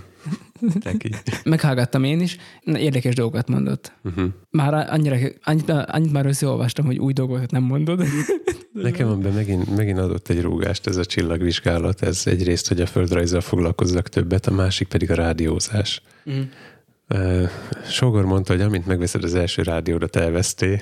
Teki. 0.79 1.09
Meghallgattam 1.43 2.03
én 2.03 2.19
is, 2.19 2.37
Na, 2.63 2.79
érdekes 2.79 3.15
dolgokat 3.15 3.47
mondott. 3.47 3.91
Uh-huh. 4.03 4.25
Már 4.49 4.73
annyira, 4.73 5.15
annyit, 5.43 5.69
annyit 5.69 6.11
már 6.11 6.25
összeolvastam, 6.25 6.85
hogy 6.85 6.97
új 6.97 7.13
dolgokat 7.13 7.51
nem 7.51 7.63
mondod. 7.63 8.03
Nekem 8.73 9.07
abban 9.07 9.33
megint, 9.33 9.75
megint 9.75 9.97
adott 9.97 10.29
egy 10.29 10.41
rúgást 10.41 10.87
ez 10.87 10.97
a 10.97 11.05
csillagvizsgálat. 11.05 12.01
Ez 12.01 12.21
egyrészt, 12.25 12.67
hogy 12.67 12.81
a 12.81 12.85
földrajzzal 12.85 13.41
foglalkozzak 13.41 14.09
többet, 14.09 14.47
a 14.47 14.51
másik 14.51 14.87
pedig 14.87 15.11
a 15.11 15.15
rádiózás. 15.15 16.01
Mm. 16.29 16.33
Uh, 16.39 16.45
Sogor 17.89 18.25
mondta, 18.25 18.53
hogy 18.53 18.61
amint 18.61 18.85
megveszed 18.85 19.23
az 19.23 19.35
első 19.35 19.61
rádiódat, 19.61 20.15
elveszté. 20.15 20.81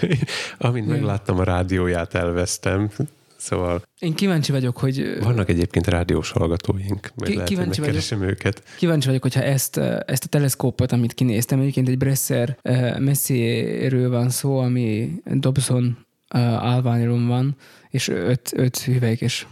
amint 0.58 0.86
Igen. 0.86 0.98
megláttam 0.98 1.38
a 1.38 1.42
rádióját, 1.44 2.14
elvesztem. 2.14 2.90
Szóval 3.36 3.82
Én 3.98 4.14
kíváncsi 4.14 4.52
vagyok, 4.52 4.76
hogy 4.76 5.18
vannak 5.22 5.48
egyébként 5.48 5.86
rádiós 5.86 6.30
hallgatóink. 6.30 7.12
Majd 7.14 7.30
Ki- 7.30 7.34
lehet, 7.34 7.38
hogy 7.38 7.56
kíváncsi 7.56 7.80
megkeresem 7.80 8.22
őket. 8.22 8.62
kíváncsi 8.76 9.06
vagyok, 9.06 9.22
hogyha 9.22 9.42
ezt, 9.42 9.76
ezt 10.06 10.24
a 10.24 10.28
teleszkópot, 10.28 10.92
amit 10.92 11.12
kinéztem, 11.14 11.60
egyébként 11.60 11.88
egy 11.88 11.98
Bresser 11.98 12.58
Messierről 12.98 14.10
van 14.10 14.30
szó, 14.30 14.58
ami 14.58 15.12
Dobson 15.24 15.98
állványról 16.28 17.26
van, 17.26 17.56
és 17.90 18.08
öt, 18.08 18.52
öt 18.56 18.78
hüvelykes. 18.78 19.46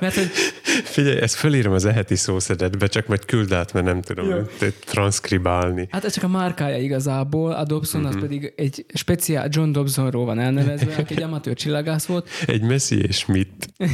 Mert 0.00 0.14
hogy 0.14 0.30
Figyelj, 0.84 1.20
ezt 1.20 1.34
fölírom 1.34 1.72
az 1.72 1.84
eheti 1.84 2.16
szószedetbe, 2.16 2.86
csak 2.86 3.06
majd 3.06 3.24
küld 3.24 3.52
át, 3.52 3.72
mert 3.72 3.86
nem 3.86 4.00
tudom 4.02 4.28
Jó. 4.28 4.36
Transzkribálni. 4.84 5.88
Hát 5.90 6.04
ez 6.04 6.12
csak 6.12 6.24
a 6.24 6.28
márkája 6.28 6.78
igazából, 6.78 7.52
a 7.52 7.64
Dobson 7.64 8.00
Mhm. 8.00 8.10
az 8.10 8.20
pedig 8.20 8.52
egy 8.56 8.86
speciál 8.94 9.48
John 9.50 9.72
Dobsonról 9.72 10.24
van 10.24 10.38
elnevezve, 10.38 10.94
aki 11.00 11.14
egy 11.14 11.22
amatőr 11.22 11.54
csillagász 11.54 12.04
volt, 12.04 12.28
Egy 12.46 12.62
Messi 12.62 13.00
és 13.02 13.26
mit? 13.26 13.68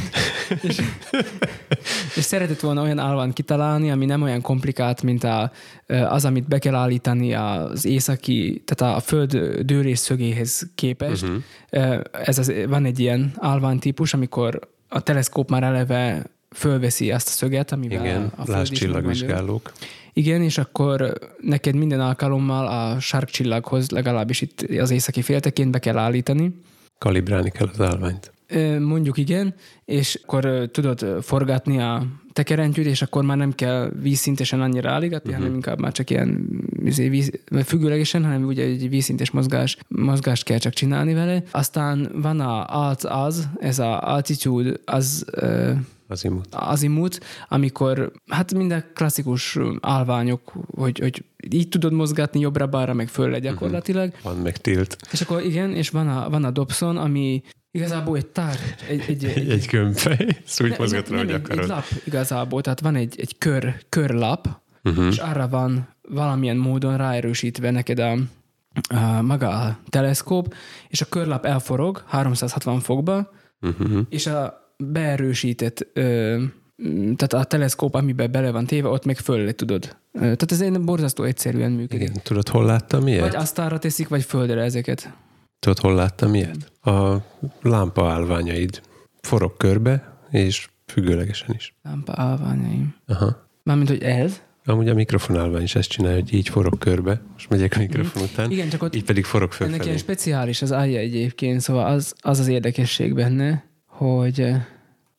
és 2.15 2.23
szeretett 2.23 2.59
volna 2.59 2.81
olyan 2.81 2.99
állványt 2.99 3.33
kitalálni, 3.33 3.91
ami 3.91 4.05
nem 4.05 4.21
olyan 4.21 4.41
komplikált, 4.41 5.01
mint 5.01 5.23
a, 5.23 5.51
az, 5.87 6.25
amit 6.25 6.47
be 6.47 6.59
kell 6.59 6.75
állítani 6.75 7.33
az 7.33 7.85
északi, 7.85 8.63
tehát 8.65 8.95
a 8.95 8.99
föld 8.99 9.37
dőrés 9.61 9.99
szögéhez 9.99 10.69
képest. 10.75 11.23
Mhm. 11.23 11.35
Uh-huh. 11.71 12.01
Ez 12.11 12.37
az, 12.37 12.53
van 12.67 12.85
egy 12.85 12.99
ilyen 12.99 13.33
állványtípus, 13.37 14.13
amikor 14.13 14.59
a 14.93 14.99
teleszkóp 14.99 15.49
már 15.49 15.63
eleve 15.63 16.23
fölveszi 16.51 17.11
azt 17.11 17.27
a 17.27 17.31
szöget, 17.31 17.71
amivel 17.71 18.05
Igen, 18.05 18.31
a 18.35 18.43
dőlve. 18.43 18.63
csillagvizsgálók. 18.63 19.71
Igen, 20.13 20.41
és 20.41 20.57
akkor 20.57 21.13
neked 21.41 21.75
minden 21.75 21.99
alkalommal 21.99 22.67
a 22.67 22.99
sárkcsillaghoz, 22.99 23.89
legalábbis 23.89 24.41
itt 24.41 24.61
az 24.79 24.91
északi 24.91 25.21
féltekén 25.21 25.71
be 25.71 25.79
kell 25.79 25.97
állítani. 25.97 26.55
Kalibrálni 26.97 27.49
kell 27.51 27.67
az 27.71 27.81
állványt. 27.81 28.31
Mondjuk 28.79 29.17
igen, 29.17 29.53
és 29.85 30.19
akkor 30.23 30.69
tudod 30.71 31.05
forgatni 31.21 31.79
a 31.79 32.05
tekerentyűt, 32.33 32.85
és 32.85 33.01
akkor 33.01 33.23
már 33.23 33.37
nem 33.37 33.51
kell 33.51 33.91
vízszintesen 34.01 34.61
annyira 34.61 34.91
állítani, 34.91 35.21
uh-huh. 35.23 35.37
hanem 35.37 35.53
inkább 35.53 35.79
már 35.79 35.91
csak 35.91 36.09
ilyen 36.09 36.47
izé, 36.83 37.09
víz, 37.09 37.31
függőlegesen, 37.65 38.23
hanem 38.23 38.43
ugye 38.45 38.63
egy 38.63 38.89
vízszintes 38.89 39.31
mozgás, 39.31 39.77
mozgást 39.87 40.43
kell 40.43 40.57
csak 40.57 40.73
csinálni 40.73 41.13
vele. 41.13 41.43
Aztán 41.51 42.11
van 42.13 42.39
a 42.39 42.65
alt 42.65 43.03
az, 43.03 43.47
ez 43.59 43.79
a 43.79 43.99
altitude, 44.13 44.73
az 44.85 45.25
ö, 45.31 45.71
Az 46.07 46.23
imut. 46.23 46.47
azimut, 46.49 47.19
amikor 47.47 48.11
hát 48.27 48.53
minden 48.53 48.85
klasszikus 48.93 49.57
állványok, 49.81 50.53
hogy, 50.75 50.99
hogy 50.99 51.23
így 51.49 51.69
tudod 51.69 51.93
mozgatni 51.93 52.39
jobbra-balra, 52.39 52.93
meg 52.93 53.07
fölle 53.07 53.39
gyakorlatilag. 53.39 54.13
Van 54.23 54.37
meg 54.37 54.57
tilt. 54.57 54.97
És 55.11 55.21
akkor 55.21 55.43
igen, 55.43 55.71
és 55.75 55.89
van 55.89 56.07
a, 56.07 56.29
van 56.29 56.43
a 56.43 56.51
Dobson, 56.51 56.97
ami 56.97 57.41
igazából 57.75 58.17
egy 58.17 58.25
tár, 58.25 58.55
egy, 58.89 59.03
egy, 59.07 59.25
Egy, 59.25 59.49
egy, 59.49 59.65
gömbfej. 59.65 60.27
Úgy 60.61 60.69
ne- 60.69 60.77
mozgatod, 60.77 61.09
nem, 61.09 61.17
hogy 61.17 61.27
nem, 61.27 61.35
egy, 61.35 61.41
akarod. 61.43 61.67
lap 61.67 61.85
igazából, 62.03 62.61
tehát 62.61 62.79
van 62.79 62.95
egy, 62.95 63.15
egy 63.17 63.37
kör, 63.37 63.75
körlap, 63.89 64.47
uh-huh. 64.83 65.05
és 65.05 65.17
arra 65.17 65.47
van 65.47 65.87
valamilyen 66.09 66.57
módon 66.57 66.97
ráerősítve 66.97 67.71
neked 67.71 67.99
a, 67.99 68.11
a 68.89 69.21
maga 69.21 69.49
a 69.49 69.77
teleszkóp, 69.89 70.53
és 70.87 71.01
a 71.01 71.05
körlap 71.05 71.45
elforog 71.45 72.03
360 72.07 72.79
fokba, 72.79 73.31
Uh-huh. 73.61 73.99
és 74.09 74.27
a 74.27 74.73
beerősített, 74.77 75.87
ö, 75.93 76.43
tehát 77.15 77.33
a 77.33 77.43
teleszkóp, 77.43 77.95
amiben 77.95 78.31
bele 78.31 78.51
van 78.51 78.65
téve, 78.65 78.87
ott 78.87 79.05
meg 79.05 79.17
föl 79.17 79.55
tudod. 79.55 79.95
Tehát 80.13 80.51
ez 80.51 80.61
egy 80.61 80.81
borzasztó 80.81 81.23
egyszerűen 81.23 81.71
működik. 81.71 82.09
Igen, 82.09 82.21
tudod, 82.23 82.49
hol 82.49 82.65
láttam 82.65 83.07
ilyet? 83.07 83.21
Vagy 83.21 83.35
asztalra 83.35 83.79
teszik, 83.79 84.07
vagy 84.07 84.23
földre 84.23 84.61
ezeket. 84.61 85.13
Tudod, 85.63 85.79
hol 85.79 85.95
láttam 85.95 86.33
ilyet? 86.33 86.71
A 86.81 87.15
lámpa 87.61 88.11
állványaid. 88.11 88.81
Forog 89.21 89.57
körbe, 89.57 90.17
és 90.29 90.69
függőlegesen 90.85 91.55
is. 91.55 91.75
Lámpa 91.83 92.13
állványaim. 92.15 92.95
Aha. 93.07 93.47
Mármint, 93.63 93.89
hogy 93.89 94.01
ez, 94.01 94.41
Amúgy 94.65 94.89
a 94.89 94.93
mikrofonálban 94.93 95.61
is 95.61 95.75
ezt 95.75 95.89
csinálja, 95.89 96.19
hogy 96.19 96.33
így 96.33 96.49
forog 96.49 96.77
körbe, 96.77 97.21
most 97.31 97.49
megyek 97.49 97.75
a 97.75 97.79
mikrofon 97.79 98.23
után, 98.23 98.51
Igen, 98.51 98.69
csak 98.69 98.83
ott 98.83 98.95
így 98.95 99.03
pedig 99.03 99.25
forog 99.25 99.49
ennek 99.51 99.69
ilyen 99.69 99.79
fölfelé. 99.79 99.97
speciális 99.97 100.61
az 100.61 100.71
ája 100.71 100.99
egyébként, 100.99 101.61
szóval 101.61 101.85
az 101.85 102.13
az, 102.19 102.39
az 102.39 102.47
érdekesség 102.47 103.13
benne, 103.13 103.63
hogy 103.85 104.41
eh, 104.41 104.65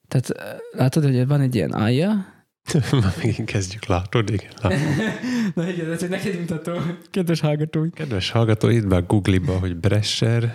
tehát 0.09 0.31
eh, 0.31 0.59
látod, 0.73 1.05
hogy 1.05 1.27
van 1.27 1.41
egy 1.41 1.55
ilyen 1.55 1.75
ája, 1.75 2.34
Már 2.93 3.15
megint 3.17 3.51
kezdjük, 3.51 3.87
látod? 3.87 4.31
Igen, 4.31 4.51
látod. 4.63 4.79
Na 5.55 5.69
igen, 5.69 5.93
ez 5.93 6.03
egy 6.03 6.09
neked 6.09 6.39
mutatom, 6.39 6.99
kedves 7.11 7.41
hallgatói. 7.41 7.91
Kedves 7.91 8.31
hallgató, 8.31 8.69
itt 8.69 8.87
be 8.87 8.97
a 8.97 9.03
Google-ba, 9.03 9.59
hogy 9.59 9.77
Bresser, 9.77 10.55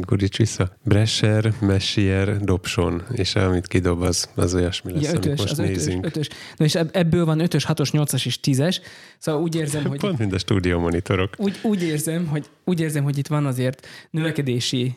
guríts 0.00 0.36
vissza, 0.36 0.76
Bresser, 0.84 1.52
Messier, 1.60 2.38
Dobson, 2.38 3.02
és 3.12 3.34
amit 3.34 3.66
kidob, 3.66 4.02
az, 4.02 4.28
az 4.34 4.54
olyasmi 4.54 4.92
lesz, 4.92 5.02
Ja, 5.02 5.08
amit 5.10 5.24
ötös, 5.26 5.38
most 5.38 5.50
az 5.52 5.58
ötös, 5.58 5.70
nézünk. 5.76 6.06
ötös. 6.06 6.28
Na 6.56 6.64
és 6.64 6.74
ebb- 6.74 6.96
ebből 6.96 7.24
van 7.24 7.40
ötös, 7.40 7.64
hatos, 7.64 7.90
nyolcas 7.90 8.26
és 8.26 8.40
tízes, 8.40 8.80
szóval 9.18 9.42
úgy 9.42 9.54
érzem, 9.54 9.84
hogy 9.84 9.98
Pont, 9.98 10.18
mint 10.18 10.32
a 10.32 10.38
stúdió 10.38 10.78
monitorok. 10.80 11.34
úgy, 11.38 11.58
úgy, 11.62 11.82
érzem, 11.82 12.26
hogy, 12.26 12.46
úgy 12.64 12.80
érzem, 12.80 13.04
hogy 13.04 13.18
itt 13.18 13.26
van 13.26 13.46
azért 13.46 13.86
növekedési, 14.10 14.94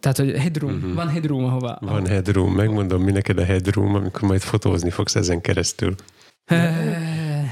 tehát, 0.00 0.16
hogy 0.16 0.36
headroom, 0.36 0.74
uh-huh. 0.74 0.94
van 0.94 1.08
headroom, 1.08 1.44
ahova... 1.44 1.78
Mhm. 1.80 1.90
Van 1.90 2.06
headroom, 2.06 2.54
megmondom, 2.54 3.02
mi 3.02 3.10
neked 3.12 3.38
a 3.38 3.44
headroom, 3.44 3.94
amikor 3.94 4.22
majd 4.28 4.40
fotózni 4.40 4.90
fogsz 4.90 5.14
ezen 5.14 5.40
keresztül. 5.40 5.94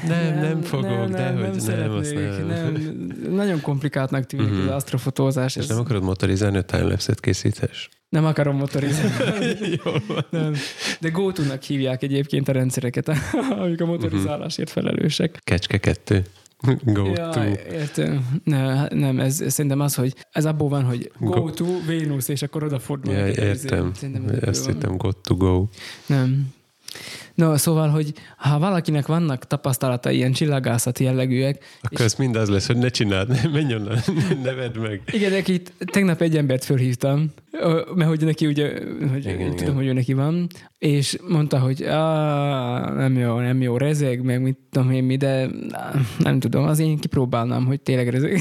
Nem, 0.07 0.39
nem 0.41 0.63
fogok, 0.63 1.09
dehogy 1.09 1.11
nem, 1.11 1.51
azt 1.51 1.61
szeretnék, 1.61 2.15
nem. 2.47 2.47
nem. 2.47 3.35
Nagyon 3.35 3.61
komplikáltnak 3.61 4.27
tűnik 4.27 4.51
Mhm. 4.51 4.61
az 4.61 4.69
astrofotózás. 4.75 5.57
És 5.57 5.63
Ez 5.63 5.69
nem 5.69 5.79
akarod 5.79 6.03
motorizálni, 6.03 6.55
hogy 6.55 6.65
timelapse-et 6.65 7.21
készíthess? 7.21 7.89
nem 8.09 8.25
akarom 8.25 8.57
motorizálni. 8.57 9.57
Nem. 10.31 10.55
De 11.01 11.09
GoTo-nak 11.09 11.63
hívják 11.63 12.03
egyébként 12.03 12.49
a 12.49 12.53
rendszereket, 12.53 13.09
amik 13.59 13.81
a 13.81 13.87
motorizálásért 13.87 14.71
felelősek. 14.71 15.39
Kecske 15.45 15.79
kettő. 15.79 16.25
Go 16.95 17.05
Ja, 17.17 17.29
to. 17.29 17.43
értem. 17.73 18.41
Ne, 18.45 18.89
nem, 18.89 19.21
ez 19.21 19.41
ez 19.41 19.53
szerintem 19.53 19.81
az, 19.81 19.95
hogy 19.95 20.15
ez 20.31 20.47
abból 20.47 20.69
van, 20.69 20.85
hogy 20.85 21.13
go, 21.21 21.31
Go- 21.31 21.55
to 21.57 21.65
Vénusz, 21.87 22.29
és 22.29 22.43
akkor 22.43 22.63
odafordul. 22.63 23.15
Ja, 23.15 23.27
értem. 23.27 23.51
izé. 23.87 23.91
Szerintem 23.95 24.29
ez 24.41 24.49
Ezt 24.49 24.67
hittem, 24.67 24.97
got 24.97 25.17
to 25.23 25.35
go. 25.35 25.67
Nem. 26.07 26.57
No, 27.39 27.57
szóval, 27.57 27.89
hogy 27.89 28.13
ha 28.37 28.59
valakinek 28.59 29.07
vannak 29.07 29.47
tapasztalata 29.47 30.11
ilyen 30.11 30.33
csillagászati 30.33 31.05
jellegűek, 31.05 31.65
Akkor 31.83 32.05
ez 32.05 32.15
mind 32.15 32.37
az 32.37 32.49
lesz, 32.49 32.67
hogy 32.67 32.77
ne 32.77 32.89
csináld, 32.89 33.29
ne, 33.29 33.49
menj 33.59 33.75
onnan, 33.75 33.99
ne 34.45 34.53
vedd 34.53 34.79
meg. 34.79 35.03
igen, 35.13 35.31
neki 35.31 35.63
tegnap 35.79 36.21
egy 36.21 36.37
embert 36.37 36.65
fölhívtam, 36.65 37.31
mert 37.95 38.09
hogy 38.09 38.25
neki 38.25 38.47
ugye, 38.47 38.69
hogy 39.11 39.19
Igen, 39.19 39.35
igen, 39.35 39.41
igen. 39.41 39.57
tudom, 39.57 39.75
hogy 39.75 39.87
ő 39.87 39.93
neki 39.93 40.13
van, 40.13 40.47
és 40.79 41.17
mondta, 41.29 41.59
hogy 41.59 41.83
"Á, 41.85 42.93
nem 42.95 43.19
jó, 43.19 43.39
nem 43.39 43.63
jó, 43.63 43.77
rezeg, 43.77 44.23
meg 44.23 44.43
mit 44.43 44.59
tudom 44.71 44.91
én 44.91 45.05
mi, 45.05 45.17
de 45.17 45.49
nem 46.19 46.39
tudom, 46.41 46.65
az 46.65 46.79
én 46.79 46.99
kipróbálnám, 46.99 47.65
hogy 47.67 47.81
tényleg 47.81 48.09
rezeg. 48.09 48.41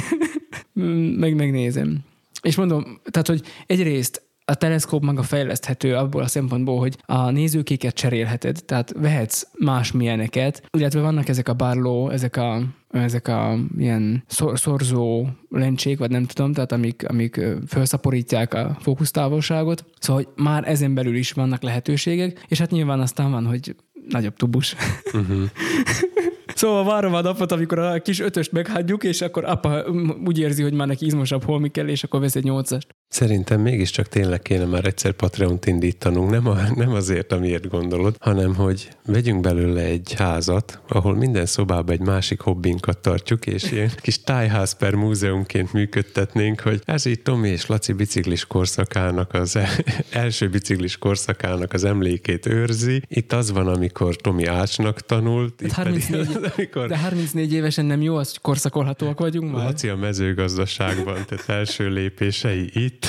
meg 1.23 1.35
megnézem. 1.35 1.97
És 2.41 2.55
mondom, 2.55 2.99
tehát, 3.11 3.27
hogy 3.27 3.41
egyrészt 3.67 4.21
a 4.49 4.55
teleszkóp 4.55 5.03
maga 5.03 5.23
fejleszthető 5.23 5.95
abból 5.95 6.21
a 6.21 6.27
szempontból, 6.27 6.79
hogy 6.79 6.97
a 7.05 7.29
nézőkéket 7.29 7.93
cserélheted, 7.93 8.63
tehát 8.65 8.93
vehetsz 8.97 9.47
más 9.59 9.91
milyeneket, 9.91 10.63
illetve 10.77 11.01
vannak 11.01 11.27
ezek 11.27 11.49
a 11.49 11.53
bárló, 11.53 12.09
ezek 12.09 12.37
a, 12.37 12.61
ezek 12.89 13.27
a 13.27 13.57
ilyen 13.77 14.23
szor, 14.27 14.59
szorzó 14.59 15.27
lencsék, 15.49 15.97
vagy 15.97 16.09
nem 16.09 16.25
tudom, 16.25 16.53
tehát 16.53 16.71
amik, 16.71 17.09
amik 17.09 17.41
felszaporítják 17.65 18.53
a 18.53 18.77
fókusztávolságot. 18.79 19.85
Szóval 19.99 20.23
hogy 20.23 20.43
már 20.43 20.67
ezen 20.67 20.93
belül 20.93 21.15
is 21.15 21.31
vannak 21.31 21.61
lehetőségek, 21.61 22.45
és 22.47 22.59
hát 22.59 22.71
nyilván 22.71 22.99
aztán 22.99 23.31
van, 23.31 23.45
hogy 23.45 23.75
nagyobb 24.09 24.35
tubus. 24.35 24.75
Uh-huh. 25.13 25.43
Szóval 26.57 26.83
várom 26.83 27.13
a 27.13 27.21
napot, 27.21 27.51
amikor 27.51 27.79
a 27.79 28.01
kis 28.01 28.19
ötöst 28.19 28.51
meghagyjuk, 28.51 29.03
és 29.03 29.21
akkor 29.21 29.45
apa 29.45 29.83
úgy 30.25 30.39
érzi, 30.39 30.63
hogy 30.63 30.73
már 30.73 30.87
neki 30.87 31.05
izmosabb 31.05 31.43
holmi 31.43 31.69
kell, 31.69 31.87
és 31.87 32.03
akkor 32.03 32.19
vesz 32.19 32.35
egy 32.35 32.43
nyolcast. 32.43 32.87
Szerintem 33.09 33.61
mégiscsak 33.61 34.07
tényleg 34.07 34.41
kéne 34.41 34.65
már 34.65 34.85
egyszer 34.85 35.11
Patreon-t 35.11 35.65
indítanunk, 35.65 36.29
nem, 36.29 36.47
a, 36.47 36.55
nem 36.75 36.91
azért, 36.93 37.31
amiért 37.31 37.67
gondolod, 37.69 38.15
hanem 38.19 38.55
hogy 38.55 38.89
vegyünk 39.05 39.41
belőle 39.41 39.81
egy 39.81 40.13
házat, 40.17 40.81
ahol 40.87 41.15
minden 41.15 41.45
szobában 41.45 41.95
egy 41.95 42.05
másik 42.05 42.39
hobbinkat 42.39 42.97
tartjuk, 42.97 43.45
és 43.45 43.71
ilyen 43.71 43.91
kis 44.01 44.23
tájház 44.23 44.73
per 44.73 44.93
múzeumként 44.93 45.73
működtetnénk, 45.73 46.59
hogy 46.59 46.81
ez 46.85 47.05
így 47.05 47.21
Tomi 47.21 47.49
és 47.49 47.65
Laci 47.65 47.93
biciklis 47.93 48.45
korszakának, 48.45 49.33
az 49.33 49.55
e- 49.55 49.83
első 50.11 50.49
biciklis 50.49 50.97
korszakának 50.97 51.73
az 51.73 51.83
emlékét 51.83 52.45
őrzi. 52.45 53.01
Itt 53.07 53.33
az 53.33 53.51
van, 53.51 53.67
amikor 53.67 54.15
Tomi 54.15 54.45
ácsnak 54.45 55.01
tanult, 55.01 55.53
pedig 55.53 55.73
34 55.73 56.19
az, 56.19 56.46
amikor 56.55 56.87
De 56.87 56.97
34 56.97 57.53
évesen 57.53 57.85
nem 57.85 58.01
jó, 58.01 58.15
az 58.15 58.29
hogy 58.29 58.41
korszakolhatóak 58.41 59.19
vagyunk 59.19 59.51
már. 59.51 59.65
Laci 59.65 59.87
a 59.87 59.95
mezőgazdaságban, 59.95 61.25
tehát 61.25 61.49
első 61.49 61.89
lépései 61.89 62.69
itt. 62.73 63.05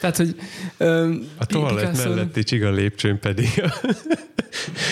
Tehát, 0.00 0.16
hogy 0.16 0.36
öm, 0.76 1.28
A 1.36 1.46
toalett 1.46 1.90
Picasso- 1.90 2.04
melletti 2.04 2.42
csiga 2.42 2.70
lépcsőn 2.70 3.18
pedig 3.18 3.62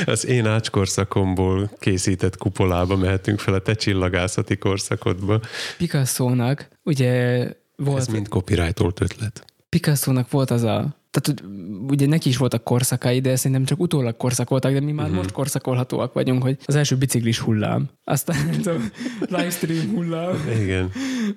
az 0.06 0.26
én 0.26 0.46
ácskorszakomból 0.46 1.70
készített 1.78 2.36
kupolába 2.36 2.96
mehetünk 2.96 3.38
fel 3.38 3.54
a 3.54 3.58
te 3.58 3.74
csillagászati 3.74 4.56
korszakodba. 4.56 5.40
Picasso-nak 5.76 6.68
ugye 6.82 7.44
volt, 7.76 7.98
Ez 8.00 8.06
mind 8.06 8.28
copyrightolt 8.28 9.00
ötlet. 9.00 9.44
Picasso-nak 9.68 10.30
volt 10.30 10.50
az 10.50 10.62
a 10.62 10.96
tehát 11.10 11.42
ugye 11.88 12.06
neki 12.06 12.28
is 12.28 12.36
voltak 12.36 12.64
korszakai, 12.64 13.20
de 13.20 13.36
szerintem 13.36 13.64
csak 13.64 13.80
utólag 13.80 14.16
korszakoltak, 14.16 14.72
de 14.72 14.80
mi 14.80 14.92
már 14.92 15.06
Mhm. 15.06 15.16
most 15.16 15.32
korszakolhatóak 15.32 16.12
vagyunk, 16.12 16.42
hogy 16.42 16.56
az 16.64 16.74
első 16.74 16.96
biciklis 16.96 17.38
hullám, 17.38 17.88
aztán 18.04 18.50
tudom, 18.50 18.90
livestream 19.20 19.88
hullám. 19.94 20.48
Igen. 20.62 20.90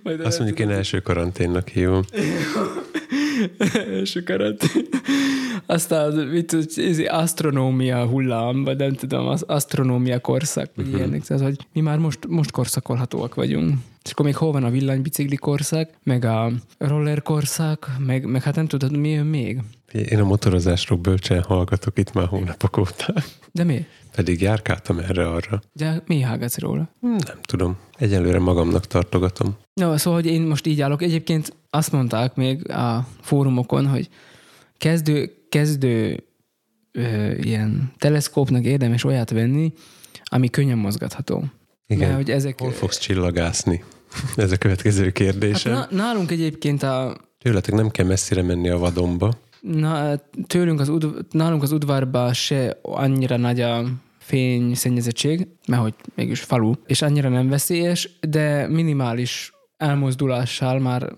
Majd 0.04 0.20
Azt 0.20 0.38
mondjuk 0.38 0.60
én 0.60 0.70
első 0.70 1.00
karanténnak 1.00 1.68
hívom. 1.68 2.02
első 3.92 4.24
karantén. 4.24 4.70
Aztán 5.66 6.14
mit 6.14 6.48
tud, 6.48 6.72
ez 6.76 7.00
asztronómia 7.08 8.06
hullám, 8.06 8.64
vagy 8.64 8.78
nem 8.78 8.94
tudom, 8.94 9.28
az 9.28 9.42
asztronómia 9.42 10.20
korszak, 10.20 10.70
vagy 10.76 10.86
uh-huh. 10.86 11.00
ilyenek. 11.00 11.24
Tehát, 11.24 11.44
hogy 11.44 11.58
mi 11.74 11.82
már 11.82 11.98
most, 11.98 12.28
most 12.28 12.52
korszakolhatóak 12.52 13.36
vagyunk. 13.36 13.78
És 14.04 14.12
akkor 14.12 14.26
még 14.26 14.36
hol 14.36 14.52
van 14.52 14.64
a 14.64 14.70
villanybicikli 14.70 15.36
korszak, 15.36 15.90
meg 16.04 16.26
a 16.26 16.52
roller 16.78 17.22
korszak, 17.22 17.92
meg, 18.06 18.26
meg 18.26 18.44
hát 18.44 18.56
nem 18.56 18.68
tudod, 18.68 18.98
mi 18.98 19.10
jön 19.10 19.26
még. 19.26 19.62
Én 19.92 20.20
a 20.20 20.24
motorozásról 20.24 21.00
bölcsen 21.00 21.44
hallgatok 21.44 21.98
itt 21.98 22.14
már 22.14 22.28
hónapok 22.28 22.78
óta. 22.78 23.14
De 23.52 23.64
mi? 23.64 23.86
Pedig 24.16 24.42
járkáltam 24.42 25.00
erre-arra. 25.00 25.62
De 25.74 26.04
mi 26.06 26.22
hallgatsz 26.22 26.60
róla? 26.60 26.90
Nem 27.00 27.42
tudom. 27.42 27.78
Egyelőre 27.98 28.40
magamnak 28.40 28.88
tartogatom. 28.88 29.58
No, 29.74 29.98
szóval, 29.98 30.22
hogy 30.22 30.32
én 30.32 30.42
most 30.42 30.68
így 30.68 30.82
állok. 30.82 31.02
Egyébként 31.02 31.54
azt 31.70 31.92
mondták 31.92 32.36
még 32.36 32.72
a 32.72 33.08
fórumokon, 33.22 33.88
hogy 33.88 34.10
kezdő, 34.78 35.36
kezdő 35.52 36.24
ö, 36.92 37.32
ilyen 37.32 37.92
teleszkópnak 37.98 38.66
érdemes 38.66 39.04
olyat 39.04 39.30
venni, 39.30 39.74
ami 40.24 40.50
könnyen 40.50 40.78
mozgatható. 40.78 41.44
Igen. 41.88 42.08
Mert 42.08 42.16
hogy 42.22 42.32
ezek... 42.32 42.60
Hol 42.60 42.72
fogsz 42.72 42.98
csillagászni? 43.00 43.84
Ez 44.36 44.52
a 44.52 44.58
következő 44.58 45.04
Hát 45.04 45.14
kérdésem. 45.14 45.74
na, 45.74 45.88
nálunk 45.90 46.32
egyébként 46.32 46.84
a, 46.84 47.18
Tőletek 47.38 47.74
nem 47.74 47.90
kell 47.90 48.06
messzire 48.06 48.42
menni 48.42 48.70
a 48.70 48.78
vadonba. 48.78 49.38
na, 49.62 50.16
tőlünk 50.48 50.80
az 50.80 50.90
udv, 50.90 51.08
nálunk 51.32 51.64
az 51.64 51.72
udvarban 51.72 52.34
se 52.34 52.78
annyira 52.82 53.38
nagy 53.38 53.62
a 53.62 53.84
fényszennyezettség, 54.20 55.48
mert 55.68 55.82
hogy 55.82 55.94
mégis 56.16 56.40
falu, 56.42 56.74
és 56.88 57.02
annyira 57.02 57.30
nem 57.30 57.50
veszélyes, 57.50 58.10
de 58.30 58.68
minimális 58.68 59.54
elmozdulással 59.78 60.80
már 60.80 61.12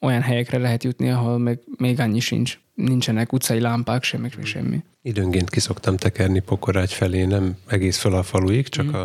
olyan 0.00 0.22
helyekre 0.22 0.58
lehet 0.58 0.84
jutni, 0.84 1.10
ahol 1.10 1.38
meg 1.38 1.60
még 1.76 2.00
annyi 2.00 2.20
sincs. 2.20 2.58
Nincsenek 2.74 3.32
utcai 3.32 3.60
lámpák, 3.60 4.02
sem, 4.02 4.20
meg 4.20 4.32
semmi. 4.42 4.82
Időnként 5.02 5.50
kiszoktam 5.50 5.96
tekerni 5.96 6.40
Pokorágy 6.40 6.92
felé, 6.92 7.24
nem 7.24 7.56
egész 7.66 7.96
fel 7.98 8.12
a 8.12 8.22
faluig, 8.22 8.68
csak 8.68 8.86
Mhm. 8.86 8.94
a, 8.94 9.04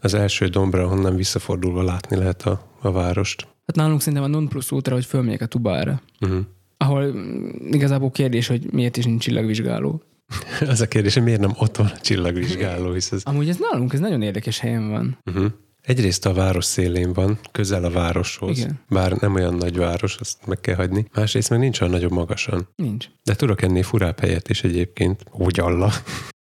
az 0.00 0.14
első 0.14 0.46
dombra, 0.46 0.88
honnan 0.88 1.16
visszafordulva 1.16 1.82
látni 1.82 2.16
lehet 2.16 2.42
a, 2.42 2.68
a 2.80 2.90
várost. 2.92 3.42
Hát 3.66 3.76
nálunk 3.76 4.00
szerintem 4.00 4.22
a 4.22 4.26
non 4.26 4.48
plus 4.48 4.72
útra, 4.72 4.94
hogy 4.94 5.04
fölmegyek 5.04 5.40
a 5.40 5.46
Tubára, 5.46 6.02
Uh-huh. 6.20 6.40
ahol 6.76 7.12
mm, 7.12 7.48
igazából 7.70 8.10
kérdés, 8.10 8.46
hogy 8.46 8.72
miért 8.72 8.96
is 8.96 9.04
nincs 9.04 9.22
csillagvizsgáló. 9.22 10.02
Az 10.68 10.80
a 10.80 10.88
kérdés, 10.88 11.14
hogy 11.14 11.22
miért 11.22 11.40
nem 11.40 11.52
ott 11.58 11.76
van 11.76 11.86
a 11.86 12.00
csillagvizsgáló, 12.00 12.92
hisz 12.92 13.12
ez... 13.12 13.22
Amúgy 13.24 13.48
ez 13.48 13.56
nálunk, 13.70 13.92
ez 13.92 14.00
nagyon 14.00 14.22
érdekes 14.22 14.58
helyen 14.58 14.90
van. 14.90 15.18
Uh-huh. 15.24 15.46
Egyrészt 15.82 16.26
a 16.26 16.32
város 16.32 16.64
szélén 16.64 17.12
van, 17.12 17.38
közel 17.52 17.84
a 17.84 17.90
városhoz, 17.90 18.58
Igen. 18.58 18.80
bár 18.88 19.12
nem 19.12 19.34
olyan 19.34 19.54
nagy 19.54 19.76
város, 19.76 20.16
azt 20.16 20.46
meg 20.46 20.60
kell 20.60 20.74
hagyni. 20.74 21.06
Másrészt 21.14 21.50
meg 21.50 21.58
nincs 21.58 21.80
olyan 21.80 21.92
nagyobb 21.92 22.12
magasan. 22.12 22.68
Nincs. 22.76 23.06
De 23.22 23.34
tudok 23.34 23.62
ennél 23.62 23.82
furább 23.82 24.20
helyet 24.20 24.48
is 24.48 24.64
egyébként, 24.64 25.24
úgy 25.32 25.60
alla. 25.60 25.92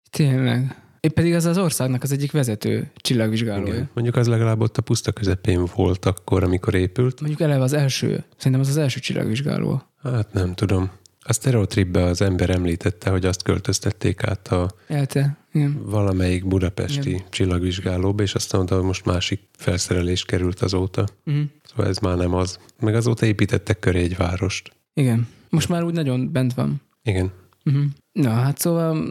Tényleg. 0.10 0.76
Épp 1.00 1.14
pedig 1.14 1.34
az 1.34 1.46
az 1.46 1.58
országnak 1.58 2.04
az 2.04 2.12
egyik 2.12 2.32
vezető 2.32 2.92
csillagvizsgálója. 2.96 3.74
Igen. 3.74 3.90
Mondjuk 3.94 4.16
az 4.16 4.28
legalább 4.28 4.62
ott 4.62 4.78
a 4.78 4.82
puszta 4.82 5.12
közepén 5.12 5.68
volt 5.76 6.06
akkor, 6.06 6.44
amikor 6.44 6.74
épült. 6.74 7.20
Mondjuk 7.20 7.42
eleve 7.42 7.64
az 7.64 7.74
első, 7.74 8.24
szerintem 8.38 8.62
az 8.62 8.70
az 8.70 8.78
első 8.78 9.00
csillagvizsgáló. 9.00 9.82
Hát 10.04 10.34
nem 10.34 10.54
tudom. 10.54 10.92
A 11.20 11.34
Stereotripbe 11.34 12.04
az 12.04 12.22
ember 12.22 12.50
említette, 12.50 13.10
hogy 13.10 13.26
azt 13.26 13.44
költöztették 13.44 14.24
át 14.24 14.48
a 14.48 14.72
Elte. 14.88 15.38
Igen. 15.54 15.82
valamelyik 15.86 16.48
budapesti 16.48 17.24
csillagvizsgálóba, 17.30 18.24
és 18.24 18.34
aztán 18.34 18.62
oda 18.62 18.82
most 18.82 19.06
másik 19.06 19.40
felszerelés 19.58 20.24
került 20.24 20.60
azóta. 20.60 21.08
Uh-huh. 21.26 21.44
Szóval 21.64 21.88
ez 21.88 21.98
már 21.98 22.18
nem 22.18 22.34
az. 22.34 22.60
Meg 22.80 22.96
azóta 22.96 23.26
építettek 23.26 23.80
köré 23.80 24.02
egy 24.02 24.18
várost. 24.18 24.72
Igen. 24.94 25.28
Most 25.50 25.70
már 25.70 25.84
úgy 25.84 25.94
nagyon 25.94 26.32
bent 26.32 26.54
van. 26.54 26.82
Igen. 27.04 27.32
Uh-huh. 27.66 27.84
Na, 28.12 28.30
hát 28.30 28.58
szóval 28.58 29.06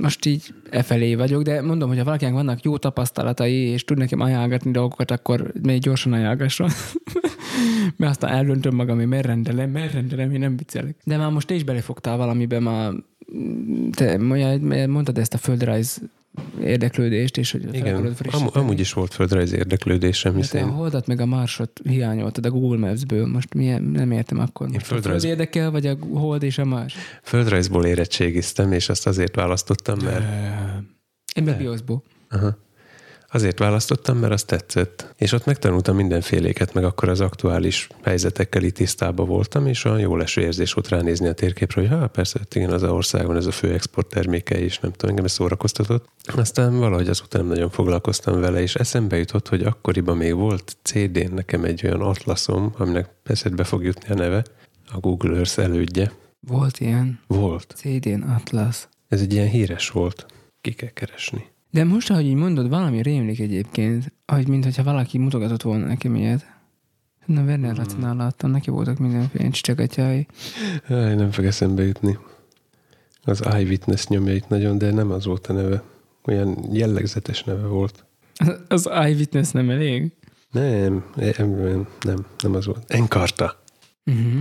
most 0.00 0.26
így 0.26 0.54
e 0.70 0.82
felé 0.82 1.14
vagyok, 1.14 1.42
de 1.42 1.62
mondom, 1.62 1.88
hogy 1.88 1.98
ha 1.98 2.04
valakinek 2.04 2.32
vannak 2.32 2.62
jó 2.62 2.76
tapasztalatai, 2.78 3.54
és 3.54 3.84
tud 3.84 3.98
nekem 3.98 4.20
ajánlgatni 4.20 4.70
dolgokat, 4.70 5.10
akkor 5.10 5.52
még 5.62 5.80
gyorsan 5.80 6.12
ajánlgasson. 6.12 6.70
Mert 7.96 8.12
aztán 8.12 8.30
eldöntöm 8.30 8.74
magam, 8.74 8.96
hogy 8.96 9.06
mert 9.06 9.26
rendelem, 9.26 9.70
mert 9.70 9.92
rendelem, 9.92 10.30
én 10.30 10.38
nem 10.38 10.56
viccelek. 10.56 10.96
De 11.04 11.16
már 11.16 11.30
most 11.30 11.46
te 11.46 11.54
is 11.54 11.64
belefogtál 11.64 12.16
valamiben, 12.16 12.62
már 12.62 12.92
te 13.92 14.16
mondtad 14.86 15.18
ezt 15.18 15.34
a 15.34 15.38
földrajz 15.38 16.00
érdeklődést, 16.60 17.36
és 17.36 17.52
hogy 17.52 17.74
Igen, 17.74 18.16
Am, 18.30 18.48
amúgy 18.52 18.80
is 18.80 18.92
volt 18.92 19.14
földrajzi 19.14 19.56
érdeklődésem, 19.56 20.32
De 20.32 20.38
te 20.38 20.58
a 20.58 20.60
hiszen 20.60 20.74
holdat 20.74 21.06
meg 21.06 21.20
a 21.20 21.26
marsot 21.26 21.80
hiányoltad 21.84 22.46
a 22.46 22.50
Google 22.50 22.78
Maps-ből. 22.78 23.26
Most 23.26 23.54
milyen, 23.54 23.82
nem 23.82 24.10
értem 24.10 24.38
akkor. 24.38 24.68
Most 24.68 24.80
a 24.80 24.84
földrajz- 24.84 25.22
föld 25.22 25.32
érdekel, 25.32 25.70
vagy 25.70 25.86
a 25.86 25.96
hold 26.12 26.42
és 26.42 26.58
a 26.58 26.64
mars? 26.64 26.94
földrajzból 27.22 27.84
érettségiztem, 27.84 28.72
és 28.72 28.88
azt 28.88 29.06
azért 29.06 29.34
választottam, 29.34 29.98
mert 30.04 30.24
Én 31.34 31.44
meg 31.44 31.56
bioszból. 31.56 32.02
Aha. 32.30 32.56
Azért 33.30 33.58
választottam, 33.58 34.18
mert 34.18 34.32
az 34.32 34.44
tetszett. 34.44 35.14
És 35.16 35.32
ott 35.32 35.44
megtanultam 35.44 35.96
mindenféléket, 35.96 36.74
meg 36.74 36.84
akkor 36.84 37.08
az 37.08 37.20
aktuális 37.20 37.88
helyzetekkel 38.02 38.62
itt 38.62 38.74
tisztában 38.74 39.26
voltam, 39.26 39.66
és 39.66 39.84
olyan 39.84 40.00
jó 40.00 40.16
leső 40.16 40.40
érzés 40.40 40.72
volt 40.72 40.88
ránézni 40.88 41.28
a 41.28 41.32
térképre, 41.32 41.80
hogy 41.80 41.90
hát 41.90 42.10
persze, 42.10 42.38
hát 42.38 42.54
igen, 42.54 42.70
az 42.70 42.82
a 42.82 42.92
országban 42.92 43.36
ez 43.36 43.46
a 43.46 43.50
fő 43.50 43.72
export 43.72 44.06
terméke, 44.06 44.58
és 44.58 44.78
nem 44.78 44.90
tudom, 44.90 45.10
engem 45.10 45.24
ez 45.24 45.32
szórakoztatott. 45.32 46.08
Aztán 46.24 46.78
valahogy 46.78 47.08
azután 47.08 47.40
nem 47.40 47.50
nagyon 47.50 47.70
foglalkoztam 47.70 48.40
vele, 48.40 48.60
és 48.60 48.74
eszembe 48.74 49.16
jutott, 49.16 49.48
hogy 49.48 49.62
akkoriban 49.62 50.16
még 50.16 50.34
volt 50.34 50.76
CD-n 50.82 51.34
nekem 51.34 51.64
egy 51.64 51.80
olyan 51.84 52.00
atlaszom, 52.00 52.72
aminek 52.78 53.08
eszedbe 53.24 53.64
fog 53.64 53.84
jutni 53.84 54.08
a 54.08 54.14
neve, 54.14 54.44
a 54.92 54.98
Google 54.98 55.36
Earth 55.36 55.58
elődje. 55.58 56.12
Volt 56.40 56.80
ilyen 56.80 57.20
Volt. 57.26 57.74
CD-n 57.76 58.22
Atlas. 58.22 58.88
Ez 59.08 59.20
egy 59.20 59.32
ilyen 59.32 59.48
híres 59.48 59.90
volt. 59.90 60.26
Ki 60.60 60.72
kell 60.72 60.90
keresni. 60.90 61.54
De 61.76 61.84
most, 61.84 62.10
ahogy 62.10 62.26
így 62.26 62.34
mondod, 62.34 62.68
valami 62.68 63.02
rémlik 63.02 63.40
egyébként, 63.40 64.12
hogy 64.26 64.48
mintha 64.48 64.82
valaki 64.82 65.18
mutogatott 65.18 65.62
volna 65.62 65.86
nekem 65.86 66.14
ilyet. 66.14 66.46
Na, 67.26 67.42
Werner 67.42 67.70
Hmm. 67.70 67.78
Lacinál 67.78 68.16
láttam, 68.16 68.50
neki 68.50 68.70
voltak 68.70 68.98
mindenféle 68.98 69.50
csicsegatyái. 69.50 70.26
Aj, 70.88 71.14
nem 71.14 71.30
fog 71.30 71.44
eszembe 71.44 71.82
jutni. 71.82 72.18
Az 73.24 73.44
Eyewitness 73.44 74.06
nyomja 74.06 74.34
itt 74.34 74.48
nagyon, 74.48 74.78
de 74.78 74.92
nem 74.92 75.10
az 75.10 75.24
volt 75.24 75.46
a 75.46 75.52
neve. 75.52 75.82
Olyan 76.24 76.58
jellegzetes 76.72 77.44
neve 77.44 77.66
volt. 77.66 78.04
Az 78.68 78.88
Eyewitness 78.88 79.50
nem 79.50 79.70
elég? 79.70 80.12
Nem, 80.50 81.04
nem, 81.14 81.86
nem, 82.00 82.26
nem, 82.42 82.54
az 82.54 82.66
volt. 82.66 82.84
Encarta. 82.86 83.62
Uh-huh. 84.04 84.40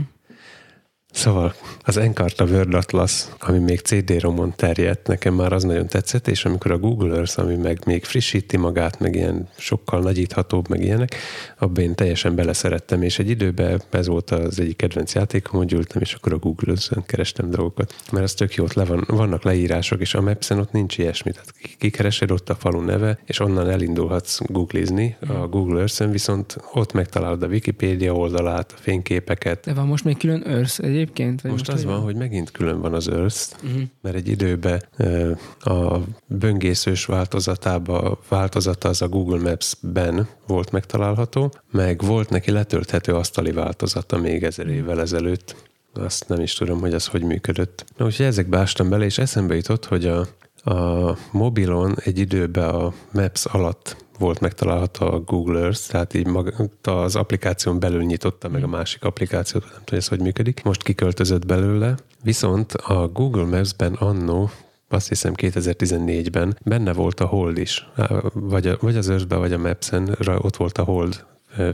Szóval 1.15 1.53
az 1.81 1.97
Encarta 1.97 2.45
Word 2.45 2.73
Atlas, 2.73 3.25
ami 3.39 3.57
még 3.57 3.79
CD-romon 3.79 4.53
terjedt, 4.55 5.07
nekem 5.07 5.33
már 5.33 5.53
az 5.53 5.63
nagyon 5.63 5.87
tetszett, 5.87 6.27
és 6.27 6.45
amikor 6.45 6.71
a 6.71 6.77
Google 6.77 7.15
Earth, 7.15 7.39
ami 7.39 7.55
meg 7.55 7.79
még 7.85 8.03
frissíti 8.03 8.57
magát, 8.57 8.99
meg 8.99 9.15
ilyen 9.15 9.49
sokkal 9.57 9.99
nagyíthatóbb, 9.99 10.69
meg 10.69 10.83
ilyenek, 10.83 11.15
abban 11.57 11.83
én 11.83 11.95
teljesen 11.95 12.35
beleszerettem, 12.35 13.01
és 13.01 13.19
egy 13.19 13.29
időben 13.29 13.81
ez 13.89 14.07
volt 14.07 14.31
az 14.31 14.59
egyik 14.59 14.75
kedvenc 14.75 15.13
játékom, 15.13 15.59
hogy 15.59 15.73
ültem, 15.73 16.01
és 16.01 16.13
akkor 16.13 16.33
a 16.33 16.37
Google 16.37 16.67
Earth-en 16.67 17.05
kerestem 17.05 17.49
dolgokat. 17.49 17.95
Mert 18.11 18.23
az 18.23 18.33
tök 18.33 18.53
jó, 18.53 18.63
ott 18.63 18.73
le 18.73 18.85
van, 18.85 19.03
vannak 19.07 19.43
leírások, 19.43 20.01
és 20.01 20.13
a 20.13 20.21
Maps-en 20.21 20.59
ott 20.59 20.71
nincs 20.71 20.97
ilyesmi. 20.97 21.31
Tehát 21.31 21.53
kikeresed 21.77 22.31
ott 22.31 22.49
a 22.49 22.55
falu 22.55 22.81
neve, 22.81 23.17
és 23.25 23.39
onnan 23.39 23.69
elindulhatsz 23.69 24.39
googlizni 24.45 25.15
a 25.27 25.47
Google 25.47 25.79
Earth-en, 25.79 26.11
viszont 26.11 26.57
ott 26.73 26.93
megtalálod 26.93 27.43
a 27.43 27.47
Wikipédia 27.47 28.13
oldalát, 28.13 28.73
a 28.77 28.79
fényképeket, 28.81 29.65
De 29.65 29.73
van 29.73 29.87
most 29.87 30.03
még 30.03 30.17
külön 30.17 30.43
Earth 30.43 30.83
egyébként? 31.05 31.41
Vagy 31.41 31.51
most 31.51 31.67
az 31.67 31.75
hogy 31.75 31.85
van, 31.85 32.01
hogy 32.01 32.15
megint 32.15 32.51
külön 32.51 32.81
van 32.81 32.93
az 32.93 33.07
Earth, 33.07 33.63
Uh-huh. 33.63 33.81
mert 34.01 34.15
egy 34.15 34.27
időben 34.27 34.83
ö, 34.97 35.31
a 35.59 35.99
böngészős 36.25 37.05
változatába, 37.05 38.19
változata 38.29 38.89
az 38.89 39.01
a 39.01 39.07
Google 39.07 39.49
Maps-ben 39.49 40.27
volt 40.47 40.71
megtalálható, 40.71 41.53
meg 41.71 42.01
volt 42.01 42.29
neki 42.29 42.51
letölthető 42.51 43.13
asztali 43.13 43.51
változata 43.51 44.17
még 44.17 44.43
ezer 44.43 44.67
évvel 44.67 45.01
ezelőtt. 45.01 45.55
Azt 45.93 46.27
nem 46.27 46.41
is 46.41 46.53
tudom, 46.53 46.79
hogy 46.79 46.93
az 46.93 47.07
hogy 47.07 47.23
működött. 47.23 47.85
Na, 47.97 48.05
úgyhogy 48.05 48.25
ezekbe 48.25 48.57
ástam 48.57 48.89
bele, 48.89 49.05
és 49.05 49.17
eszembe 49.17 49.55
jutott, 49.55 49.85
hogy 49.85 50.05
a, 50.05 50.27
a 50.71 51.17
mobilon 51.31 51.95
egy 52.03 52.19
időben 52.19 52.69
a 52.69 52.93
Maps 53.11 53.45
alatt 53.45 54.04
volt 54.17 54.39
megtalálható 54.39 55.05
a 55.05 55.19
Google 55.19 55.59
Earth, 55.59 55.89
tehát 55.89 56.13
így 56.13 56.27
maga, 56.27 56.51
az 56.81 57.15
applikáción 57.15 57.79
belül 57.79 58.03
nyitotta 58.03 58.49
meg 58.49 58.63
a 58.63 58.67
másik 58.67 59.03
applikációt, 59.03 59.63
nem 59.63 59.71
tudom, 59.71 59.85
hogy 59.85 59.97
ez 59.97 60.07
hogy 60.07 60.21
működik. 60.21 60.63
Most 60.63 60.83
kiköltözött 60.83 61.45
belőle, 61.45 61.95
viszont 62.23 62.73
a 62.73 63.07
Google 63.07 63.45
Maps-ben 63.45 63.93
annó 63.93 64.49
azt 64.87 65.07
hiszem 65.07 65.33
2014-ben 65.35 66.57
benne 66.63 66.93
volt 66.93 67.19
a 67.19 67.25
hold 67.25 67.57
is, 67.57 67.89
vagy, 68.33 68.67
a, 68.67 68.77
vagy 68.81 68.97
az 68.97 69.09
Earth-ben, 69.09 69.39
vagy 69.39 69.53
a 69.53 69.57
Maps-en 69.57 70.15
ott 70.41 70.55
volt 70.55 70.77
a 70.77 70.83
hold 70.83 71.25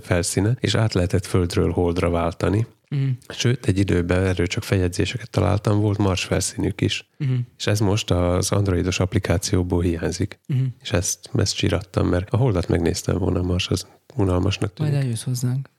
felszíne, 0.02 0.56
és 0.60 0.76
át 0.76 0.94
lehetett 0.94 1.26
földről 1.26 1.72
holdra 1.72 2.10
váltani. 2.10 2.68
Uh-huh. 2.90 3.10
Sőt, 3.30 3.66
egy 3.66 3.78
időben 3.78 4.26
erről 4.26 4.48
csak 4.48 4.64
feljegyzéseket 4.64 5.30
találtam, 5.30 5.80
volt 5.80 5.98
Mars 5.98 6.24
felszínük 6.24 6.82
is. 6.82 7.10
Uh-huh. 7.20 7.38
És 7.58 7.68
ez 7.68 7.80
most 7.80 8.12
az 8.12 8.52
androidos 8.52 9.00
applikációból 9.00 9.82
hiányzik. 9.82 10.40
Uh-huh. 10.48 10.66
És 10.82 10.92
ezt, 10.92 11.30
ezt 11.34 11.56
csirattam, 11.56 12.08
mert 12.08 12.30
a 12.30 12.38
holdat 12.38 12.68
megnéztem 12.68 13.18
volna, 13.18 13.40
a 13.40 13.44
Mars 13.44 13.68
az 13.68 13.88
unalmasnak 14.16 14.78
Majd 14.78 14.92
tűnik. 14.92 15.06
eljössz 15.06 15.24
hozzánk. 15.24 15.70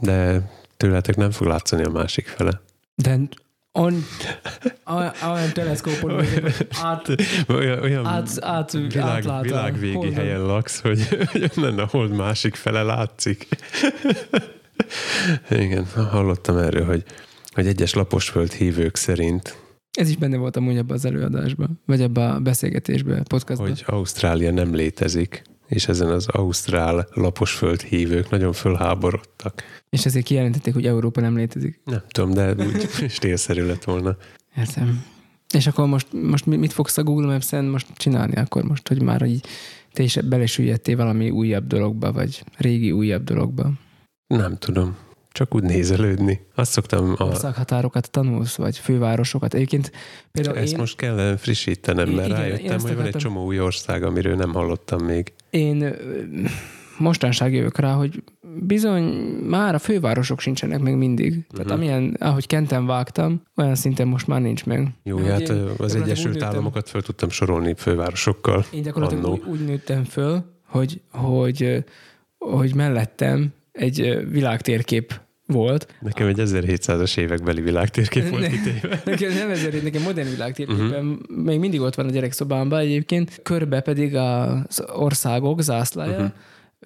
De 0.00 0.50
tőletek 0.76 1.16
nem 1.16 1.30
fog 1.30 1.46
látszani 1.46 1.82
a 1.84 1.90
másik 1.90 2.26
fele. 2.26 2.60
De 2.94 3.18
on, 3.72 4.04
olyan, 4.86 5.12
olyan 5.32 5.52
teleszkópon 5.52 6.14
hogy 6.14 6.66
át, 6.82 7.08
Olyan, 7.48 7.82
olyan 7.82 8.06
át, 8.06 8.28
át, 8.40 8.72
világ, 8.72 9.26
a 9.26 9.40
világvégi 9.40 9.94
holdon. 9.94 10.14
helyen 10.14 10.42
laksz, 10.42 10.80
hogy, 10.80 11.08
onnan 11.56 11.78
a 11.78 11.86
hold 11.86 12.16
másik 12.16 12.54
fele 12.54 12.82
látszik. 12.82 13.48
Igen, 15.50 15.86
hallottam 16.10 16.56
erről, 16.56 16.84
hogy, 16.84 17.04
hogy 17.54 17.66
egyes 17.66 17.94
laposföld 17.94 18.52
hívők 18.52 18.96
szerint, 18.96 19.56
Ez 19.98 20.08
is 20.08 20.16
benne 20.16 20.36
volt 20.36 20.56
amúgy 20.56 20.76
ebbe 20.76 20.94
az 20.94 21.04
előadásban, 21.04 21.80
vagy 21.86 22.00
ebbe 22.00 22.28
a 22.28 22.40
beszélgetésbe, 22.40 23.16
a 23.16 23.22
podcastban. 23.28 23.68
hogy 23.68 23.84
Ausztrália 23.86 24.50
nem 24.50 24.74
létezik, 24.74 25.42
és 25.72 25.88
ezen 25.88 26.08
az 26.08 26.26
ausztrál 26.28 27.08
laposföld 27.10 27.80
hívők 27.80 28.30
nagyon 28.30 28.52
fölháborodtak. 28.52 29.62
És 29.90 30.04
ezért 30.04 30.24
kijelentették, 30.24 30.74
hogy 30.74 30.86
Európa 30.86 31.20
nem 31.20 31.36
létezik. 31.36 31.80
Nem 31.84 32.02
tudom, 32.08 32.32
de 32.32 32.54
úgy 32.54 32.88
stílszerű 33.16 33.66
lett 33.66 33.84
volna. 33.84 34.16
Értem. 34.56 35.04
És 35.54 35.66
akkor 35.66 35.86
most, 35.86 36.06
most 36.12 36.46
mi- 36.46 36.56
mit 36.56 36.72
fogsz 36.72 36.98
a 36.98 37.02
Google 37.02 37.26
Maps-en 37.26 37.64
most 37.64 37.86
csinálni 37.96 38.34
akkor 38.36 38.62
most, 38.62 38.88
hogy 38.88 39.02
már 39.02 39.22
így 39.22 39.46
te 39.92 40.02
is 40.02 40.16
belesüllyedtél 40.16 40.96
valami 40.96 41.30
újabb 41.30 41.66
dologba, 41.66 42.12
vagy 42.12 42.44
régi 42.56 42.92
újabb 42.92 43.24
dologba? 43.24 43.70
Nem 44.26 44.58
tudom. 44.58 44.96
Csak 45.32 45.54
úgy 45.54 45.62
nézelődni. 45.62 46.40
Azt 46.54 46.70
szoktam, 46.70 47.14
a, 47.18 47.24
Országhatárokat 47.24 48.10
tanulsz, 48.10 48.56
vagy 48.56 48.78
fővárosokat. 48.78 49.54
Egyébként 49.54 49.92
például 50.32 50.56
ezt 50.56 50.72
én, 50.72 50.78
most 50.78 50.96
kellene 50.96 51.36
frissítenem, 51.36 52.08
mert 52.08 52.26
Igen, 52.28 52.38
rájöttem, 52.40 52.80
hogy 52.80 52.94
van 52.96 53.04
egy 53.06 53.16
csomó 53.16 53.44
új 53.44 53.60
ország, 53.60 54.02
amiről 54.02 54.34
nem 54.36 54.52
hallottam 54.52 55.04
még. 55.04 55.32
én 55.50 55.94
mostanság 56.98 57.54
jövök 57.54 57.78
rá, 57.78 57.92
hogy 57.92 58.22
bizony 58.60 59.02
már 59.48 59.74
a 59.74 59.78
fővárosok 59.78 60.40
sincsenek 60.40 60.80
meg 60.80 60.96
mindig. 60.96 61.46
Tehát 61.50 61.66
Mhm. 61.66 61.74
amilyen, 61.74 62.16
ahogy 62.20 62.46
Kenten 62.46 62.86
vágtam, 62.86 63.42
olyan 63.56 63.74
szinten 63.74 64.08
most 64.08 64.26
már 64.26 64.40
nincs 64.40 64.64
meg. 64.66 64.88
Jó, 65.02 65.18
hát 65.18 65.40
én 65.40 65.56
ö, 65.56 65.70
az 65.78 65.94
Egyesült 65.94 66.42
Államokat 66.42 66.88
fel 66.88 67.02
tudtam 67.02 67.28
sorolni 67.30 67.74
fővárosokkal. 67.76 68.64
Én 68.72 68.82
gyakorlatilag 68.82 69.24
Annó. 69.24 69.32
úgy, 69.32 69.48
úgy 69.48 69.64
nőttem 69.64 70.04
föl, 70.04 70.44
hogy, 70.66 71.00
hogy, 71.10 71.84
hogy 72.38 72.74
mellettem 72.74 73.52
egy 73.72 74.28
világtérkép 74.30 75.20
volt. 75.46 75.94
Nekem 76.00 76.26
egy 76.26 76.36
1700-as 76.38 77.18
évekbeli 77.18 77.60
világtérkép 77.60 78.28
volt 78.28 78.46
kitéve. 78.46 79.02
Nekem 79.04 79.32
nem 79.32 79.50
ezért, 79.50 79.82
nekem 79.82 80.02
modern 80.02 80.30
világtérképen 80.30 81.06
uh-huh. 81.06 81.44
még 81.44 81.58
mindig 81.58 81.80
ott 81.80 81.94
van 81.94 82.06
a 82.06 82.10
gyerekszobámban 82.10 82.78
egyébként. 82.78 83.40
Körbe 83.42 83.80
pedig 83.80 84.14
az 84.14 84.84
országok 84.94 85.62
zászlaja, 85.62 86.16
uh-huh. 86.16 86.30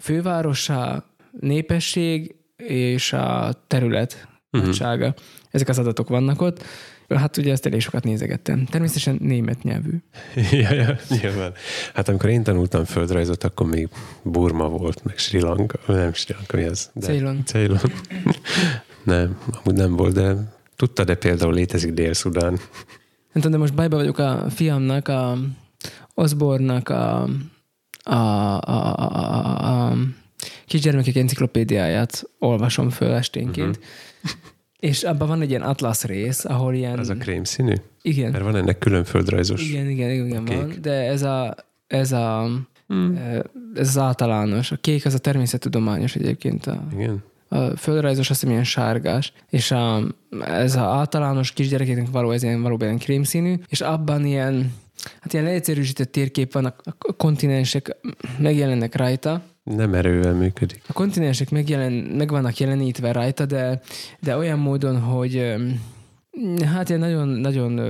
fővárosa, 0.01 1.11
népesség 1.41 2.35
és 2.57 3.13
a 3.13 3.53
terület 3.67 4.29
Mhm. 4.57 4.65
nagysága. 4.65 5.15
Ezek 5.51 5.69
az 5.69 5.79
adatok 5.79 6.09
vannak 6.09 6.43
ott. 6.43 6.63
Hát 7.15 7.37
ugye 7.37 7.53
ezt 7.53 7.67
elég 7.67 7.81
sokat 7.81 8.05
nézegettem. 8.05 8.65
Természetesen 8.65 9.19
német 9.21 9.63
nyelvű. 9.63 9.91
ja, 10.63 10.73
ja, 10.73 10.97
nyilván. 11.09 11.53
Hát 11.95 12.09
amikor 12.09 12.31
én 12.31 12.43
tanultam 12.43 12.85
földrajzot, 12.85 13.45
akkor 13.45 13.67
még 13.67 13.89
Burma 14.23 14.69
volt, 14.69 15.05
meg 15.05 15.19
Sri 15.19 15.41
Lanka, 15.41 15.79
nem 15.87 16.13
Sri 16.13 16.35
Lanka, 16.35 16.57
mi 16.57 16.65
az? 16.65 16.91
De, 16.95 17.07
Ceylon. 17.07 17.43
Ceylon. 17.45 17.81
nem, 19.03 19.39
amúgy 19.65 19.79
nem 19.79 19.97
volt, 19.97 20.15
de 20.15 20.35
tudta, 20.77 21.05
de 21.05 21.15
például 21.15 21.55
létezik 21.55 21.93
Dél-Szudán. 21.93 22.51
Nem 23.33 23.43
tudom, 23.43 23.51
de 23.51 23.59
most 23.59 23.75
bajba 23.75 23.97
vagyok 23.97 24.19
a 24.19 24.45
fiamnak 24.51 25.09
a 25.09 25.39
Osborne-nak 26.15 26.89
a, 26.89 27.29
a, 28.03 28.15
a, 28.15 28.95
a, 28.97 29.11
a, 29.17 29.89
a 29.89 29.97
kisgyermekek 30.67 31.17
enciklopédiáját 31.17 32.25
olvasom 32.39 32.91
föl 32.91 33.13
esténként, 33.13 33.77
uh-huh. 33.77 34.41
és 34.79 35.03
abban 35.03 35.29
van 35.29 35.41
egy 35.41 35.51
ilyen 35.51 35.63
atlasz 35.63 36.05
rész, 36.05 36.45
ahol 36.45 36.75
ilyen... 36.75 36.99
Az 36.99 37.09
a 37.09 37.15
krém 37.15 37.45
színű? 37.45 37.75
Igen. 38.03 38.31
Mert 38.31 38.45
van 38.45 38.57
ennek 38.57 38.79
külön 38.79 39.05
földrajzos 39.05 39.69
Igen, 39.69 39.89
igen, 39.89 40.11
igen, 40.11 40.45
kék. 40.45 40.57
van, 40.57 40.75
de 40.81 40.93
ez 40.93 41.23
a, 41.23 41.55
ez 41.87 42.13
a 42.13 42.49
Hmm. 42.87 43.17
ez 43.75 43.89
az 43.89 43.99
általános. 43.99 44.73
A 44.73 44.77
kék 44.77 45.07
az 45.07 45.15
a 45.15 45.19
természettudományos 45.19 46.15
egyébként. 46.17 46.67
A, 46.67 46.83
Igen. 46.93 47.23
a 47.49 47.77
földrajzos 47.77 48.31
azt 48.31 48.39
hiszem 48.41 48.53
ilyen 48.55 48.65
sárgás, 48.65 49.33
és 49.51 49.71
a, 49.71 50.03
ez 50.47 50.77
az 50.77 50.77
általános 50.77 51.53
kisgyerekeknek 51.53 52.11
való, 52.11 52.31
ez 52.31 52.43
ilyen 52.43 52.63
valóban 52.63 52.87
ilyen 52.87 52.99
krémszínű, 52.99 53.55
és 53.69 53.81
abban 53.81 54.25
ilyen, 54.25 54.73
hát 55.21 55.33
ilyen 55.33 55.45
leegyszerűsített 55.45 56.13
térkép 56.13 56.53
van, 56.53 56.65
a, 56.65 56.75
kontinensek 57.17 57.97
megjelennek 58.39 58.95
rajta, 58.95 59.43
Nem 59.65 59.95
erővel 59.95 60.35
működik. 60.35 60.83
a 60.87 60.93
kontinensek 60.93 61.51
megjelen, 61.51 61.93
meg 61.93 62.31
vannak 62.31 62.59
jelenítve 62.59 63.13
rajta, 63.13 63.47
de, 63.47 63.81
de 64.21 64.37
olyan 64.37 64.59
módon, 64.59 65.01
hogy 65.01 65.55
hát 66.65 66.89
ilyen 66.89 67.01
nagyon, 67.01 67.29
nagyon 67.29 67.81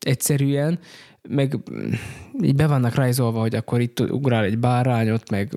egyszerűen, 0.00 0.78
meg 1.28 1.56
így 2.42 2.54
be 2.54 2.66
vannak 2.66 2.94
rajzolva, 2.94 3.40
hogy 3.40 3.54
akkor 3.54 3.80
itt 3.80 4.00
ugrál 4.00 4.44
egy 4.44 4.58
bárányot, 4.58 5.30
meg 5.30 5.56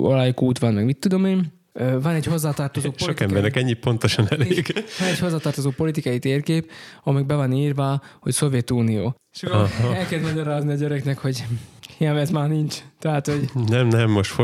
olajkút 0.00 0.58
van, 0.58 0.74
meg 0.74 0.84
mit 0.84 0.98
tudom 0.98 1.24
én. 1.24 1.57
Van 1.78 2.14
egy 2.14 2.24
hozzátartozó 2.26 2.86
Sok 2.86 2.96
politikai... 2.96 3.26
embernek 3.26 3.56
ennyi 3.56 3.72
pontosan 3.72 4.26
elég. 4.28 4.84
Van 4.98 5.08
egy 5.08 5.18
hozzátartozó 5.18 5.70
politikai 5.70 6.18
térkép, 6.18 6.70
amik 7.04 7.26
be 7.26 7.34
van 7.34 7.52
írva, 7.52 8.02
hogy 8.20 8.32
Szovjetunió. 8.32 9.14
És 9.34 9.42
akkor 9.42 9.70
el 9.94 10.06
kell 10.06 10.20
magyarázni 10.20 10.72
a 10.72 10.74
gyereknek, 10.74 11.18
hogy 11.18 11.44
ilyen 11.98 12.16
ez 12.16 12.30
már 12.30 12.48
nincs. 12.48 12.76
Tehát, 12.98 13.26
hogy 13.26 13.50
Nem, 13.68 13.86
nem, 13.88 14.10
most 14.10 14.34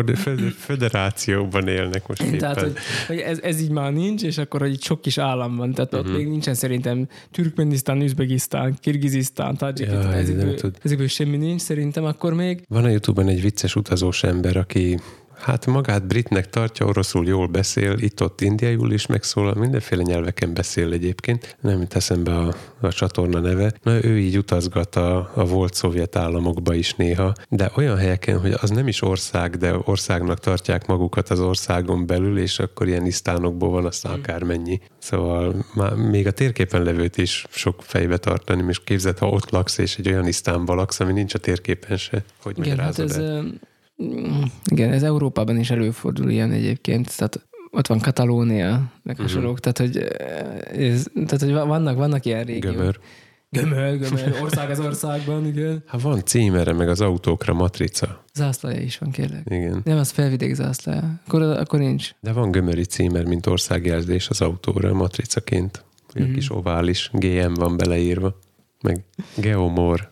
föderációban 0.58 1.68
élnek 1.68 2.06
most 2.06 2.22
éppen. 2.22 2.38
Tehát, 2.38 2.60
hogy, 2.60 2.72
hogy 3.06 3.18
ez, 3.18 3.38
ez 3.42 3.60
így 3.60 3.70
már 3.70 3.92
nincs, 3.92 4.22
és 4.22 4.38
akkor, 4.38 4.60
hogy 4.60 4.72
itt 4.72 4.82
sok 4.82 5.00
kis 5.00 5.18
állam 5.18 5.56
van. 5.56 5.72
Tehát 5.72 5.92
Mhm. 5.92 6.00
ott 6.00 6.16
még 6.16 6.28
nincsen 6.28 6.54
szerintem 6.54 7.08
Türkmenisztán, 7.30 8.02
Üzbegisztán, 8.02 8.76
Kirgizisztán, 8.80 9.56
Tajikisztán, 9.56 10.02
Jaj, 10.02 10.18
ezekből, 10.18 10.56
ezekből 10.82 11.06
semmi 11.08 11.36
nincs 11.36 11.60
szerintem 11.60 12.04
akkor 12.04 12.34
még. 12.34 12.62
Van 12.68 12.84
a 12.84 12.88
Youtube-on 12.88 13.28
egy 13.28 13.40
vicces 13.42 13.76
utazós 13.76 14.22
ember, 14.22 14.56
aki 14.56 14.98
hát 15.44 15.66
magát 15.66 16.06
britnek 16.06 16.50
tartja, 16.50 16.86
oroszul 16.86 17.26
jól 17.26 17.46
beszél, 17.46 17.94
itt-ott 17.98 18.40
indiaiul 18.40 18.92
is 18.92 19.06
megszólal, 19.06 19.54
mindenféle 19.54 20.02
nyelveken 20.02 20.54
beszél 20.54 20.92
egyébként, 20.92 21.56
nem 21.60 21.80
jut 21.80 21.94
eszembe 21.94 22.36
a, 22.36 22.54
a 22.80 22.92
csatorna 22.92 23.40
neve. 23.40 23.72
Na, 23.82 24.04
ő 24.04 24.18
így 24.18 24.36
utazgat 24.36 24.96
a, 24.96 25.30
a 25.34 25.44
volt 25.44 25.74
szovjet 25.74 26.16
államokba 26.16 26.74
is 26.74 26.94
néha, 26.94 27.32
de 27.48 27.70
olyan 27.76 27.96
helyeken, 27.96 28.40
hogy 28.40 28.54
az 28.60 28.70
nem 28.70 28.88
is 28.88 29.02
ország, 29.02 29.56
de 29.56 29.74
országnak 29.84 30.40
tartják 30.40 30.86
magukat 30.86 31.30
az 31.30 31.40
országon 31.40 32.06
belül, 32.06 32.38
és 32.38 32.58
akkor 32.58 32.88
ilyen 32.88 33.06
isztánokból 33.06 33.70
van 33.70 33.84
aztán 33.84 34.12
akármennyi. 34.12 34.80
Szóval 34.98 35.64
már 35.74 35.94
még 35.94 36.26
a 36.26 36.30
térképen 36.30 36.82
levőt 36.82 37.16
is 37.16 37.46
sok 37.50 37.82
fejbe 37.82 38.16
tartani, 38.16 38.64
és 38.68 38.80
képzeld, 38.84 39.18
ha 39.18 39.28
ott 39.28 39.50
laksz, 39.50 39.78
és 39.78 39.96
egy 39.96 40.08
olyan 40.08 40.26
isztánban 40.26 40.76
laksz, 40.76 41.00
ami 41.00 41.12
nincs 41.12 41.34
a 41.34 41.38
térképen 41.38 41.96
se. 41.96 42.24
Hogy 42.42 42.58
Igen, 42.58 42.78
hát 42.78 42.98
ez, 42.98 43.16
el? 43.16 43.44
Mm, 44.02 44.42
igen, 44.70 44.92
ez 44.92 45.02
Európában 45.02 45.58
is 45.58 45.70
előfordul 45.70 46.30
ilyen 46.30 46.52
egyébként, 46.52 47.16
tehát 47.16 47.46
ott 47.70 47.86
van 47.86 48.00
Katalónia, 48.00 48.92
meg 49.02 49.16
hasonlók, 49.16 49.60
tehát 49.60 49.78
hogy, 49.78 49.96
ö, 49.96 50.82
ez, 50.82 51.06
tehát, 51.14 51.40
hogy 51.40 51.52
vannak, 51.52 51.96
vannak 51.96 52.24
ilyen 52.24 52.44
régiók. 52.44 52.74
Gömör. 52.74 52.98
Gömör, 53.50 53.98
gömör, 53.98 54.38
ország 54.42 54.70
az 54.70 54.80
országban, 54.80 55.46
igen. 55.46 55.82
Hát 55.86 56.00
van 56.00 56.24
címere, 56.24 56.72
meg 56.72 56.88
az 56.88 57.00
autókra 57.00 57.54
matrica. 57.54 58.24
Zászlaja 58.34 58.80
is 58.80 58.98
van, 58.98 59.10
kérlek. 59.10 59.42
Igen. 59.44 59.80
Nem, 59.84 59.98
az 59.98 60.10
felvidék 60.10 60.54
zászlaja. 60.54 61.20
Akkor, 61.26 61.42
akkor 61.42 61.78
nincs. 61.78 62.10
De 62.20 62.32
van 62.32 62.50
gömöri 62.50 62.84
címer, 62.84 63.24
mint 63.24 63.46
országjelzés 63.46 64.28
az 64.28 64.40
autóra, 64.40 64.94
matricaként. 64.94 65.84
Mhm. 66.14 66.32
kis 66.32 66.50
ovális, 66.50 67.10
GM 67.12 67.52
van 67.54 67.76
beleírva. 67.76 68.38
Meg 68.82 69.04
Geomor, 69.36 70.08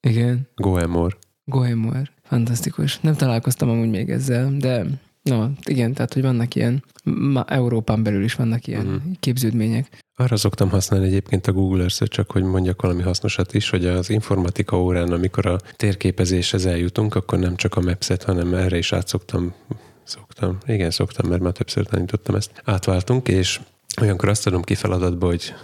Igen. 0.00 0.48
Goemor. 0.54 1.18
Goemor. 1.44 2.10
Fantasztikus. 2.34 3.00
Nem 3.00 3.14
találkoztam 3.14 3.68
amúgy 3.68 3.90
még 3.90 4.10
ezzel, 4.10 4.52
de 4.58 4.84
no, 5.22 5.46
igen, 5.64 5.92
tehát, 5.92 6.12
hogy 6.12 6.22
vannak 6.22 6.54
ilyen, 6.54 6.84
ma 7.04 7.44
Európán 7.48 8.02
belül 8.02 8.24
is 8.24 8.34
vannak 8.34 8.66
ilyen 8.66 8.86
Mhm. 8.86 9.10
képződmények. 9.20 10.02
Arra 10.16 10.36
szoktam 10.36 10.70
használni 10.70 11.06
egyébként 11.06 11.46
a 11.46 11.52
Google 11.52 11.80
earth 11.80 12.04
csak 12.04 12.30
hogy 12.30 12.42
mondjak 12.42 12.82
valami 12.82 13.02
hasznosat 13.02 13.54
is, 13.54 13.70
hogy 13.70 13.86
az 13.86 14.10
informatika 14.10 14.80
órán, 14.82 15.12
amikor 15.12 15.46
a 15.46 15.58
térképezéshez 15.76 16.66
eljutunk, 16.66 17.14
akkor 17.14 17.38
nem 17.38 17.56
csak 17.56 17.76
a 17.76 17.80
Maps-et, 17.80 18.22
hanem 18.22 18.54
erre 18.54 18.78
is 18.78 18.92
át 18.92 19.08
szoktam, 19.08 19.54
szoktam, 20.04 20.58
igen, 20.66 20.90
szoktam, 20.90 21.28
mert 21.28 21.42
már 21.42 21.52
többször 21.52 21.86
tanítottam 21.86 22.34
ezt. 22.34 22.62
Átváltunk, 22.64 23.28
és 23.28 23.60
olyankor 24.00 24.28
azt 24.28 24.46
adom 24.46 24.62
ki 24.62 24.74
feladatba, 24.74 25.26
hogy 25.26 25.54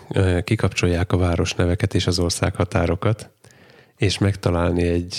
kikapcsolják 0.44 1.12
a 1.12 1.16
városneveket 1.16 1.94
és 1.94 2.06
az 2.06 2.18
országhatárokat, 2.18 3.30
és 4.00 4.18
megtalálni 4.18 4.82
egy 4.82 5.14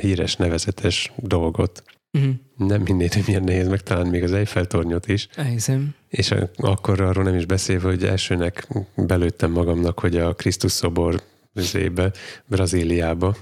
híres 0.00 0.36
nevezetes 0.36 1.12
dolgot. 1.16 1.82
Uh-huh. 2.12 2.34
Nem 2.56 2.86
hinnéd, 2.86 3.12
hogy 3.12 3.22
milyen 3.26 3.42
nehéz 3.42 3.68
megtalálni 3.68 4.10
még 4.10 4.22
az 4.22 4.32
Eiffel-tornyot 4.32 5.08
is, 5.08 5.28
Elhiszem. 5.34 5.94
és 6.08 6.34
akkor 6.56 7.00
arról 7.00 7.24
nem 7.24 7.34
is 7.34 7.44
beszélve, 7.44 7.88
hogy 7.88 8.04
elsőnek 8.04 8.68
belőttem 8.96 9.50
magamnak, 9.50 10.00
hogy 10.00 10.16
a 10.16 10.34
Krisztus 10.34 10.72
szobor 10.72 11.22
üzébe, 11.54 12.12
Brazíliába. 12.46 13.36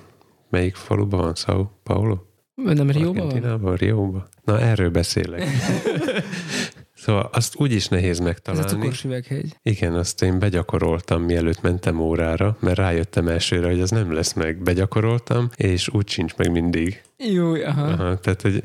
Melyik 0.51 0.75
faluban 0.75 1.21
van? 1.21 1.33
São 1.35 1.67
Paulo? 1.83 2.17
Nem 2.55 2.91
Rióban 2.91 3.61
van? 3.61 3.77
Rióban? 3.77 4.29
Na, 4.45 4.61
erről 4.61 4.91
beszélek. 4.91 5.43
szóval 7.05 7.31
azt 7.33 7.55
úgy 7.57 7.73
is 7.73 7.89
nehéz 7.89 8.11
Ez 8.11 8.21
a 8.21 8.23
megtalálni. 8.23 8.69
cukorsüveghegy. 8.69 9.57
Igen, 9.63 9.95
azt 9.95 10.23
én 10.23 10.39
begyakoroltam, 10.39 11.23
mielőtt 11.23 11.61
mentem 11.61 12.01
órára, 12.01 12.57
mert 12.61 12.77
rájöttem 12.77 13.29
elsőre, 13.29 13.67
hogy 13.69 13.81
az 13.81 13.91
nem 13.91 14.13
lesz 14.13 14.33
meg. 14.33 14.63
Begyakoroltam, 14.63 15.51
és 15.57 15.89
úgy 15.89 16.09
sincs 16.09 16.35
meg 16.37 16.51
mindig. 16.51 17.03
Jó, 17.17 17.55
aha. 17.55 17.83
Aha, 17.83 18.19
tehát, 18.19 18.43
hogy 18.43 18.63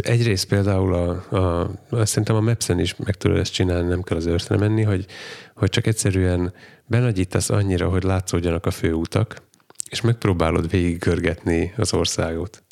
egyrészt 0.00 0.48
például 0.48 0.94
a, 0.94 1.36
a, 1.36 1.70
azt 1.90 2.08
szerintem 2.10 2.36
a 2.36 2.40
Maps-en 2.40 2.78
is 2.78 2.96
meg 2.96 3.14
tudod 3.14 3.36
ezt 3.36 3.52
csinálni, 3.52 3.88
nem 3.88 4.02
kell 4.02 4.16
az 4.16 4.26
őrszre 4.26 4.56
menni, 4.56 4.82
hogy, 4.82 5.06
hogy 5.54 5.68
csak 5.70 5.86
egyszerűen 5.86 6.52
benagyítasz 6.86 7.50
annyira, 7.50 7.88
hogy 7.88 8.02
látszódjanak 8.02 8.66
a 8.66 8.70
főutak, 8.70 9.42
és 9.90 10.00
megpróbálod 10.00 10.70
végigörgetni 10.70 11.72
az 11.76 11.94
országot. 11.94 12.62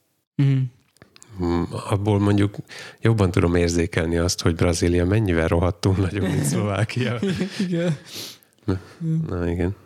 Mm, 0.42 0.58
Abból 1.88 2.18
mondjuk 2.18 2.56
jobban 3.00 3.30
tudom 3.30 3.54
érzékelni 3.54 4.16
azt, 4.16 4.42
hogy 4.42 4.54
Brazília 4.54 5.04
mennyivel 5.04 5.48
rohadtul 5.48 5.94
nagyobb, 5.96 6.22
mint 6.22 6.44
Szlovákia. 6.44 7.18
Igen. 7.68 7.96
Na 9.28 9.48
igen. 9.50 9.76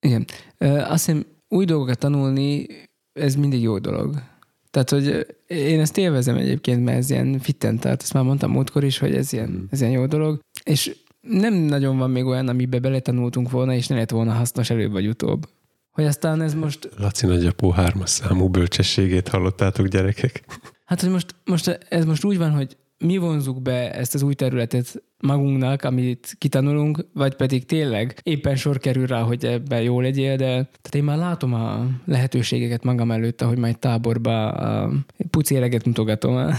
Igen. 0.00 0.24
Ö, 0.58 0.66
Azt 0.66 1.06
hiszem, 1.06 1.26
új 1.48 1.64
dolgokat 1.64 1.98
tanulni, 1.98 2.66
ez 3.12 3.34
mindig 3.34 3.62
jó 3.62 3.78
dolog. 3.78 4.22
Tehát, 4.70 4.90
hogy 4.90 5.26
én 5.46 5.80
ezt 5.80 5.98
élvezem 5.98 6.36
egyébként, 6.36 6.84
mert 6.84 6.98
ez 6.98 7.10
ilyen 7.10 7.38
fitten, 7.38 7.78
tehát 7.78 8.02
ezt 8.02 8.12
már 8.12 8.24
mondtam 8.24 8.50
múltkor 8.50 8.84
is, 8.84 8.98
hogy 8.98 9.14
ez 9.14 9.32
ilyen, 9.32 9.66
ez 9.70 9.80
ilyen 9.80 9.92
jó 9.92 10.06
dolog. 10.06 10.40
És 10.64 10.96
nem 11.20 11.54
nagyon 11.54 11.98
van 11.98 12.10
még 12.10 12.24
olyan, 12.24 12.48
amiben 12.48 12.82
beletanultunk 12.82 13.50
volna, 13.50 13.74
és 13.74 13.86
ne 13.86 13.96
lett 13.96 14.10
volna 14.10 14.32
hasznos 14.32 14.70
előbb 14.70 14.92
vagy 14.92 15.06
utóbb. 15.06 15.48
Hogy 15.90 16.04
aztán 16.04 16.42
ez 16.42 16.54
most, 16.54 16.88
Laci 16.96 17.26
nagyapó 17.26 17.70
hármas 17.70 18.10
számú 18.10 18.48
bölcsességét 18.48 19.28
hallottátok, 19.28 19.86
gyerekek? 19.86 20.44
Hát 20.86 21.00
hogy 21.00 21.10
most, 21.10 21.34
most 21.44 21.78
ez 21.88 22.04
most 22.04 22.24
úgy 22.24 22.38
van, 22.38 22.50
hogy 22.50 22.76
mi 22.98 23.16
vonzuk 23.16 23.62
be 23.62 23.92
ezt 23.92 24.14
az 24.14 24.22
új 24.22 24.34
területet 24.34 25.02
magunknak, 25.20 25.84
amit 25.84 26.36
kitanulunk, 26.38 27.06
vagy 27.12 27.34
pedig 27.34 27.66
tényleg 27.66 28.20
éppen 28.22 28.56
sor 28.56 28.78
kerül 28.78 29.06
rá, 29.06 29.20
hogy 29.20 29.44
ebben 29.44 29.82
jó 29.82 30.00
legyél, 30.00 30.36
de 30.36 30.46
tehát 30.46 30.94
én 30.94 31.04
már 31.04 31.16
látom 31.16 31.54
a 31.54 31.86
lehetőségeket 32.04 32.84
magam 32.84 33.10
előtt, 33.10 33.42
ahogy 33.42 33.58
majd 33.58 33.78
táborba 33.78 34.48
a 34.48 34.92
puci 35.30 35.56
eleget 35.56 35.84
mutogatom 35.86 36.36
a 36.36 36.50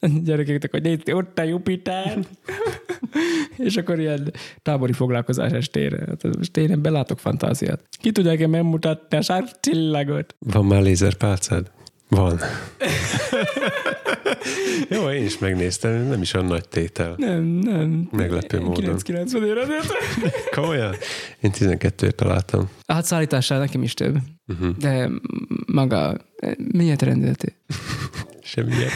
gyerekeknek, 0.24 0.70
hogy 0.70 0.82
nézd, 0.82 1.10
ott 1.10 1.38
a 1.38 1.42
Jupiter, 1.42 2.18
és 3.56 3.76
akkor 3.76 3.98
ilyen 4.00 4.32
tábori 4.62 4.92
foglalkozás 4.92 5.52
estére. 5.52 6.04
Hát 6.06 6.36
most 6.36 6.56
én 6.56 6.82
belátok 6.82 7.18
fantáziát. 7.18 7.82
Ki 7.90 8.12
tudja 8.12 8.30
nekem 8.30 8.50
megmutatni 8.50 9.16
a 9.16 9.22
sárcsillagot? 9.22 10.34
Van 10.38 10.64
már 10.64 10.82
lézerpálcád? 10.82 11.70
Van. 12.08 12.40
Jó, 14.90 15.10
én 15.10 15.24
is 15.24 15.38
megnéztem, 15.38 16.06
nem 16.06 16.22
is 16.22 16.34
olyan 16.34 16.46
nagy 16.46 16.68
tétel. 16.68 17.14
Nem, 17.16 17.42
nem. 17.42 18.08
Meglepő 18.12 18.60
módon. 18.60 18.98
990 18.98 19.44
ére 19.44 19.66
Komolyan? 20.54 20.94
Én 21.40 21.50
12-ért 21.54 22.14
találtam. 22.14 22.70
Hát 22.86 23.04
szállítással 23.04 23.58
nekem 23.58 23.82
is 23.82 23.94
több. 23.94 24.16
Uh-huh. 24.46 24.76
De 24.76 25.10
maga, 25.66 26.16
miért 26.72 27.02
rendeltél? 27.02 27.52
Semmiért. 28.42 28.92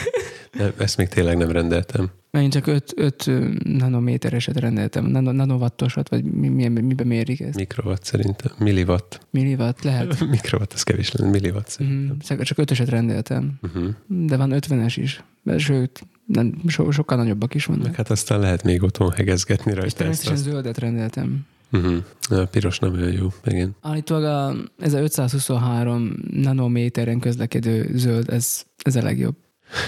Nem, 0.51 0.71
ezt 0.77 0.97
még 0.97 1.07
tényleg 1.07 1.37
nem 1.37 1.51
rendeltem. 1.51 2.11
Mert 2.31 2.45
én 2.45 2.51
csak 2.51 2.67
5, 2.67 2.93
5 2.95 3.31
nanométereset 3.63 4.59
rendeltem, 4.59 5.05
nano, 5.05 5.31
nanowattosat, 5.31 6.09
vagy 6.09 6.23
mi, 6.23 6.47
mi, 6.47 6.67
miben 6.67 7.07
mérik 7.07 7.39
ezt? 7.39 7.55
Mikrowatt 7.57 8.03
szerintem. 8.03 8.51
Milliwatt. 8.59 9.27
Milliwatt 9.29 9.81
lehet. 9.81 10.19
Mikrowatt, 10.29 10.73
az 10.73 10.83
kevés 10.83 11.11
lenne. 11.11 11.31
Milliwatt 11.31 11.67
szerintem. 11.67 12.15
Mm, 12.33 12.39
csak 12.41 12.57
ötöset 12.57 12.89
rendeltem, 12.89 13.53
Uh-huh. 13.61 13.87
de 14.07 14.37
van 14.37 14.51
50-es 14.53 14.93
is. 14.95 15.23
Sőt, 15.57 16.07
nem, 16.25 16.61
so, 16.67 16.91
sokkal 16.91 17.17
nagyobbak 17.17 17.53
is 17.53 17.65
vannak. 17.65 17.83
Meg 17.83 17.95
hát 17.95 18.09
aztán 18.09 18.39
lehet 18.39 18.63
még 18.63 18.83
otthon 18.83 19.11
hegezgetni 19.11 19.71
És 19.71 19.77
rajta. 19.77 19.85
Ezt, 19.87 19.97
természetesen 19.97 20.33
azt. 20.33 20.43
zöldet 20.43 20.77
rendeltem. 20.77 21.45
Uh-huh. 21.71 21.97
A 22.29 22.45
piros 22.45 22.79
nem 22.79 22.93
olyan 22.93 23.11
jó, 23.11 23.27
igen. 23.45 23.75
Állítólag 23.81 24.23
a, 24.23 24.55
ez 24.83 24.93
a 24.93 24.99
523 24.99 26.13
nanométeren 26.31 27.19
közlekedő 27.19 27.89
zöld, 27.93 28.29
ez, 28.29 28.63
ez 28.83 28.95
a 28.95 29.01
legjobb. 29.03 29.35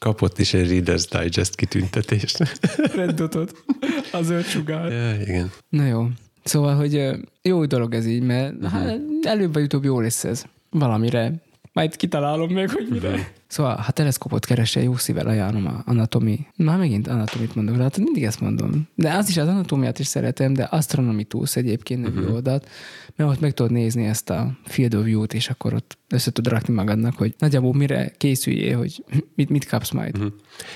Kapott 0.00 0.38
is 0.38 0.54
egy 0.54 0.70
Reader's 0.70 1.04
Digest 1.20 1.54
kitüntetést. 1.54 2.38
Red 2.96 3.10
dotot. 3.10 3.64
A 4.12 4.22
zöld 4.22 4.44
sugár. 4.44 4.92
ja, 4.92 5.20
igen. 5.20 5.50
Na 5.68 5.84
jó. 5.84 6.06
Szóval, 6.44 6.74
hogy 6.74 7.10
jó 7.42 7.64
dolog 7.64 7.94
ez 7.94 8.06
így, 8.06 8.22
mert 8.22 8.54
uh-huh. 8.54 8.70
hát, 8.70 8.98
előbb 9.22 9.52
vagy 9.52 9.62
utóbb 9.62 9.84
jó 9.84 10.00
lesz 10.00 10.24
ez. 10.24 10.44
Valamire. 10.70 11.32
Majd 11.72 11.96
kitalálom 11.96 12.50
még, 12.50 12.70
hogy 12.70 12.88
mire. 12.90 13.32
Szóval, 13.46 13.76
ha 13.76 13.92
teleszkopot 13.92 14.46
keresel, 14.46 14.82
jó 14.82 14.96
szívvel 14.96 15.26
ajánlom 15.26 15.66
a 15.66 15.82
anatomi. 15.84 16.46
Már 16.56 16.78
megint 16.78 17.08
anatomit 17.08 17.54
mondok, 17.54 17.76
de 17.76 17.82
hát 17.82 17.98
mindig 17.98 18.24
ezt 18.24 18.40
mondom. 18.40 18.88
De 18.94 19.12
az 19.12 19.28
is, 19.28 19.36
az 19.36 19.48
anatómiát 19.48 19.98
is 19.98 20.06
szeretem, 20.06 20.52
de 20.52 20.62
Astronomitus 20.62 21.56
egyébként 21.56 22.02
nevű 22.02 22.18
uh-huh. 22.18 22.34
oldalt, 22.34 22.68
mert 23.16 23.30
ott 23.30 23.40
meg 23.40 23.52
tudod 23.52 23.72
nézni 23.72 24.04
ezt 24.04 24.30
a 24.30 24.58
field 24.64 24.94
of 24.94 25.04
view-t, 25.04 25.34
és 25.34 25.48
akkor 25.48 25.74
ott 25.74 25.98
össze 26.08 26.30
tud 26.30 26.48
rakni 26.48 26.74
magadnak, 26.74 27.16
hogy 27.16 27.34
nagyjából 27.38 27.74
mire 27.74 28.12
készüljél, 28.16 28.76
hogy 28.76 29.04
mit, 29.36 29.48
mit 29.48 29.66
kapsz 29.66 29.90
majd. 29.90 30.16
Uh-huh. 30.16 30.32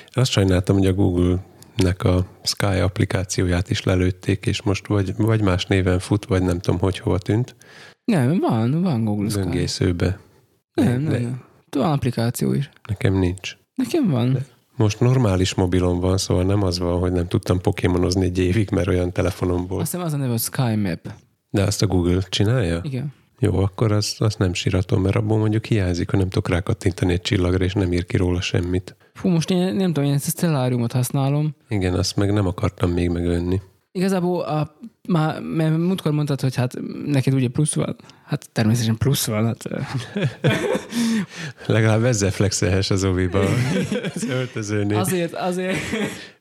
Azt 0.09 0.30
sajnáltam, 0.30 0.76
hogy 0.76 0.86
a 0.86 0.95
Google-nek 0.95 2.05
a 2.05 2.26
Sky 2.42 2.64
applikációját 2.64 3.70
is 3.70 3.82
lelőtték, 3.82 4.47
és 4.47 4.62
most 4.62 4.86
vagy, 4.86 5.16
vagy 5.16 5.42
más 5.42 5.66
néven 5.66 5.99
fut, 5.99 6.24
vagy 6.24 6.42
nem 6.42 6.59
tudom, 6.59 6.80
hogy 6.80 6.99
hova 6.99 7.18
tűnt. 7.18 7.57
Nem, 8.05 8.38
van, 8.38 8.82
van 8.82 9.05
Google 9.05 9.30
Sky. 9.30 9.38
Böngészőbe. 9.38 10.18
Nem, 10.75 11.01
nem, 11.01 11.12
De 11.12 11.18
nem. 11.18 11.45
Van 11.70 11.93
applikáció 11.93 12.53
is. 12.53 12.70
Nekem 12.89 13.18
nincs. 13.18 13.57
Nekem 13.75 14.11
van. 14.11 14.39
Most 14.77 15.01
normális 15.01 15.55
mobilom 15.55 16.01
van, 16.01 16.18
szóval 16.18 16.45
nem 16.45 16.62
az 16.62 16.79
van, 16.79 16.99
hogy 16.99 17.12
nem 17.12 17.29
tudtam 17.29 17.61
pokémonozni 17.61 18.25
egy 18.25 18.39
évig, 18.39 18.70
mert 18.70 18.89
olyan 18.89 19.12
telefonom 19.12 19.66
volt. 19.66 19.83
Azt 19.83 19.91
hiszem 19.91 20.07
az 20.07 20.12
a 20.12 20.16
neve, 20.16 20.31
hogy 20.31 20.41
Sky 20.41 20.75
Map. 20.75 21.12
De 21.51 21.62
azt 21.62 21.83
a 21.83 21.87
Google 21.87 22.20
csinálja? 22.29 22.81
Igen. 22.83 23.12
Jó, 23.39 23.59
akkor 23.59 23.93
azt, 23.93 24.20
azt 24.20 24.39
nem 24.39 24.55
síratom, 24.55 25.03
mert 25.03 25.16
abból 25.16 25.39
mondjuk 25.39 25.64
hiányzik, 25.64 26.11
hogy 26.11 26.18
nem 26.18 26.29
tudok 26.29 26.49
rákattintani 26.49 27.12
egy 27.12 27.20
csillagra, 27.20 27.64
és 27.64 27.72
nem 27.72 27.93
ír 27.93 28.07
ki 28.07 28.16
róla 28.16 28.41
semmit. 28.41 28.97
Fú, 29.14 29.29
most 29.29 29.51
én 29.51 29.75
nem 29.75 29.93
tudom, 29.93 30.09
én 30.09 30.14
ezt 30.14 30.27
a 30.27 30.31
Stellariumot 30.31 30.93
használom. 30.93 31.55
Igen, 31.68 31.95
azt 31.95 32.16
meg 32.16 32.33
nem 32.33 32.47
akartam 32.47 32.91
még 32.91 33.11
megvenni. 33.11 33.61
Igazából 33.93 34.41
a, 34.41 34.77
már, 35.09 35.41
mert 35.41 35.77
múltkor 35.77 36.12
mondtad, 36.12 36.41
hogy 36.41 36.55
hát 36.55 36.75
neked 37.07 37.35
ugye 37.35 37.49
plusz 37.49 37.75
van. 37.75 37.97
Hát 38.25 38.49
természetesen 38.53 38.97
plusz 38.97 39.27
van. 39.27 39.47
Hát, 39.47 39.64
Legalább 41.66 42.05
ezzel 42.05 42.31
flexelhes 42.31 42.91
az 42.91 43.05
oviba 43.05 43.41
az 44.14 44.25
öltözőnél. 44.29 44.99
Az... 44.99 45.07
azért, 45.07 45.35
azért. 45.35 45.77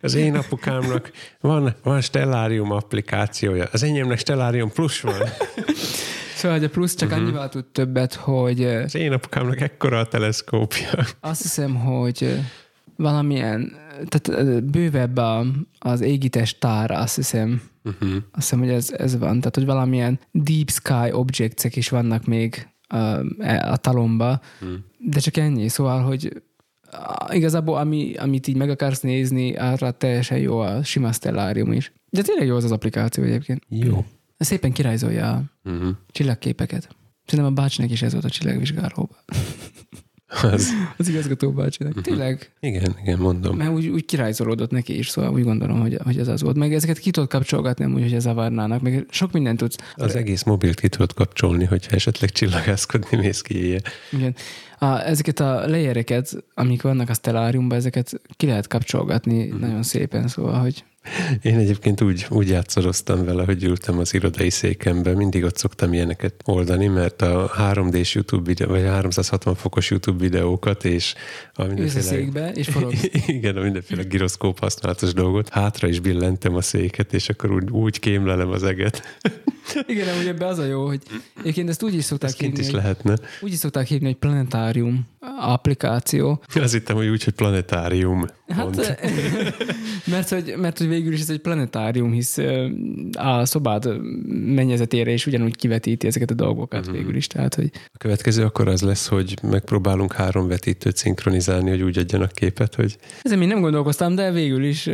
az 0.02 0.14
én 0.14 0.36
apukámnak 0.36 1.12
van, 1.40 1.76
van 1.84 2.02
Stellarium 2.02 2.72
applikációja, 2.72 3.68
az 3.72 3.84
enyémnek 3.84 4.20
Stellarium 4.20 4.72
Plus 4.72 5.02
van. 5.02 5.22
Szóval, 6.36 6.58
hogy 6.58 6.68
a 6.68 6.70
plusz 6.70 6.96
csak 6.96 7.10
uh-huh. 7.10 7.24
annyival 7.24 7.50
tud 7.50 7.66
többet, 7.66 8.14
hogy 8.14 8.66
Az 8.66 8.96
én 8.96 9.12
apukámnak 9.12 9.62
ekkora 9.62 10.00
a 10.00 10.06
teleszkópja. 10.06 10.90
azt 11.20 11.42
hiszem, 11.42 11.76
hogy 11.76 12.40
valamilyen, 12.96 13.78
tehát 14.08 14.64
bővebb 14.64 15.18
a, 15.18 15.46
az 15.80 16.02
égitest 16.02 16.60
tár, 16.60 16.92
azt 16.92 17.16
hiszem. 17.16 17.62
Uh-huh. 17.84 18.10
Azt 18.12 18.24
hiszem, 18.50 18.60
hogy 18.60 18.70
ez, 18.70 18.92
ez 18.92 19.18
van. 19.18 19.38
Tehát, 19.38 19.56
hogy 19.56 19.66
valamilyen 19.66 20.20
deep 20.32 20.70
sky 20.70 21.12
objects 21.12 21.76
is 21.76 21.90
vannak 21.90 22.26
még 22.26 22.68
a, 22.88 22.98
a 23.72 23.78
talomba, 23.78 24.42
Hmm. 24.60 24.86
de 24.98 25.20
csak 25.20 25.38
ennyi. 25.38 25.68
Szóval, 25.68 26.02
hogy 26.04 26.44
igazából 27.32 27.78
ami, 27.78 28.14
amit 28.16 28.48
így 28.48 28.56
meg 28.58 28.70
akarsz 28.70 29.00
nézni, 29.02 29.56
arra 29.56 29.92
teljesen 29.92 30.38
jó 30.38 30.60
a 30.60 30.84
sima 30.84 31.12
stellárium 31.12 31.72
is. 31.72 31.94
De 32.10 32.22
tényleg 32.22 32.48
jó 32.48 32.56
az 32.56 32.64
az 32.64 32.72
applikáció 32.72 33.24
egyébként. 33.24 33.64
Jó. 33.70 34.06
Szépen 34.38 34.72
kirajzolja 34.72 35.32
a 35.32 35.42
Uh-huh. 35.70 35.90
csillagképeket. 36.12 36.96
Szerintem 37.26 37.54
a 37.54 37.62
bácsinak 37.62 37.92
is 37.92 38.02
ez 38.02 38.12
volt 38.12 38.26
a 38.26 38.30
csillagvizsgálóban. 38.30 39.18
Az, 40.42 40.70
Az 40.98 41.10
igazgató 41.10 41.52
bácsinak. 41.52 42.02
Tényleg. 42.02 42.52
igen, 42.60 42.96
igen, 43.02 43.20
mondom. 43.20 43.58
Mert 43.58 43.72
úgy, 43.72 43.88
úgy 43.88 44.06
kirajzolódott 44.06 44.72
neki 44.72 44.98
is, 44.98 45.10
szóval 45.10 45.32
úgy 45.34 45.44
gondolom, 45.44 45.80
hogy, 45.82 45.98
hogy 46.04 46.18
ez 46.20 46.28
az 46.28 46.42
volt. 46.42 46.56
Meg 46.56 46.74
ezeket 46.74 47.00
ki 47.00 47.12
tudod 47.12 47.30
kapcsolgatni, 47.30 47.86
úgy, 47.86 48.12
hogy 48.12 48.20
zavarnának. 48.20 48.82
Meg 48.82 49.06
sok 49.10 49.32
mindent 49.32 49.58
tudsz. 49.58 49.76
Az 49.96 50.16
egész 50.16 50.44
mobilt 50.44 50.80
ki 50.80 50.88
tudod 50.90 51.14
kapcsolni, 51.14 51.66
hogyha 51.66 51.96
esetleg 51.96 52.32
csillagászkodni 52.32 53.18
mész 53.18 53.42
ki 53.42 53.56
éjjel. 53.64 53.82
Igen. 54.12 54.36
A, 54.80 54.86
ezeket 55.06 55.40
a 55.40 55.68
layereket, 55.68 56.44
amik 56.54 56.82
vannak 56.82 57.10
a 57.10 57.14
Stellariumban, 57.14 57.78
ezeket 57.78 58.22
ki 58.38 58.46
lehet 58.46 58.68
kapcsolgatni 58.68 59.46
Mhm. 59.48 59.60
nagyon 59.60 59.84
szépen, 59.84 60.28
szóval, 60.28 60.60
hogy 60.60 60.84
Én 61.42 61.58
egyébként 61.58 62.02
úgy, 62.02 62.26
úgy 62.30 62.48
játszoroztam 62.48 63.26
vele, 63.26 63.44
hogy 63.44 63.64
ültem 63.64 63.98
az 64.00 64.14
irodai 64.14 64.50
székembe, 64.50 65.14
mindig 65.14 65.44
ott 65.44 65.58
szoktam 65.58 65.94
ilyeneket 65.94 66.34
oldani, 66.46 66.88
mert 66.88 67.22
a 67.22 67.52
3D-s 67.58 68.16
YouTube 68.16 68.44
videó, 68.46 68.70
vagy 68.70 68.86
a 68.86 68.92
360 68.92 69.56
fokos 69.56 69.90
YouTube 69.90 70.20
videókat, 70.20 70.86
és 70.86 71.14
a 71.54 71.64
mindenféle... 71.64 72.04
székbe, 72.04 72.52
és 72.52 72.68
forog. 72.68 72.94
Igen, 73.28 73.58
a 73.58 73.62
mindenféle 73.62 74.04
giroszkóp 74.04 74.60
használatos 74.60 75.14
dolgot. 75.14 75.50
Hátra 75.50 75.88
is 75.88 76.00
billentem 76.00 76.56
a 76.56 76.62
széket, 76.62 77.14
és 77.14 77.30
akkor 77.30 77.52
úgy, 77.52 77.70
úgy 77.70 78.00
kémlelem 78.00 78.50
az 78.50 78.64
eget. 78.64 79.02
Igen, 79.88 80.08
amúgy 80.08 80.28
ebben 80.28 80.48
az 80.48 80.58
a 80.58 80.66
jó, 80.66 80.86
hogy 80.86 81.02
egyébként 81.40 81.70
ezt 81.70 81.84
úgy 81.84 81.94
is 81.94 82.04
szokták 82.04 82.30
Ez 82.30 82.36
kint 82.36 82.58
hívni, 82.58 82.68
is 82.68 82.74
lehetne. 82.76 83.18
úgy 83.42 83.52
is 83.52 83.58
szokták 83.58 83.88
hívni, 83.88 84.06
hogy 84.06 84.16
planetárium 84.16 85.08
applikáció. 85.40 86.42
Azt 86.56 86.74
hittem, 86.74 86.96
hogy 86.96 87.08
úgy, 87.08 87.24
hogy 87.24 87.34
planetárium. 87.34 88.26
Hát, 88.48 88.98
mert 90.12 90.30
hogy, 90.30 90.54
mert 90.58 90.78
hogy 90.78 90.88
végül 90.88 91.14
is 91.14 91.20
ez 91.20 91.30
egy 91.30 91.40
planetárium, 91.40 92.12
hisz 92.12 92.38
a 93.12 93.46
szobád 93.46 94.02
mennyezetére 94.30 95.12
is 95.12 95.26
ugyanúgy 95.26 95.56
kivetíti 95.56 96.08
ezeket 96.08 96.32
a 96.32 96.34
dolgokat 96.34 96.80
uh-huh. 96.80 96.96
végül 96.96 97.16
is. 97.16 97.28
Tehát, 97.28 97.56
hogy 97.56 97.70
A 97.74 97.98
következő 97.98 98.44
akkor 98.44 98.68
az 98.68 98.82
lesz, 98.82 99.08
hogy 99.08 99.38
megpróbálunk 99.42 100.14
három 100.14 100.48
vetítőt 100.48 100.98
szinkronizálni, 100.98 101.70
hogy 101.70 101.82
úgy 101.82 101.98
adjanak 101.98 102.32
képet, 102.32 102.76
hogy 102.76 102.98
ezen 103.22 103.38
még 103.38 103.48
nem 103.48 103.62
gondolkoztam, 103.62 104.16
de 104.16 104.32
végül 104.32 104.64
is 104.64 104.90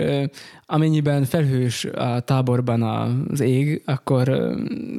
amennyiben 0.66 1.24
felhős 1.26 1.86
a 1.86 2.20
táborban 2.20 2.82
az 2.82 3.40
ég, 3.40 3.82
akkor 3.86 4.30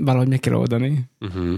valahogy 0.01 0.29
meg 0.29 0.41
kell 0.41 0.55
oldani. 0.55 1.05
uh-huh. 1.21 1.55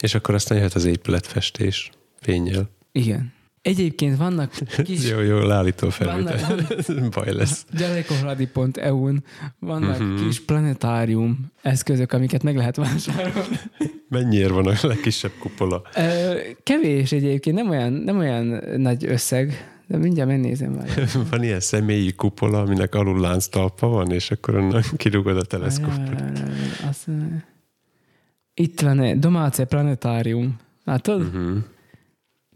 és 0.00 0.14
akkor 0.14 0.34
aztán 0.34 0.58
jöhet 0.58 0.74
az 0.74 0.84
épületfestés 0.84 1.90
fényjel. 2.20 2.70
Igen. 2.92 3.32
Egyébként 3.62 4.16
vannak 4.16 4.52
kis 4.84 5.08
Jó, 5.10 5.20
jó, 5.20 5.38
leállító 5.38 5.88
Vannak- 5.98 6.38
felvétel. 6.38 7.08
Baj 7.14 7.32
lesz. 7.32 7.66
gyerekoradi.eu-n 7.78 9.24
vannak 9.58 10.00
uh-huh. 10.00 10.26
kis 10.26 10.44
planetárium 10.44 11.52
eszközök, 11.62 12.12
amiket 12.12 12.42
meg 12.42 12.56
lehet 12.56 12.76
vásárolni. 12.76 13.58
Mennyiért 14.08 14.50
van 14.50 14.66
a 14.66 14.72
legkisebb 14.82 15.32
kupola? 15.38 15.82
Kevés 16.62 17.12
egyébként, 17.12 17.56
nem 17.56 17.68
olyan, 17.68 17.92
nem 17.92 18.18
olyan 18.18 18.62
nagy 18.76 19.04
összeg, 19.04 19.70
de 19.86 19.96
mindjárt 19.96 20.28
megnézem 20.28 20.72
már. 20.72 21.08
Van 21.30 21.42
ilyen 21.42 21.60
személyi 21.60 22.12
kupola, 22.12 22.60
aminek 22.60 22.94
alul 22.94 23.20
lánctalpa 23.20 23.86
van, 23.86 24.10
és 24.10 24.30
akkor 24.30 24.54
onnan 24.54 24.82
kirúgod 24.96 25.36
a 25.36 25.42
teleszkópot. 25.44 26.22
Itt 28.54 28.80
van 28.80 29.00
egy 29.00 29.18
Domáce 29.18 29.64
Planetárium. 29.64 30.56
Látod? 30.84 31.20
Uh-huh. 31.20 31.56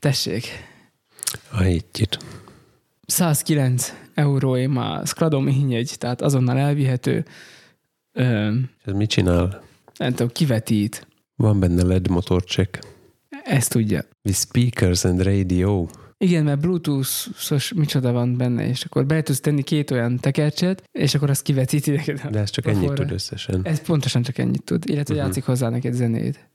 Tessék. 0.03 0.45
A 1.51 1.61
hittyit. 1.61 2.19
109 3.07 3.95
euróé 4.15 4.67
már 4.67 5.07
Skradom 5.07 5.47
hinyegy, 5.47 5.95
tehát 5.99 6.23
azonnal 6.23 6.59
elvihető. 6.59 7.25
Ö, 8.13 8.55
Ez 8.85 8.95
mit 8.95 9.09
csinál? 9.09 9.63
nem 9.97 10.11
tudom, 10.11 10.29
kivetít. 10.29 11.07
Van 11.37 11.61
benne 11.61 11.83
LED 11.83 12.09
motorcsek. 12.09 12.79
Ezt 13.45 13.71
tudja. 13.71 14.05
With 14.23 14.39
speakers 14.39 15.05
and 15.05 15.23
radio. 15.23 15.87
Igen, 16.19 16.45
mert 16.45 16.61
Bluetooth-os 16.61 17.73
micsoda 17.73 18.13
van 18.13 18.37
benne, 18.37 18.67
és 18.67 18.85
akkor 18.85 19.07
be 19.07 19.23
tudsz 19.23 19.41
tenni 19.41 19.63
két 19.63 19.91
olyan 19.91 20.17
tekercset, 20.17 20.83
és 20.93 21.15
akkor 21.15 21.31
azt 21.31 21.43
kivetíti 21.43 21.91
neked. 21.91 22.21
a 22.25 22.31
De 22.31 22.39
ez 22.39 22.51
csak 22.51 22.67
ennyit 22.67 22.93
tud 22.93 23.11
összesen. 23.11 23.61
Ez 23.65 23.83
pontosan 23.83 24.23
csak 24.23 24.39
ennyit 24.39 24.63
tud, 24.63 24.89
illetve 24.89 25.15
uh-huh. 25.15 25.27
játszik 25.27 25.45
hozzá 25.45 25.69
neked 25.69 25.93
zenét. 25.93 26.51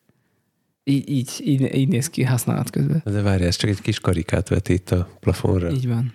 Így, 0.89 1.09
így, 1.09 1.29
így, 1.43 1.75
így 1.75 1.87
néz 1.87 2.09
ki 2.09 2.23
használat 2.23 2.69
közben. 2.69 3.01
De 3.05 3.21
várj, 3.21 3.43
ez 3.43 3.55
csak 3.55 3.69
egy 3.69 3.81
kis 3.81 3.99
karikát 3.99 4.49
vetít 4.49 4.91
a 4.91 5.09
plafonra. 5.19 5.69
Így 5.71 5.87
van. 5.87 6.13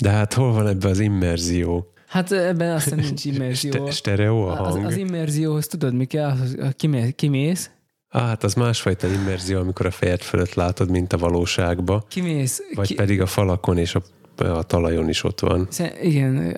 De 0.00 0.10
hát 0.10 0.34
hol 0.34 0.52
van 0.52 0.66
ebbe 0.66 0.88
az 0.88 0.98
immerzió? 0.98 1.92
Hát 2.06 2.32
ebben 2.32 2.74
aztán 2.74 2.98
nincs 2.98 3.24
immerzió. 3.34 3.70
Ste- 3.70 3.92
stereo 3.92 4.46
a 4.46 4.60
Az, 4.60 4.72
hang? 4.74 4.84
az 4.84 4.96
immerzióhoz 4.96 5.66
tudod, 5.66 5.94
mi 5.94 6.04
kell? 6.04 6.30
Az- 6.30 6.56
az- 6.60 6.72
Kimész, 6.76 7.12
kimész, 7.16 7.70
Á, 8.08 8.20
hát 8.26 8.44
az 8.44 8.54
másfajta 8.54 9.06
immerzió, 9.06 9.58
amikor 9.58 9.86
a 9.86 9.90
fejed 9.90 10.20
fölött 10.20 10.54
látod, 10.54 10.90
mint 10.90 11.12
a 11.12 11.18
valóságba, 11.18 12.04
kimész 12.08 12.60
vagy 12.74 12.86
ki, 12.86 12.94
pedig 12.94 13.20
a 13.20 13.26
falakon 13.26 13.78
és 13.78 13.94
a 13.94 14.02
a 14.36 14.62
talajon 14.62 15.08
is 15.08 15.24
ott 15.24 15.40
van. 15.40 15.68
Igen, 16.02 16.56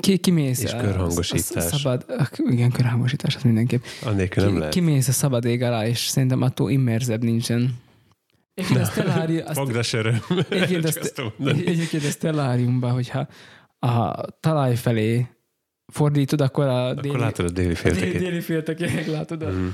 ki, 0.00 0.16
kimész. 0.16 0.62
És 0.62 0.70
körhangosítás. 0.70 1.54
a- 1.54 1.58
a 1.58 1.76
Szabad, 1.76 2.04
igen, 2.50 2.70
körhangosítás, 2.70 3.36
az 3.36 3.42
mindenképp. 3.42 3.82
Annélkül 4.04 4.42
nem 4.42 4.52
Ki, 4.52 4.58
lehet. 4.58 4.74
kimész 4.74 5.08
a 5.08 5.12
szabad 5.12 5.44
ég 5.44 5.62
alá, 5.62 5.86
és 5.86 5.98
szerintem 5.98 6.42
attól 6.42 6.70
immerzebb 6.70 7.22
nincsen. 7.22 7.74
Egyébként 8.54 8.80
a 8.80 8.90
Stellari, 8.90 9.38
azt, 9.38 9.58
Magda 9.58 9.82
söröm. 9.82 10.18
egyébként, 10.48 11.12
Csak 11.14 11.24
a, 11.38 11.48
egyébként 11.48 12.02
Stellariumban, 12.02 12.92
hogyha 12.92 13.28
a 13.78 14.24
talaj 14.40 14.74
felé 14.76 15.26
fordítod, 15.92 16.40
akkor 16.40 16.66
a 16.66 16.94
déli, 16.94 17.08
Akkor 17.08 17.20
látod 17.20 17.44
a 17.46 17.50
déli 17.50 17.66
a 17.68 17.72
déli, 17.72 17.94
féltekét. 17.94 18.18
déli 18.20 18.40
féltekének 18.40 19.06
látod 19.06 19.42
a 19.42 19.48
Mhm. 19.50 19.66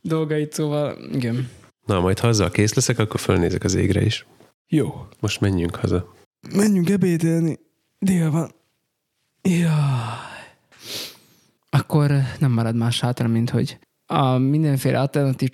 dolgait, 0.00 0.52
szóval 0.52 0.96
igen. 1.12 1.48
Na, 1.86 2.00
majd 2.00 2.18
ha 2.18 2.28
azzal 2.28 2.50
kész 2.50 2.74
leszek, 2.74 2.98
akkor 2.98 3.20
fölnézek 3.20 3.64
az 3.64 3.74
égre 3.74 4.04
is. 4.04 4.26
Jó. 4.68 5.06
Most 5.20 5.40
menjünk 5.40 5.76
haza. 5.76 6.14
Menjünk 6.50 6.90
ebédelni. 6.90 7.58
Dél 7.98 8.30
van. 8.30 8.50
Jaj. 9.42 9.70
Akkor 11.70 12.12
nem 12.38 12.52
marad 12.52 12.76
más 12.76 13.00
hátra, 13.00 13.28
mint 13.28 13.50
hogy 13.50 13.78
a 14.06 14.38
mindenféle 14.38 15.00
alternatív 15.00 15.48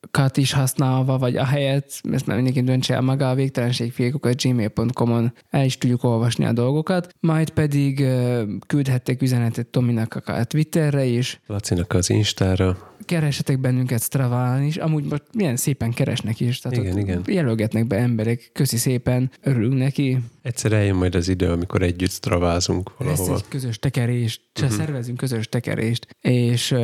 csatornákat 0.00 0.36
is 0.36 0.52
használva, 0.52 1.18
vagy 1.18 1.36
a 1.36 1.44
helyet, 1.44 2.00
ezt 2.12 2.26
már 2.26 2.36
mindenki 2.36 2.60
döntse 2.62 2.94
el 2.94 3.00
maga 3.00 3.30
a 3.30 3.34
végtelenségfiékokat 3.34 4.42
gmail.com-on 4.42 5.32
el 5.50 5.64
is 5.64 5.78
tudjuk 5.78 6.04
olvasni 6.04 6.44
a 6.44 6.52
dolgokat, 6.52 7.14
majd 7.20 7.50
pedig 7.50 8.04
küldhettek 8.66 9.22
üzenetet 9.22 9.66
Tominak 9.66 10.14
akár 10.14 10.46
Twitterre 10.46 11.04
is, 11.04 11.40
Lacinak 11.46 11.92
az 11.92 12.10
Instára. 12.10 12.94
keresetek 13.04 13.58
bennünket 13.60 14.02
Straván 14.02 14.62
is, 14.62 14.76
amúgy 14.76 15.04
most 15.04 15.22
milyen 15.32 15.56
szépen 15.56 15.90
keresnek 15.90 16.40
is, 16.40 16.58
tehát 16.58 16.78
Igen, 16.78 16.98
igen. 16.98 17.22
jelölgetnek 17.26 17.86
be 17.86 17.96
emberek, 17.96 18.50
köszi 18.52 18.76
szépen, 18.76 19.30
örülünk 19.42 19.78
neki, 19.78 20.18
Egyszer 20.42 20.72
eljön 20.72 20.96
majd 20.96 21.14
az 21.14 21.28
idő, 21.28 21.50
amikor 21.50 21.82
együtt 21.82 22.10
stravázunk 22.10 22.90
Lesz 22.98 23.16
valahova. 23.16 23.34
egy 23.34 23.48
közös 23.48 23.78
tekerést, 23.78 24.40
uh-huh. 24.60 24.76
Szervezünk 24.76 25.16
közös 25.16 25.48
tekerést, 25.48 26.16
és 26.20 26.74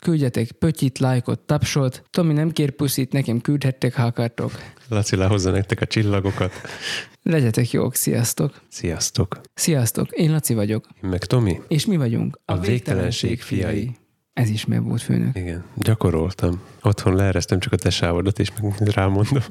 küldjetek 0.00 0.50
pötyit, 0.52 0.98
lájkot, 0.98 1.40
tapsot. 1.40 2.02
Tomi 2.10 2.32
nem 2.32 2.50
kér 2.50 2.70
puszit, 2.70 3.12
nekem 3.12 3.40
küldhettek, 3.40 3.94
ha 3.94 4.02
akartok. 4.02 4.52
Laci 4.88 5.16
lehozza 5.16 5.50
nektek 5.50 5.80
a 5.80 5.86
csillagokat. 5.86 6.52
Legyetek 7.22 7.70
jók, 7.70 7.94
sziasztok! 7.94 8.60
Sziasztok! 8.68 9.40
Sziasztok, 9.54 10.10
én 10.10 10.30
Laci 10.30 10.54
vagyok, 10.54 10.86
Én 11.02 11.08
meg 11.10 11.24
Tomi? 11.24 11.60
és 11.68 11.86
mi 11.86 11.96
vagyunk 11.96 12.38
A 12.44 12.58
végtelenség 12.58 13.40
fiai. 13.42 13.96
Ez 14.32 14.48
is 14.48 14.64
meg 14.64 14.84
volt 14.84 15.02
főnök. 15.02 15.36
Igen, 15.36 15.64
gyakoroltam. 15.76 16.60
Otthon 16.82 17.14
leeresztem 17.14 17.58
csak 17.58 17.72
a 17.72 17.76
te 17.76 17.90
sávodat, 17.90 18.38
és 18.38 18.48
meg 18.60 18.88
rámondom. 18.88 19.42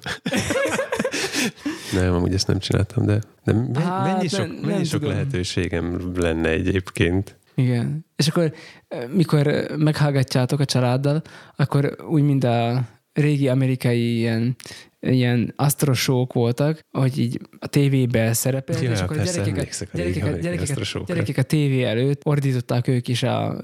nem, 1.94 2.14
amúgy 2.14 2.34
ezt 2.34 2.48
nem 2.48 2.60
csináltam, 2.60 3.06
de, 3.06 3.20
de 3.44 3.80
Hát, 3.82 4.04
mennyi 4.14 4.28
de 4.28 4.38
sok, 4.38 4.48
nem 4.48 4.70
mennyi 4.70 4.84
sok 4.84 5.00
tudom. 5.00 5.16
lehetőségem 5.16 6.12
lenne 6.16 6.50
egyébként. 6.50 7.37
Igen. 7.58 8.06
És 8.16 8.28
akkor, 8.28 8.54
ö, 8.88 9.08
mikor 9.08 9.48
ö, 9.48 9.76
meghallgatjátok 9.76 10.60
a 10.60 10.66
családdal, 10.66 11.22
akkor 11.56 11.96
úgy, 12.10 12.24
mint 12.24 12.44
a 12.44 12.82
régi 13.22 13.48
amerikai 13.48 14.16
ilyen, 14.18 14.56
ilyen 15.00 15.54
astrosók 15.56 16.34
voltak, 16.34 16.80
hogy 16.92 17.20
így 17.20 17.40
a 17.60 17.68
tévébe 17.68 18.34
szerepelt, 18.34 18.82
Ja, 18.82 18.92
és 18.92 19.00
akkor 19.00 19.16
a 19.16 19.20
persze, 19.20 19.42
emlékszek 19.44 19.90
a 19.94 19.98
gyerekeket, 19.98 20.62
astrosókra. 20.62 21.14
gyerekek 21.14 21.38
a 21.38 21.42
tévé 21.42 21.84
előtt 21.84 22.22
ordították 22.26 22.88
ők 22.88 23.08
is 23.08 23.24
a, 23.24 23.60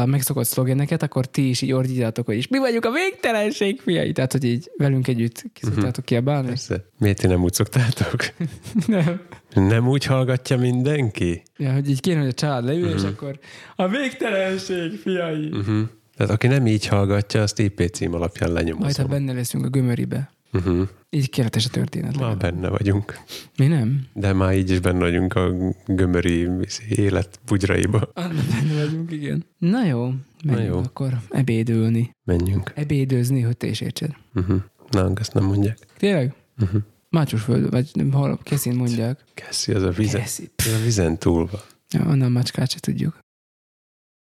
a 0.00 0.06
megszokott 0.06 0.44
szlogeneket, 0.46 1.02
akkor 1.02 1.26
ti 1.26 1.48
is 1.48 1.62
így 1.62 1.72
ordítjátok, 1.72 2.26
hogy 2.26 2.36
is 2.36 2.48
mi 2.48 2.58
vagyunk 2.58 2.84
a 2.84 2.90
végtelenség 2.90 3.80
fiai. 3.80 4.12
Tehát, 4.12 4.32
hogy 4.32 4.44
így 4.44 4.70
velünk 4.76 5.08
együtt 5.08 5.44
kiszoktátok 5.52 6.04
kiabálni. 6.04 6.46
Persze. 6.48 6.84
Miért 6.98 7.18
ti 7.18 7.26
nem 7.26 7.42
úgy 7.42 7.52
szoktátok? 7.52 8.16
Nem. 8.86 9.20
Nem 9.54 9.88
úgy 9.88 10.04
hallgatja 10.04 10.56
mindenki? 10.58 11.42
Ja, 11.56 11.72
hogy 11.72 11.90
így 11.90 12.00
kéne, 12.00 12.18
hogy 12.20 12.28
a 12.28 12.32
család 12.32 12.64
leül, 12.64 12.86
Mhm. 12.88 12.96
és 12.96 13.02
akkor 13.02 13.38
a 13.76 13.88
végtelenség 13.88 14.92
fiai. 15.02 15.48
Uh-huh. 15.52 15.80
Tehát 16.16 16.32
aki 16.32 16.46
nem 16.46 16.66
így 16.66 16.86
hallgatja, 16.86 17.42
azt 17.42 17.58
IP 17.58 17.90
cím 17.92 18.14
alapján 18.14 18.50
Majd, 18.50 18.64
ha 18.64 18.70
lenyomozom. 18.70 19.08
benne 19.08 19.32
leszünk 19.32 19.64
a 19.64 19.68
gömöribe. 19.68 20.30
Uh-huh. 20.52 20.88
Így 21.10 21.30
kérdetes 21.30 21.66
a 21.66 21.68
történet. 21.68 22.18
Már 22.20 22.36
benne 22.36 22.68
vagyunk. 22.68 23.20
Mi 23.56 23.66
nem? 23.66 24.06
De 24.12 24.32
már 24.32 24.56
így 24.56 24.70
is 24.70 24.80
benne 24.80 24.98
vagyunk 24.98 25.34
a 25.34 25.52
gömöri 25.86 26.48
élet 26.88 27.40
bugyraiba. 27.46 28.10
Anna 28.14 28.42
benne 28.50 28.84
vagyunk, 28.84 29.12
igen. 29.12 29.44
Na 29.58 29.84
jó, 29.84 30.12
menjünk 30.44 30.74
jó. 30.74 30.78
akkor 30.78 31.20
ebédülni. 31.30 32.10
Menjünk. 32.24 32.72
Ebédőzni, 32.74 33.40
hogy 33.40 33.56
te 33.56 33.66
is 33.66 33.80
értsed. 33.80 34.10
Uh-huh. 34.34 34.62
Na, 34.90 35.12
ezt 35.14 35.34
nem 35.34 35.44
mondják. 35.44 35.78
Tényleg? 35.96 36.34
Uh-huh. 36.60 36.82
Mácsosföld, 37.10 37.70
vagy 37.70 37.90
nem, 37.92 38.12
hol, 38.12 38.38
Keszin 38.42 38.74
mondják. 38.74 39.24
Keszi, 39.34 39.72
az 39.72 39.82
a 39.82 39.90
vizen, 39.90 40.20
Keszi. 40.20 40.50
az 40.56 40.72
a 40.80 40.84
vizen 40.84 41.18
túl 41.18 41.48
van. 41.50 41.60
Ja, 41.90 42.04
annál 42.04 42.28
macskát 42.28 42.70
se 42.70 42.78
tudjuk. 42.78 43.18